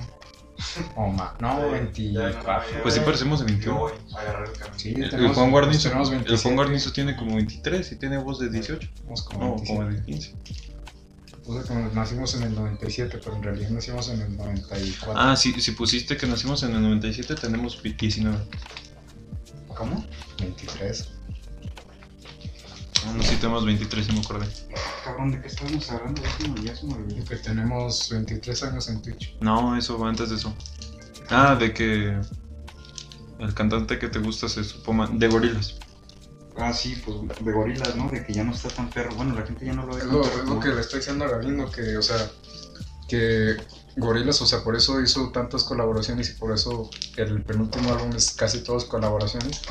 O 0.96 1.08
más. 1.08 1.40
No, 1.40 1.60
Sí, 1.94 2.14
24. 2.14 2.82
Pues 2.82 2.94
sí 2.96 3.00
parecemos 3.02 3.40
de 3.40 3.46
21. 3.46 3.76
Yo 3.76 3.80
voy 3.80 3.92
a 4.16 4.20
agarrar 4.22 4.48
el 4.48 4.54
camino. 4.58 4.80
Sí, 4.80 4.94
El, 4.96 5.10
tenemos- 5.10 5.36
Juan 5.38 5.52
Guarnizo, 5.52 5.90
tenemos 5.90 6.10
el 6.10 6.16
27. 6.16 6.44
Juan 6.44 6.56
Guarnizo 6.56 6.92
tiene 6.94 7.16
como 7.16 7.36
23 7.36 7.92
y 7.92 7.96
tiene 7.98 8.18
voz 8.18 8.40
de 8.40 8.50
18. 8.50 8.90
Tenemos 8.96 9.24
como 9.24 9.40
No, 9.40 9.56
27. 9.56 9.80
como 9.80 9.92
de 9.92 10.04
15. 10.06 10.34
Puse 11.44 11.68
que 11.68 11.74
nacimos 11.94 12.36
en 12.36 12.44
el 12.44 12.56
97, 12.56 13.20
pero 13.22 13.36
en 13.36 13.44
realidad 13.44 13.70
nacimos 13.72 14.08
en 14.10 14.22
el 14.22 14.38
94. 14.38 15.14
Ah, 15.22 15.36
sí, 15.36 15.52
si 15.60 15.72
pusiste 15.72 16.16
que 16.16 16.26
nacimos 16.26 16.64
en 16.64 16.74
el 16.74 16.82
97, 16.82 17.36
tenemos 17.36 17.82
19. 17.84 18.38
¿Cómo? 19.76 20.06
23. 20.40 21.10
Ah, 23.06 23.14
no, 23.16 23.24
sí 23.24 23.36
tenemos 23.38 23.66
23, 23.66 24.06
sí 24.06 24.12
me 24.14 24.20
acordé. 24.20 24.48
Cabrón, 25.04 25.32
¿de 25.32 25.42
qué 25.42 25.48
estábamos 25.48 25.90
hablando? 25.92 26.22
Ya 26.22 26.30
se 26.38 26.48
me- 26.48 26.64
Ya 26.64 26.76
se 26.76 26.86
me 26.88 26.94
olvidó. 26.94 27.26
Que 27.26 27.36
tenemos 27.38 28.10
23 28.10 28.64
años 28.64 28.88
en 28.90 29.02
Twitch. 29.02 29.36
No, 29.42 29.76
eso 29.78 29.98
va 29.98 30.10
antes 30.10 30.30
de 30.30 30.36
eso. 30.36 30.54
Ah, 31.30 31.56
de 31.56 31.74
que 31.74 32.20
el 33.40 33.54
cantante 33.54 34.00
que 34.00 34.08
te 34.08 34.20
gusta 34.20 34.48
se 34.48 34.64
supo 34.64 34.94
de 35.12 35.28
gorilas. 35.28 35.76
Ah, 36.56 36.72
sí, 36.72 37.02
pues 37.04 37.18
de 37.44 37.52
gorilas, 37.52 37.96
¿no? 37.96 38.10
De 38.10 38.24
que 38.24 38.32
ya 38.34 38.44
no 38.44 38.54
está 38.54 38.70
tan 38.70 38.90
perro. 38.92 39.16
Bueno, 39.16 39.34
la 39.34 39.46
gente 39.46 39.66
ya 39.66 39.74
no 39.74 39.86
lo 39.86 39.96
ve 39.96 40.02
Es 40.02 40.06
lo, 40.08 40.22
es 40.24 40.36
lo 40.38 40.44
¿no? 40.56 40.60
que 40.60 40.70
le 40.70 40.82
estoy 40.82 41.00
diciendo 41.00 41.26
a 41.26 41.30
Galindo, 41.30 41.70
que, 41.72 41.98
o 41.98 42.02
sea, 42.02 42.30
que 43.08 43.58
Gorillaz, 43.98 44.42
o 44.42 44.46
sea, 44.46 44.64
por 44.64 44.76
eso 44.76 45.02
hizo 45.02 45.30
tantas 45.32 45.64
colaboraciones 45.64 46.30
y 46.30 46.34
por 46.34 46.54
eso 46.54 46.90
el 47.18 47.44
penúltimo 47.44 47.92
álbum 47.92 48.12
es 48.16 48.32
casi 48.32 48.64
todas 48.64 48.86
colaboraciones. 48.86 49.62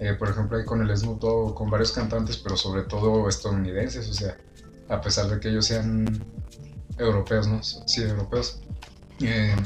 Eh, 0.00 0.14
por 0.14 0.28
ejemplo, 0.28 0.56
ahí 0.56 0.64
con 0.64 0.80
el 0.80 0.96
Snoop 0.96 1.20
Dogg, 1.20 1.54
con 1.54 1.70
varios 1.70 1.92
cantantes, 1.92 2.36
pero 2.36 2.56
sobre 2.56 2.82
todo 2.82 3.28
estadounidenses, 3.28 4.08
o 4.08 4.14
sea, 4.14 4.36
a 4.88 5.00
pesar 5.00 5.28
de 5.28 5.40
que 5.40 5.48
ellos 5.48 5.66
sean 5.66 6.24
europeos, 6.98 7.48
¿no? 7.48 7.62
Sí, 7.62 8.02
europeos. 8.02 8.60
Eh, 9.20 9.56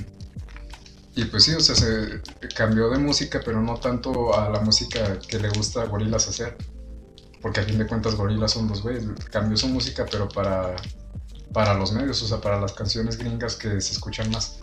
y 1.15 1.25
pues 1.27 1.45
sí, 1.45 1.53
o 1.53 1.61
sea, 1.61 1.75
se 1.75 2.23
cambió 2.57 2.89
de 2.89 2.99
música, 2.99 3.41
pero 3.45 3.61
no 3.61 3.77
tanto 3.77 4.35
a 4.35 4.49
la 4.49 4.61
música 4.61 5.19
que 5.19 5.39
le 5.39 5.51
gusta 5.51 5.83
a 5.83 5.87
Gorillaz 5.87 6.29
hacer. 6.29 6.57
Porque 7.43 7.61
a 7.61 7.65
fin 7.65 7.79
de 7.79 7.87
cuentas 7.87 8.15
Gorillaz 8.15 8.53
son 8.53 8.69
dos 8.69 8.83
güeyes. 8.83 9.05
Cambió 9.31 9.57
su 9.57 9.69
música, 9.69 10.07
pero 10.11 10.29
para, 10.29 10.77
para 11.53 11.75
los 11.75 11.93
medios, 11.93 12.23
o 12.23 12.27
sea, 12.27 12.41
para 12.41 12.59
las 12.59 12.73
canciones 12.73 13.19
gringas 13.19 13.57
que 13.57 13.69
se 13.81 13.93
escuchan 13.93 14.31
más. 14.31 14.61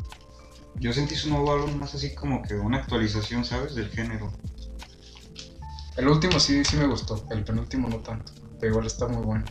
Yo 0.76 0.94
sentí 0.94 1.16
su 1.16 1.30
nuevo 1.30 1.54
álbum 1.54 1.78
más 1.78 1.94
así 1.94 2.16
como 2.16 2.42
que 2.42 2.56
una 2.56 2.78
actualización, 2.78 3.46
¿sabes? 3.46 3.76
Del 3.76 3.90
género. 3.90 4.32
El 6.00 6.08
último 6.08 6.40
sí, 6.40 6.64
sí 6.64 6.78
me 6.78 6.88
gustó, 6.88 7.26
el 7.30 7.44
penúltimo 7.44 7.90
no 7.90 7.98
tanto. 7.98 8.32
Pero 8.60 8.72
igual 8.72 8.88
está 8.88 9.08
muy 9.08 9.24
bueno. 9.24 9.46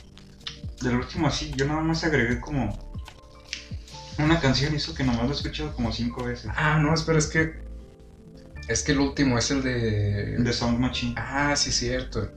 Del 0.82 0.96
último 0.96 1.26
así, 1.26 1.52
yo 1.54 1.66
nada 1.66 1.80
más 1.80 2.04
agregué 2.04 2.40
como 2.40 2.78
una 4.18 4.40
canción, 4.40 4.74
hizo 4.74 4.94
que 4.94 5.04
nomás 5.04 5.24
lo 5.24 5.32
he 5.32 5.36
escuchado 5.36 5.72
como 5.74 5.92
cinco 5.92 6.24
veces. 6.24 6.50
Ah, 6.56 6.78
no, 6.80 6.94
espera, 6.94 7.18
es 7.18 7.26
que. 7.26 7.66
Es 8.68 8.82
que 8.82 8.92
el 8.92 9.00
último 9.00 9.38
es 9.38 9.50
el 9.50 9.62
de. 9.62 10.36
De 10.38 10.52
Sound 10.52 10.78
Machine. 10.78 11.14
Ah, 11.16 11.54
sí, 11.56 11.70
cierto. 11.70 12.30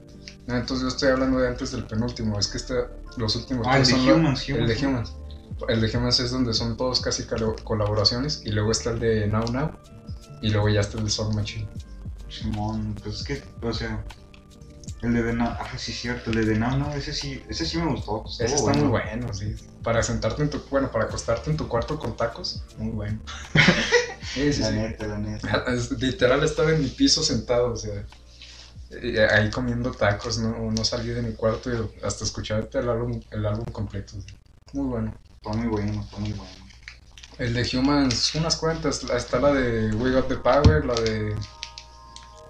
No, 0.46 0.56
entonces 0.56 0.82
yo 0.82 0.88
estoy 0.88 1.08
hablando 1.10 1.38
de 1.38 1.48
antes 1.48 1.72
del 1.72 1.84
penúltimo. 1.84 2.38
Es 2.38 2.48
que 2.48 2.58
este, 2.58 2.74
los 3.16 3.36
últimos 3.36 3.66
Ah, 3.68 3.78
el 3.78 3.84
de 3.86 3.90
son 3.92 4.06
la- 4.06 4.14
Humans, 4.14 4.48
El 4.48 4.66
de 4.66 4.74
Humans. 4.86 5.10
Humans. 5.10 5.16
El 5.68 5.80
de 5.80 5.96
Humans 5.98 6.20
es 6.20 6.30
donde 6.30 6.52
son 6.54 6.76
todos 6.76 7.00
casi 7.00 7.24
colaboraciones. 7.64 8.42
Y 8.44 8.50
luego 8.50 8.72
está 8.72 8.90
el 8.90 8.98
de 9.00 9.26
Now 9.28 9.44
Now. 9.52 9.70
Y 10.40 10.50
luego 10.50 10.68
ya 10.68 10.80
está 10.80 10.98
el 10.98 11.04
de 11.04 11.10
Song 11.10 11.34
Machine. 11.34 11.68
Simón, 12.32 12.96
pues 13.02 13.20
es 13.20 13.22
que, 13.24 13.44
o 13.60 13.72
sea, 13.72 14.04
el 15.02 15.14
de 15.14 15.32
Now, 15.32 15.48
ah, 15.58 15.70
sí, 15.76 15.92
cierto, 15.92 16.30
el 16.30 16.46
de 16.46 16.54
no, 16.54 16.94
ese 16.94 17.12
sí, 17.12 17.42
ese 17.48 17.66
sí 17.66 17.78
me 17.78 17.90
gustó. 17.92 18.24
Ese 18.38 18.54
está 18.54 18.72
muy 18.72 18.88
bueno, 18.88 19.32
sí. 19.34 19.54
Para 19.82 20.02
sentarte 20.02 20.42
en 20.42 20.50
tu, 20.50 20.62
bueno, 20.70 20.90
para 20.90 21.04
acostarte 21.04 21.50
en 21.50 21.56
tu 21.56 21.68
cuarto 21.68 21.98
con 21.98 22.16
tacos, 22.16 22.62
muy 22.78 22.90
bueno. 22.90 23.20
Sí, 24.34 24.50
sí, 24.52 24.62
La 24.62 24.68
sí. 24.68 24.74
neta, 24.76 25.06
la 25.08 25.18
neta. 25.18 25.64
Es- 25.68 25.90
Literal 26.00 26.42
estaba 26.42 26.70
en 26.70 26.80
mi 26.80 26.88
piso 26.88 27.22
sentado, 27.22 27.72
o 27.72 27.76
sea, 27.76 28.06
y 29.02 29.18
ahí 29.18 29.50
comiendo 29.50 29.90
tacos, 29.90 30.38
no, 30.38 30.70
no 30.70 30.84
salí 30.84 31.08
de 31.10 31.20
mi 31.20 31.34
cuarto 31.34 31.70
y 31.70 32.04
hasta 32.04 32.24
escuchar 32.24 32.70
el 32.72 32.88
álbum, 32.88 33.20
el 33.30 33.44
álbum 33.44 33.66
completo. 33.66 34.14
Muy 34.72 34.86
bueno. 34.86 35.14
Está 35.36 35.52
muy 35.54 35.66
bueno, 35.66 36.00
está 36.02 36.18
muy 36.18 36.32
bueno. 36.32 36.52
El 37.38 37.52
de 37.52 37.68
Humans, 37.76 38.34
unas 38.36 38.56
cuantas, 38.56 39.02
está 39.04 39.38
la 39.40 39.52
de 39.52 39.92
We 39.96 40.12
Got 40.12 40.28
the 40.28 40.36
Power, 40.36 40.84
la 40.86 40.94
de 40.94 41.36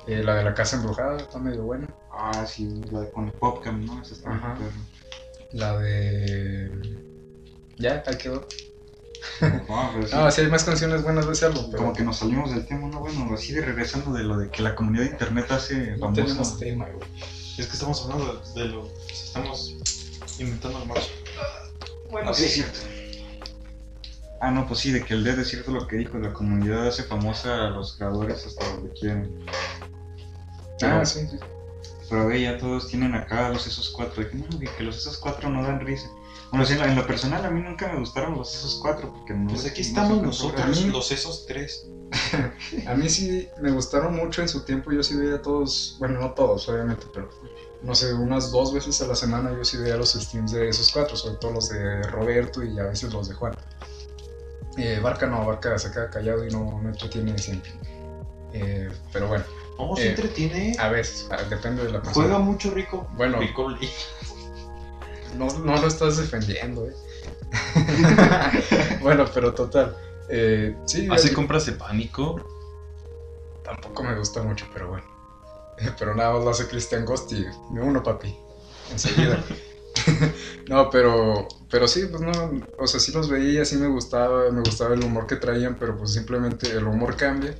eh, 0.06 0.22
la 0.22 0.34
de 0.34 0.44
la 0.44 0.54
casa 0.54 0.76
embrujada, 0.76 1.16
está 1.18 1.38
medio 1.38 1.62
buena. 1.62 1.88
Ah, 2.10 2.44
sí, 2.46 2.68
la 2.90 3.00
de 3.00 3.10
con 3.10 3.26
el 3.26 3.32
Popcam, 3.32 3.84
¿no? 3.84 4.02
Esa 4.02 4.14
está 4.14 4.30
muy 4.30 4.38
Ajá. 4.38 4.56
La 5.52 5.78
de 5.78 6.70
ya, 7.76 8.02
ahí 8.06 8.16
quedó. 8.16 8.46
Ah, 9.68 9.90
pero 9.94 10.06
sí, 10.08 10.14
No, 10.14 10.30
sí 10.30 10.40
hay 10.40 10.48
más 10.48 10.64
canciones 10.64 11.02
buenas 11.02 11.26
de 11.26 11.32
ese 11.32 11.46
álbum, 11.46 11.66
pero 11.70 11.78
Como 11.84 11.92
que 11.92 12.02
nos 12.02 12.18
salimos 12.18 12.50
del 12.50 12.66
tema, 12.66 12.88
¿no? 12.88 13.00
Bueno, 13.00 13.34
así 13.34 13.52
de 13.52 13.62
regresando 13.62 14.12
de 14.12 14.24
lo 14.24 14.36
de 14.38 14.50
que 14.50 14.62
la 14.62 14.74
comunidad 14.74 15.04
de 15.04 15.10
internet 15.10 15.50
hace 15.50 15.92
no 15.92 15.98
famoso. 15.98 16.22
tenemos 16.22 16.58
tema, 16.58 16.88
güey. 16.90 17.08
Es 17.58 17.66
que 17.66 17.72
estamos 17.74 18.02
hablando 18.04 18.42
de, 18.54 18.62
de 18.62 18.68
lo. 18.68 18.88
Estamos 19.10 19.76
inventando 20.38 20.78
almuerzo. 20.78 21.10
Bueno, 22.10 22.32
sí, 22.34 22.44
es 22.44 22.52
cierto. 22.52 22.78
Ah, 24.40 24.50
no, 24.50 24.66
pues 24.66 24.80
sí, 24.80 24.90
de 24.90 25.04
que 25.04 25.14
el 25.14 25.22
dead 25.22 25.38
es 25.38 25.48
cierto 25.48 25.70
lo 25.70 25.86
que 25.86 25.96
dijo, 25.96 26.18
la 26.18 26.32
comunidad 26.32 26.88
hace 26.88 27.04
famosa 27.04 27.66
a 27.68 27.70
los 27.70 27.96
creadores 27.96 28.44
hasta 28.44 28.68
donde 28.72 28.90
quieren. 28.92 29.44
Pero, 30.82 31.00
Ah, 31.00 31.06
sí, 31.06 31.26
sí. 31.30 31.38
pero 32.10 32.26
ve, 32.26 32.42
ya 32.42 32.58
todos 32.58 32.88
tienen 32.88 33.14
acá 33.14 33.48
los 33.48 33.66
esos 33.66 33.90
cuatro. 33.90 34.22
De 34.22 34.28
que, 34.30 34.36
no, 34.36 34.58
que 34.58 34.66
que 34.66 34.82
los 34.82 34.96
esos 34.98 35.16
cuatro 35.18 35.48
no 35.48 35.62
dan 35.62 35.80
risa. 35.80 36.08
Bueno, 36.50 36.66
sí, 36.66 36.74
en, 36.74 36.80
la- 36.80 36.88
en 36.88 36.96
lo 36.96 37.06
personal 37.06 37.44
a 37.46 37.50
mí 37.50 37.60
nunca 37.62 37.90
me 37.90 37.98
gustaron 37.98 38.36
los 38.36 38.54
esos 38.54 38.78
cuatro 38.82 39.10
porque 39.12 39.32
no. 39.32 39.48
Pues 39.48 39.64
aquí 39.66 39.80
estamos 39.80 40.20
nosotros, 40.22 40.84
los 40.86 41.10
esos 41.10 41.46
tres. 41.46 41.86
A 42.86 42.94
mí 42.94 43.08
sí 43.08 43.48
me 43.62 43.70
gustaron 43.70 44.14
mucho 44.14 44.42
en 44.42 44.48
su 44.48 44.60
tiempo, 44.64 44.92
yo 44.92 45.02
sí 45.02 45.16
veía 45.16 45.40
todos, 45.40 45.96
bueno, 45.98 46.20
no 46.20 46.32
todos, 46.32 46.68
obviamente, 46.68 47.06
pero 47.14 47.30
no 47.82 47.94
sé, 47.94 48.12
unas 48.12 48.52
dos 48.52 48.74
veces 48.74 49.00
a 49.00 49.06
la 49.06 49.14
semana 49.14 49.50
yo 49.56 49.64
sí 49.64 49.78
veía 49.78 49.96
los 49.96 50.12
streams 50.12 50.52
de 50.52 50.68
esos 50.68 50.92
cuatro, 50.92 51.16
sobre 51.16 51.36
todo 51.36 51.52
los 51.52 51.70
de 51.70 52.02
Roberto 52.02 52.62
y 52.62 52.78
a 52.78 52.82
veces 52.84 53.10
los 53.14 53.28
de 53.28 53.34
Juan. 53.34 53.54
Eh, 54.76 55.00
Barca 55.02 55.26
no, 55.26 55.44
Barca 55.46 55.78
se 55.78 55.90
queda 55.90 56.10
callado 56.10 56.46
y 56.46 56.50
no, 56.50 56.80
no 56.82 56.88
entretiene 56.90 57.36
siempre. 57.38 57.72
Eh, 58.52 58.90
pero 59.12 59.28
bueno, 59.28 59.44
¿Cómo 59.76 59.96
se 59.96 60.02
se 60.02 60.08
Eh, 60.08 60.11
entretiene? 60.11 60.76
a 60.78 60.88
veces, 60.88 61.28
depende 61.50 61.85
de 61.85 61.90
la 61.92 62.02
persona. 62.02 62.26
Juega 62.26 62.38
mucho 62.38 62.70
rico. 62.70 63.08
Bueno, 63.14 63.38
Rico 63.40 63.68
no, 65.37 65.46
no 65.58 65.76
lo 65.80 65.87
estás 65.87 66.16
defendiendo, 66.18 66.87
¿eh? 66.88 66.94
bueno, 69.00 69.24
pero 69.32 69.52
total. 69.54 69.96
eh, 70.28 70.76
sí, 70.87 71.06
Hace 71.11 71.26
así- 71.28 71.35
compras 71.35 71.66
de 71.66 71.72
pánico. 71.72 72.40
Tampoco 73.64 74.02
me 74.02 74.14
gusta 74.16 74.42
mucho, 74.42 74.66
pero 74.72 74.88
bueno. 74.88 75.06
Pero 75.98 76.14
nada 76.14 76.32
más 76.35 76.44
lo 76.44 76.50
hace 76.50 76.68
Christian 76.68 77.04
Ghost 77.04 77.32
y 77.32 77.44
me 77.72 77.80
uno, 77.80 78.02
papi. 78.02 78.37
Enseguida. 78.90 79.42
no, 80.68 80.90
pero, 80.90 81.48
pero 81.70 81.88
sí, 81.88 82.06
pues 82.06 82.20
no, 82.22 82.62
o 82.78 82.87
sea, 82.87 83.00
sí 83.00 83.11
los 83.12 83.28
veía, 83.28 83.64
sí 83.64 83.76
me 83.76 83.88
gustaba, 83.88 84.50
me 84.50 84.61
gustaba 84.61 84.94
el 84.94 85.02
humor 85.02 85.26
que 85.26 85.37
traían, 85.37 85.76
pero 85.78 85.96
pues 85.96 86.12
simplemente 86.12 86.70
el 86.70 86.87
humor 86.87 87.16
cambia 87.16 87.54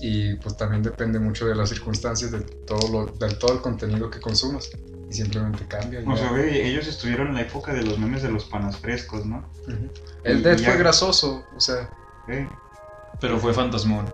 y 0.00 0.34
pues 0.36 0.56
también 0.56 0.82
depende 0.82 1.18
mucho 1.18 1.46
de 1.46 1.54
las 1.54 1.68
circunstancias, 1.70 2.30
de 2.32 2.40
todo, 2.40 2.88
lo, 2.90 3.06
de 3.06 3.34
todo 3.36 3.52
el 3.54 3.60
contenido 3.60 4.10
que 4.10 4.20
consumas 4.20 4.70
y 5.10 5.14
simplemente 5.14 5.66
cambia. 5.66 6.00
y 6.00 6.06
O 6.06 6.16
sea, 6.16 6.32
ve, 6.32 6.66
ellos 6.68 6.86
estuvieron 6.86 7.28
en 7.28 7.34
la 7.34 7.42
época 7.42 7.72
de 7.72 7.82
los 7.82 7.98
memes 7.98 8.22
de 8.22 8.30
los 8.30 8.44
panas 8.46 8.76
frescos, 8.78 9.24
¿no? 9.24 9.48
El 10.24 10.42
Dead 10.42 10.56
ya- 10.58 10.70
fue 10.70 10.78
grasoso, 10.78 11.46
o 11.56 11.60
sea, 11.60 11.90
Eh, 12.28 12.48
Pero 13.20 13.38
fue 13.38 13.52
fantasmón. 13.54 14.10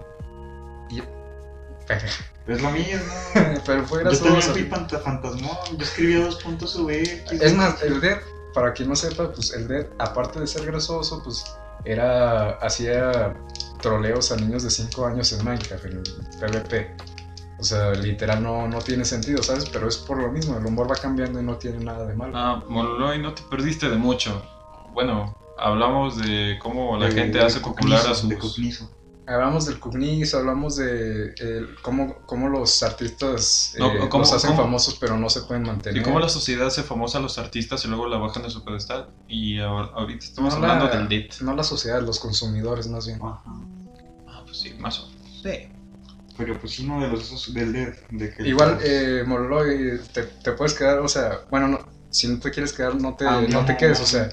es 2.47 2.62
lo 2.62 2.71
mismo. 2.71 3.01
pero 3.66 3.85
fue 3.87 4.03
Yo 4.05 4.11
también 4.11 4.33
grasoso. 4.35 4.53
fui 4.53 4.64
fantasmón. 4.64 5.57
Yo 5.76 5.85
escribía 5.85 6.24
dos 6.24 6.37
puntos 6.43 6.76
V. 6.76 7.24
Es 7.31 7.55
más, 7.55 7.83
el 7.83 8.01
Dead, 8.01 8.18
para 8.55 8.72
quien 8.72 8.89
no 8.89 8.97
sepa, 8.97 9.33
pues 9.33 9.53
el 9.53 9.68
Dead, 9.68 9.87
aparte 9.99 10.41
de 10.41 10.47
ser 10.47 10.66
grasoso, 10.66 11.22
pues 11.22 11.45
era 11.85 12.51
hacía 12.59 13.35
troleos 13.81 14.33
a 14.33 14.37
niños 14.37 14.62
de 14.62 14.70
5 14.70 15.07
años 15.07 15.33
en 15.33 15.45
Minecraft, 15.45 15.85
en 15.87 16.03
PvP. 16.41 16.97
O 17.59 17.62
sea, 17.62 17.93
literal 17.93 18.43
no, 18.43 18.66
no 18.68 18.78
tiene 18.81 19.05
sentido, 19.05 19.43
¿sabes? 19.43 19.68
Pero 19.70 19.87
es 19.89 19.99
por 19.99 20.16
lo 20.18 20.31
mismo, 20.33 20.57
el 20.57 20.64
humor 20.64 20.91
va 20.91 20.97
cambiando 20.97 21.41
y 21.41 21.43
no 21.45 21.57
tiene 21.57 21.85
nada 21.85 22.07
de 22.07 22.14
malo. 22.14 22.33
Ah, 22.35 22.64
Mololoy, 22.68 23.18
no 23.20 23.35
te 23.35 23.43
perdiste 23.43 23.91
de 23.91 23.97
mucho. 23.97 24.43
Bueno, 24.95 25.37
hablamos 25.59 26.16
de 26.16 26.59
cómo 26.62 26.97
la 26.97 27.07
De- 27.07 27.12
gente 27.12 27.39
de 27.39 27.45
hace 27.45 27.61
popular 27.61 28.01
a 28.07 28.14
sus... 28.14 28.33
Hablamos 29.26 29.66
del 29.66 29.78
Cugnis, 29.78 30.35
hablamos 30.35 30.74
de 30.76 31.35
cómo, 31.83 32.16
cómo 32.26 32.49
los 32.49 32.83
artistas 32.83 33.74
No, 33.78 33.93
eh, 33.93 34.09
¿cómo- 34.09 34.24
los 34.24 34.33
hacen 34.33 34.51
cómo? 34.51 34.62
famosos 34.62 34.97
pero 34.99 35.16
no 35.16 35.31
se 35.31 35.43
pueden 35.43 35.62
mantener. 35.62 36.01
Y 36.01 36.03
cómo 36.05 36.18
la 36.18 36.28
sociedad 36.28 36.66
hace 36.66 36.83
famosa 36.83 37.18
a 37.18 37.20
los 37.20 37.39
artistas 37.39 37.85
y 37.85 37.89
luego 37.89 38.09
la 38.09 38.16
bajan 38.18 38.43
de 38.43 38.51
su 38.51 38.64
pedestal. 38.64 39.11
Y 39.28 39.59
ahor- 39.59 39.93
ahorita 39.95 40.24
estamos 40.24 40.55
No 40.55 40.61
la- 40.66 40.72
hablando 40.72 40.97
del 40.99 41.09
DIT. 41.09 41.43
No 41.43 41.55
la 41.55 41.62
sociedad, 41.62 42.03
los 42.03 42.18
consumidores 42.18 42.89
más 42.89 43.07
bien. 43.07 43.20
Ajá. 43.22 43.45
Sí, 44.53 44.74
más 44.78 44.98
o 45.01 45.09
menos. 45.09 45.40
Sí. 45.42 45.68
pero 46.36 46.59
pues 46.59 46.78
uno 46.80 47.01
de 47.03 47.09
los 47.09 47.20
esos 47.22 47.53
del 47.55 47.72
de, 47.72 47.94
de 48.11 48.34
que 48.34 48.48
Igual, 48.48 48.78
eh, 48.82 49.24
Mololoy, 49.26 50.01
te, 50.12 50.22
te 50.22 50.53
puedes 50.53 50.74
quedar, 50.74 50.98
o 51.01 51.09
sea, 51.09 51.40
bueno, 51.51 51.68
no, 51.68 51.78
si 52.11 52.28
no 52.28 52.38
te 52.40 52.51
quieres 52.51 52.72
quedar, 52.72 52.94
no 52.94 53.14
te, 53.14 53.26
Ah, 53.26 53.42
no 53.48 53.64
te 53.64 53.72
no. 53.72 53.78
quedes, 53.78 54.01
o 54.01 54.07
sea, 54.07 54.28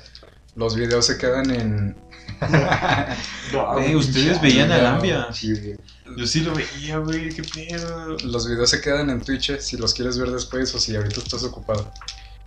los 0.56 0.76
videos 0.76 1.06
se 1.06 1.18
quedan 1.18 1.52
en... 1.52 1.98
No, 3.52 3.80
Eh, 3.80 3.96
ustedes 3.96 4.42
veían 4.42 4.72
al 4.72 4.84
no. 4.84 4.88
Ambia. 4.90 5.28
Sí, 5.34 5.54
güey. 5.54 5.78
Yo 6.18 6.26
sí 6.28 6.42
lo 6.42 6.54
veía, 6.54 6.98
güey, 7.00 7.30
qué 7.30 7.44
pedo. 7.44 8.18
Los 8.24 8.48
videos 8.48 8.70
se 8.70 8.82
quedan 8.82 9.10
en 9.10 9.22
Twitch, 9.22 9.50
eh, 9.52 9.62
si 9.62 9.78
los 9.78 9.94
quieres 9.94 10.18
ver 10.18 10.32
después 10.32 10.74
o 10.76 10.80
si 10.80 10.96
ahorita 10.96 11.20
estás 11.20 11.44
ocupado. 11.44 11.92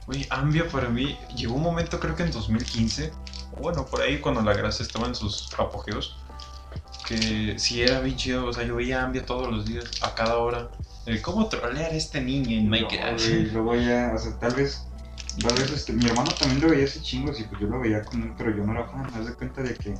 Güey, 0.06 0.26
Ambia 0.30 0.66
para 0.68 0.88
mí 0.88 1.16
llegó 1.36 1.54
un 1.54 1.62
momento, 1.62 2.00
creo 2.00 2.16
que 2.16 2.22
en 2.22 2.30
2015, 2.30 3.12
o 3.52 3.62
bueno, 3.62 3.84
por 3.86 4.00
ahí 4.02 4.18
cuando 4.18 4.42
la 4.42 4.54
grasa 4.54 4.82
estaba 4.82 5.06
en 5.06 5.14
sus 5.14 5.48
apogeos, 5.58 6.16
que 7.10 7.58
sí 7.58 7.82
era 7.82 8.00
bien 8.00 8.16
chido. 8.16 8.46
O 8.46 8.52
sea, 8.52 8.64
yo 8.64 8.76
veía 8.76 9.02
Ambia 9.02 9.24
todos 9.26 9.50
los 9.50 9.66
días, 9.66 9.98
a 10.00 10.14
cada 10.14 10.38
hora. 10.38 10.70
El 11.06 11.20
cómo 11.22 11.48
trolear 11.48 11.90
a 11.90 11.94
este 11.94 12.20
niño 12.20 12.56
en 12.56 12.64
No, 12.66 12.70
Minecraft. 12.70 13.18
güey, 13.20 13.50
luego 13.50 13.74
ya, 13.74 14.12
o 14.14 14.18
sea, 14.18 14.38
tal 14.38 14.54
vez, 14.54 14.86
tal 15.42 15.56
vez 15.56 15.70
este, 15.72 15.92
mi 15.92 16.06
hermano 16.06 16.30
también 16.38 16.60
lo 16.60 16.68
veía 16.70 16.84
ese 16.84 17.00
chingo, 17.02 17.32
sí, 17.32 17.44
pues 17.48 17.60
yo 17.60 17.66
lo 17.66 17.80
veía 17.80 18.04
con 18.04 18.22
él, 18.22 18.32
pero 18.36 18.54
yo 18.56 18.64
no 18.64 18.72
era 18.72 18.86
fan, 18.86 19.10
haz 19.14 19.26
de 19.26 19.34
cuenta 19.34 19.62
de 19.62 19.76
que, 19.76 19.94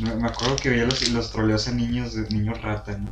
me, 0.00 0.14
me 0.16 0.28
acuerdo 0.28 0.56
que 0.56 0.70
veía 0.70 0.84
los, 0.84 1.08
los 1.08 1.30
troleos 1.32 1.68
a 1.68 1.72
niños, 1.72 2.14
de 2.14 2.28
niños 2.30 2.60
rata, 2.60 2.96
¿no? 2.98 3.10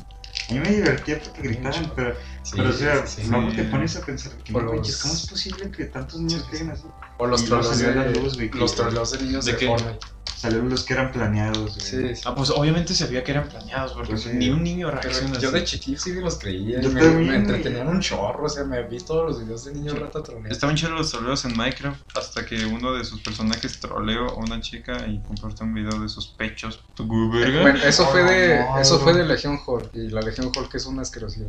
A 0.50 0.52
mí 0.52 0.61
me 0.61 0.70
divertía 0.70 1.20
porque 1.22 1.42
gritaban, 1.42 1.92
pero, 1.94 2.14
pero 2.54 2.68
o 2.70 2.72
sea, 2.72 3.06
sí, 3.06 3.22
sí. 3.22 3.28
luego 3.30 3.50
sí. 3.50 3.56
te 3.56 3.64
pones 3.64 3.96
a 3.96 4.04
pensar 4.06 4.32
que 4.42 4.52
no 4.52 4.61
los- 4.61 4.98
¿cómo 5.02 5.14
es 5.14 5.26
posible 5.28 5.70
que 5.70 5.84
tantos 5.86 6.20
niños 6.20 6.46
creen 6.50 6.70
así? 6.70 6.84
O 7.18 7.26
los 7.26 7.42
Y 7.42 7.46
troleos 7.46 7.78
de, 7.78 8.50
los 8.54 8.74
troleos 8.74 9.11
de 9.12 9.22
niños 9.24 9.44
¿De 9.44 9.52
de, 9.52 9.59
qué? 9.59 9.66
Fortnite. 9.66 9.98
Salieron 10.39 10.68
los 10.68 10.84
que 10.84 10.93
eran 10.95 11.11
planeados, 11.11 11.74
güey. 11.74 11.80
Sí, 11.80 12.14
sí. 12.14 12.22
Ah, 12.24 12.32
pues 12.32 12.51
obviamente 12.51 12.95
se 12.95 13.07
veía 13.09 13.24
que 13.24 13.32
eran 13.32 13.49
planeados, 13.49 13.93
porque 13.93 14.11
Pues 14.12 14.22
sí. 14.22 14.30
ni 14.34 14.51
un 14.51 14.62
niño 14.62 14.89
reacciona 14.89 15.36
yo 15.41 15.51
de 15.51 15.64
chiquillo 15.64 15.99
sí 15.99 16.12
me 16.12 16.20
los 16.20 16.39
creía. 16.39 16.80
Yo 16.80 16.91
me, 16.91 17.01
también, 17.01 17.18
me 17.18 17.24
güey. 17.26 17.36
entretenían 17.39 17.89
un 17.89 18.01
chorro. 18.01 18.45
O 18.45 18.49
sea, 18.49 18.62
me 18.62 18.80
vi 18.86 18.99
todos 18.99 19.26
los 19.26 19.41
videos 19.43 19.64
de 19.64 19.74
niños 19.74 19.99
rata 19.99 20.22
troleando. 20.22 20.51
Estaban 20.51 20.76
chidos 20.76 20.93
los 20.93 21.11
troleos 21.11 21.45
en 21.45 21.57
Minecraft 21.57 22.01
hasta 22.14 22.47
que 22.47 22.64
uno 22.66 22.95
de 22.95 23.05
sus 23.05 23.20
personajes 23.20 23.80
troleó 23.80 24.28
a 24.28 24.34
una 24.34 24.61
chica 24.61 25.07
y 25.09 25.20
compartió 25.24 25.66
un 25.66 25.74
video 25.74 25.99
de 26.01 26.09
sus 26.09 26.28
pechos. 26.28 26.84
¿Tu 26.95 27.32
verga? 27.32 27.62
Bueno, 27.62 27.80
eso 27.82 28.07
fue 28.07 28.22
de 28.22 28.61
No, 28.61 28.78
eso 28.78 29.01
fue 29.01 29.14
de 29.14 29.24
Legion 29.24 29.59
Hulk 29.66 29.91
y 29.95 30.09
la 30.11 30.20
Legion 30.20 30.53
Hulk 30.57 30.72
es 30.76 30.86
una 30.86 31.03
asquerosidad. 31.03 31.49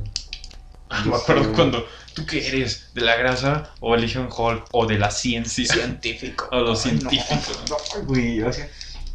Ah, 0.89 1.03
me 1.05 1.15
acuerdo 1.15 1.53
cuando 1.53 1.85
tú 2.13 2.25
qué 2.25 2.47
eres, 2.47 2.93
de 2.93 3.01
la 3.01 3.15
grasa 3.15 3.71
o 3.79 3.95
Legion 3.95 4.29
Hulk 4.35 4.67
o 4.71 4.85
de 4.85 4.97
la 4.97 5.11
ciencia. 5.11 5.73
Científico. 5.73 6.47
O 6.51 6.61
los 6.61 6.85
Ay, 6.85 6.99
no, 7.01 7.09
científicos. 7.09 7.63
No, 7.69 8.03
güey, 8.05 8.41
o 8.41 8.51
sea, 8.51 8.67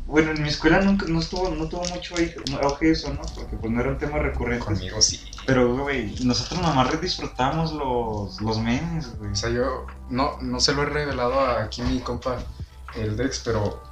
bueno, 0.06 0.32
en 0.32 0.42
mi 0.42 0.48
escuela 0.48 0.80
nunca, 0.80 1.06
no 1.06 1.18
estuvo, 1.18 1.48
no 1.48 1.68
tuvo 1.68 1.84
mucho 1.86 2.14
auge 2.62 2.90
eso, 2.90 3.12
¿no? 3.14 3.22
Porque 3.34 3.56
pues 3.56 3.72
no 3.72 3.80
era 3.80 3.90
un 3.90 3.98
tema 3.98 4.18
recurrente. 4.18 4.64
Conmigo 4.64 5.00
sí. 5.00 5.20
Pero, 5.46 5.76
güey, 5.76 6.14
nosotros 6.22 6.60
nomás 6.60 7.00
disfrutamos 7.00 7.72
los, 7.72 8.40
los 8.40 8.58
memes, 8.58 9.16
güey. 9.18 9.32
O 9.32 9.34
sea, 9.34 9.50
yo 9.50 9.86
no, 10.10 10.38
no 10.42 10.60
se 10.60 10.74
lo 10.74 10.82
he 10.82 10.86
revelado 10.86 11.40
a 11.40 11.62
aquí 11.62 11.82
mi 11.82 12.00
compa, 12.00 12.38
el 12.96 13.16
Dex, 13.16 13.40
pero 13.44 13.82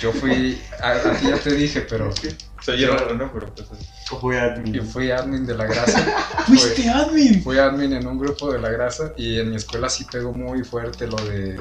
yo 0.00 0.12
fui, 0.12 0.60
a, 0.82 0.90
a 0.90 1.18
ti 1.18 1.28
ya 1.28 1.38
te 1.38 1.54
dije, 1.54 1.80
pero 1.82 2.12
Se 2.60 2.72
oye 2.72 2.86
raro, 2.86 3.14
¿no? 3.14 3.32
Pero 3.32 3.54
pues 3.54 3.68
así. 4.06 4.16
Fue 4.20 4.40
admin. 4.40 4.72
yo 4.72 4.82
fui 4.84 5.10
admin 5.10 5.46
de 5.46 5.54
la 5.54 5.64
grasa. 5.64 5.98
¡Fuiste 6.46 6.88
admin! 6.88 7.42
Fui 7.42 7.58
admin 7.58 7.92
en 7.94 8.06
un 8.06 8.18
grupo 8.18 8.52
de 8.52 8.60
la 8.60 8.68
grasa 8.70 9.12
y 9.16 9.38
en 9.40 9.50
mi 9.50 9.56
escuela 9.56 9.88
sí 9.88 10.04
pegó 10.10 10.32
muy 10.32 10.62
fuerte 10.64 11.06
lo 11.06 11.16
de 11.16 11.60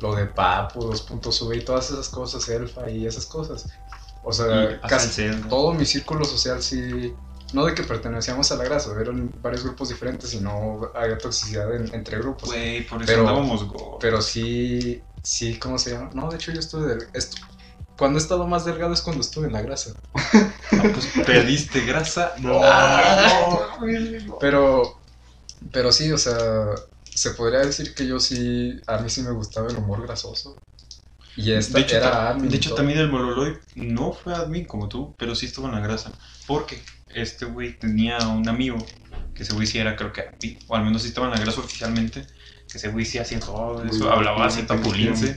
lo 0.00 0.14
de 0.14 0.26
Papu, 0.26 0.80
2.sub 0.92 1.52
y 1.54 1.64
todas 1.64 1.90
esas 1.90 2.08
cosas, 2.08 2.48
Elfa 2.48 2.88
y 2.88 3.04
esas 3.06 3.26
cosas. 3.26 3.66
O 4.22 4.32
sea, 4.32 4.70
Y 4.84 4.86
casi 4.86 5.08
Zelda. 5.08 5.48
todo 5.48 5.72
mi 5.74 5.84
círculo 5.86 6.24
social 6.24 6.62
sí, 6.62 7.12
no 7.52 7.64
de 7.64 7.74
que 7.74 7.82
pertenecíamos 7.82 8.52
a 8.52 8.56
la 8.56 8.64
grasa, 8.64 8.92
eran 9.00 9.32
varios 9.42 9.64
grupos 9.64 9.88
diferentes 9.88 10.32
y 10.34 10.40
no 10.40 10.92
había 10.94 11.18
toxicidad 11.18 11.74
en- 11.74 11.92
entre 11.94 12.18
grupos. 12.18 12.48
Güey, 12.48 12.86
por 12.86 13.02
eso 13.02 13.06
Pero- 13.10 13.20
andábamos 13.28 13.66
go. 13.66 13.98
Pero 14.00 14.22
sí, 14.22 15.02
sí, 15.22 15.58
¿cómo 15.58 15.78
se 15.78 15.90
llama? 15.92 16.10
No, 16.14 16.30
de 16.30 16.36
hecho 16.36 16.52
yo 16.52 16.60
estuve 16.60 16.86
del... 16.94 17.08
cuando 17.98 18.18
he 18.18 18.22
estado 18.22 18.46
más 18.46 18.64
delgado 18.64 18.92
es 18.94 19.02
cuando 19.02 19.22
estuve 19.22 19.48
en 19.48 19.52
la 19.52 19.60
grasa. 19.60 19.92
Ah, 20.14 20.84
pues 20.94 21.08
perdiste 21.26 21.84
grasa. 21.84 22.34
No, 22.40 22.60
no, 22.60 24.38
Pero, 24.38 25.00
pero 25.72 25.90
sí, 25.90 26.12
o 26.12 26.18
sea, 26.18 26.36
se 27.02 27.30
podría 27.30 27.60
decir 27.60 27.94
que 27.94 28.06
yo 28.06 28.20
sí, 28.20 28.80
a 28.86 28.98
mí 28.98 29.10
sí 29.10 29.22
me 29.22 29.32
gustaba 29.32 29.68
el 29.68 29.76
humor 29.76 30.02
grasoso. 30.02 30.56
Y 31.36 31.52
esta 31.52 31.78
de 31.78 31.84
hecho, 31.84 31.96
era 31.96 32.30
admin 32.30 32.50
de 32.50 32.56
hecho 32.56 32.74
también 32.74 33.00
el 33.00 33.10
Mololoy 33.10 33.58
no 33.74 34.12
fue 34.12 34.34
admin 34.34 34.64
como 34.64 34.88
tú, 34.88 35.14
pero 35.18 35.34
sí 35.34 35.46
estuvo 35.46 35.66
en 35.66 35.72
la 35.72 35.80
grasa. 35.80 36.12
Porque 36.46 36.80
este 37.08 37.46
güey 37.46 37.78
tenía 37.78 38.18
un 38.28 38.48
amigo 38.48 38.78
que 39.34 39.42
ese 39.42 39.54
güey 39.54 39.66
sí 39.66 39.78
era, 39.78 39.96
creo 39.96 40.12
que 40.12 40.20
admin, 40.20 40.58
o 40.68 40.76
al 40.76 40.84
menos 40.84 41.02
sí 41.02 41.08
estaba 41.08 41.26
en 41.26 41.34
la 41.34 41.40
grasa 41.40 41.60
oficialmente. 41.60 42.26
Que 42.70 42.78
ese 42.78 42.88
güey 42.90 43.04
sí 43.04 43.18
hacía 43.18 43.40
todo 43.40 43.82
eso, 43.84 44.10
hablaba 44.10 44.46
así 44.46 44.62
tapulince. 44.62 45.36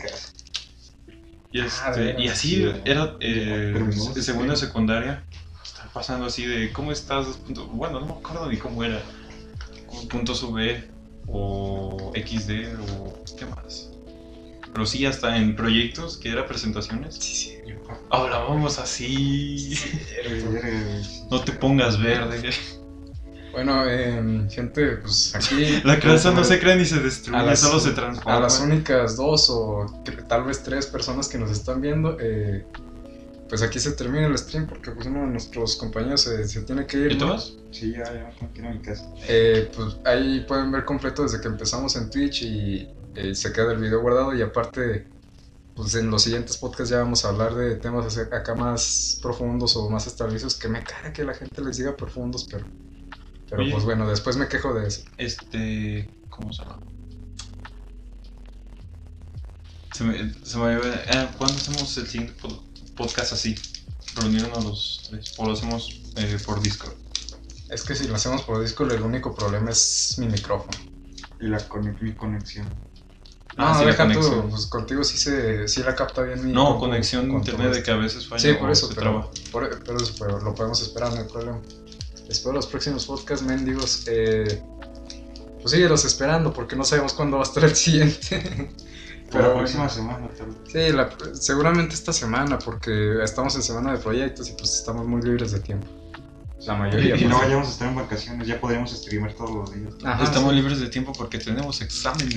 Y, 1.51 1.59
Ah, 1.59 1.65
este, 1.65 2.01
de 2.01 2.21
y 2.23 2.27
así 2.27 2.55
sí. 2.55 2.71
era 2.85 3.15
eh, 3.19 3.73
de 3.85 3.91
sí. 3.91 4.21
segunda 4.21 4.55
secundaria. 4.55 5.23
Estaba 5.63 5.91
pasando 5.93 6.25
así 6.25 6.45
de 6.45 6.71
¿cómo 6.71 6.91
estás? 6.91 7.27
Dos 7.27 7.37
puntos- 7.37 7.67
Bueno, 7.71 7.99
no 7.99 8.05
me 8.05 8.11
acuerdo 8.13 8.49
ni 8.49 8.57
cómo 8.57 8.83
era. 8.83 9.01
Como 9.87 10.07
punto 10.07 10.33
sube 10.35 10.89
o 11.27 12.13
XD 12.15 12.77
o 12.97 13.23
qué 13.37 13.45
más. 13.45 13.89
Pero 14.73 14.85
sí, 14.85 15.05
hasta 15.05 15.35
en 15.37 15.55
proyectos 15.57 16.17
que 16.17 16.29
era 16.29 16.45
presentaciones. 16.47 17.15
Sí, 17.15 17.35
sí. 17.35 17.57
Hablábamos 18.09 18.79
así. 18.79 19.77
Güey. 20.45 21.25
No 21.29 21.41
te 21.41 21.51
pongas 21.51 22.01
verde. 22.01 22.51
Bueno, 23.51 23.85
em, 23.89 24.49
gente, 24.49 24.97
pues 24.97 25.35
aquí 25.35 25.81
La 25.83 25.99
casa 25.99 26.31
no 26.31 26.43
se 26.43 26.59
crea 26.59 26.75
ni 26.75 26.85
se 26.85 26.99
destruye, 26.99 27.37
A 27.39 27.43
las- 27.43 27.59
solo 27.59 27.79
se 27.79 27.89
a 28.25 28.39
las 28.39 28.59
únicas 28.61 29.17
dos 29.17 29.49
o 29.49 30.01
que- 30.05 30.11
tal 30.23 30.43
vez 30.45 30.63
tres 30.63 30.85
personas 30.87 31.27
que 31.27 31.37
nos 31.37 31.51
están 31.51 31.81
viendo, 31.81 32.17
eh, 32.19 32.65
pues 33.49 33.61
aquí 33.61 33.79
se 33.79 33.91
termina 33.91 34.27
el 34.27 34.37
stream 34.37 34.67
porque 34.67 34.91
pues 34.91 35.07
uno 35.07 35.21
de 35.21 35.27
nuestros 35.27 35.75
compañeros 35.75 36.21
se, 36.21 36.47
se 36.47 36.61
tiene 36.61 36.85
que 36.85 36.97
ir. 36.97 37.11
¿Y 37.11 37.17
vas? 37.19 37.53
Sí, 37.71 37.91
ya, 37.91 38.05
ya, 38.05 38.25
me 38.25 38.31
tengo 38.39 38.53
que 38.53 38.61
ir 38.61 38.67
a 38.67 38.71
mi 38.71 38.81
casa. 38.81 39.05
Eh, 39.27 39.69
pues 39.75 39.97
ahí 40.05 40.45
pueden 40.47 40.71
ver 40.71 40.85
completo 40.85 41.23
desde 41.23 41.41
que 41.41 41.49
empezamos 41.49 41.95
en 41.97 42.09
Twitch 42.09 42.43
y 42.43 42.87
eh, 43.15 43.35
se 43.35 43.51
queda 43.51 43.73
el 43.73 43.79
video 43.79 43.99
guardado 44.01 44.33
y 44.33 44.41
aparte 44.41 45.07
pues 45.75 45.95
en 45.95 46.09
los 46.09 46.23
siguientes 46.23 46.57
podcasts 46.57 46.89
ya 46.91 46.99
vamos 46.99 47.25
a 47.25 47.29
hablar 47.29 47.55
de 47.55 47.75
temas 47.75 48.17
acá 48.17 48.55
más 48.55 49.19
profundos 49.21 49.75
o 49.77 49.89
más 49.89 50.05
establecidos 50.07 50.55
que 50.57 50.67
me 50.69 50.83
caga 50.83 51.11
que 51.13 51.23
la 51.23 51.33
gente 51.33 51.61
les 51.61 51.77
diga 51.77 51.95
profundos 51.95 52.45
pero 52.49 52.65
pero 53.51 53.61
Oye. 53.63 53.71
pues 53.73 53.83
bueno 53.83 54.09
después 54.09 54.37
me 54.37 54.47
quejo 54.47 54.73
de 54.73 54.87
eso 54.87 55.03
Este. 55.17 56.09
¿Cómo 56.29 56.51
se 56.53 56.63
llama? 56.63 56.79
Se 59.93 60.03
me, 60.05 60.33
se 60.43 60.57
me 60.57 60.73
eh, 60.77 61.27
¿Cuándo 61.37 61.55
hacemos 61.57 61.97
el 61.97 62.07
siguiente 62.07 62.33
pod- 62.41 62.61
podcast 62.95 63.33
así? 63.33 63.55
Reunirnos 64.15 64.63
los 64.65 65.07
tres. 65.09 65.33
O 65.37 65.45
lo 65.45 65.53
hacemos 65.53 66.01
eh, 66.15 66.37
por 66.45 66.61
Discord. 66.61 66.93
es 67.69 67.83
que 67.83 67.95
si 67.95 68.07
lo 68.07 68.15
hacemos 68.15 68.41
por 68.43 68.61
Discord 68.61 68.93
el 68.93 69.01
único 69.01 69.35
problema 69.35 69.69
es 69.71 70.15
mi 70.17 70.27
micrófono 70.27 70.77
Y 71.39 71.47
la 71.47 71.59
conex- 71.67 72.01
mi 72.01 72.13
conexión. 72.15 72.67
no 73.57 73.67
Ah, 73.67 73.73
sí, 73.77 73.81
la 73.85 73.91
deja 73.91 74.11
tú 74.13 74.47
pues 74.49 74.65
contigo 74.67 75.03
sí 75.03 75.17
se 75.17 75.67
sí 75.67 75.83
la 75.83 75.93
capta 75.95 76.21
bien 76.23 76.45
mi 76.45 76.53
No, 76.53 76.79
conexión 76.79 77.27
con 77.27 77.39
internet 77.39 77.73
de 77.73 77.83
que 77.83 77.91
a 77.91 77.95
veces 77.97 78.25
falla 78.27 78.41
Sí, 78.41 78.53
por 78.57 78.71
eso, 78.71 78.87
se 78.87 78.95
pero, 78.95 79.11
traba. 79.11 79.31
por- 79.51 79.83
pero 79.83 79.97
eso, 80.01 80.13
pero 80.17 80.39
lo 80.39 80.55
podemos 80.55 80.81
esperar, 80.81 81.13
no 81.13 81.19
hay 81.19 81.27
problema. 81.27 81.59
Espero 82.29 82.53
los 82.53 82.67
próximos 82.67 83.05
podcasts, 83.05 83.45
mendigos. 83.45 84.03
Eh, 84.07 84.61
pues 85.61 85.71
síguelos 85.71 86.05
esperando 86.05 86.51
porque 86.53 86.75
no 86.75 86.83
sabemos 86.83 87.13
cuándo 87.13 87.37
va 87.37 87.43
a 87.43 87.47
estar 87.47 87.63
el 87.63 87.75
siguiente. 87.75 88.71
Pero 89.31 89.43
la 89.43 89.47
bueno. 89.49 89.59
próxima 89.61 89.87
semana, 89.89 90.27
tal 90.37 90.47
vez. 90.47 90.57
Sí, 90.67 90.91
la- 90.93 91.09
seguramente 91.35 91.95
esta 91.95 92.11
semana 92.11 92.59
porque 92.59 93.23
estamos 93.23 93.55
en 93.55 93.63
semana 93.63 93.93
de 93.93 93.97
proyectos 93.99 94.49
y 94.49 94.53
pues 94.53 94.73
estamos 94.75 95.05
muy 95.07 95.21
libres 95.21 95.51
de 95.51 95.59
tiempo. 95.59 95.87
La 96.65 96.75
mayoría. 96.75 97.15
Y 97.15 97.23
no 97.25 97.29
pues. 97.37 97.41
vayamos 97.43 97.67
a 97.67 97.71
estar 97.71 97.87
en 97.87 97.95
vacaciones, 97.95 98.47
ya 98.47 98.59
podríamos 98.59 98.91
streamer 98.91 99.33
todos 99.33 99.51
los 99.51 99.73
días. 99.73 99.93
Ajá, 100.03 100.23
Estamos 100.25 100.49
sí. 100.51 100.55
libres 100.57 100.79
de 100.79 100.87
tiempo 100.89 101.11
porque 101.13 101.39
tenemos 101.39 101.81
exámenes. 101.81 102.35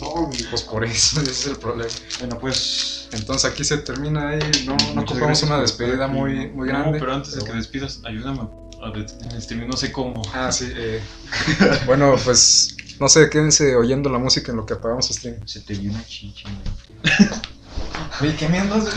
No, 0.00 0.10
güey. 0.26 0.44
Pues 0.50 0.62
por 0.62 0.84
eso, 0.84 1.20
ese 1.22 1.30
es 1.30 1.46
el 1.46 1.56
problema. 1.56 1.90
Bueno, 2.18 2.38
pues. 2.38 3.08
Entonces 3.12 3.50
aquí 3.50 3.64
se 3.64 3.78
termina 3.78 4.30
ahí. 4.30 4.40
No, 4.66 4.76
no 4.94 5.02
ocupamos 5.02 5.42
una 5.44 5.60
despedida 5.60 6.06
muy, 6.08 6.48
¿no? 6.48 6.54
muy 6.54 6.68
No, 6.68 6.74
grande. 6.80 6.98
pero 6.98 7.14
antes 7.14 7.32
de 7.32 7.38
que 7.38 7.44
bueno. 7.46 7.56
despidas, 7.60 8.00
ayúdame 8.04 8.40
en 8.82 9.32
el 9.32 9.42
stream. 9.42 9.68
No 9.68 9.76
sé 9.76 9.92
cómo. 9.92 10.22
Ah, 10.34 10.52
sí. 10.52 10.70
eh, 10.74 11.00
bueno, 11.86 12.14
pues 12.24 12.76
no 13.00 13.08
sé, 13.08 13.28
quédense 13.30 13.74
oyendo 13.76 14.10
la 14.10 14.18
música 14.18 14.52
en 14.52 14.58
lo 14.58 14.66
que 14.66 14.74
apagamos 14.74 15.08
el 15.10 15.16
stream. 15.16 15.46
Se 15.46 15.60
te 15.60 15.74
vio 15.74 15.90
una 15.90 16.04
chicha. 16.04 16.48
Oye, 18.20 18.34
¿qué 18.36 18.48
me 18.48 18.58
andas? 18.58 18.88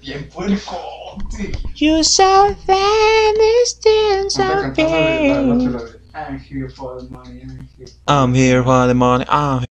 Bien 0.00 0.28
puerco. 0.28 0.78
You 1.74 2.02
so 2.02 2.54
la 2.66 2.74
de, 4.70 5.94
I'm 6.14 6.38
here 6.38 6.68
for 6.68 7.00
the 7.00 7.10
money, 7.10 7.42
I'm 7.42 7.68
here 7.76 7.88
I'm 8.06 8.34
here 8.34 8.62
for 8.62 8.86
the 8.86 8.94
money. 8.94 9.24
I'm 9.28 9.64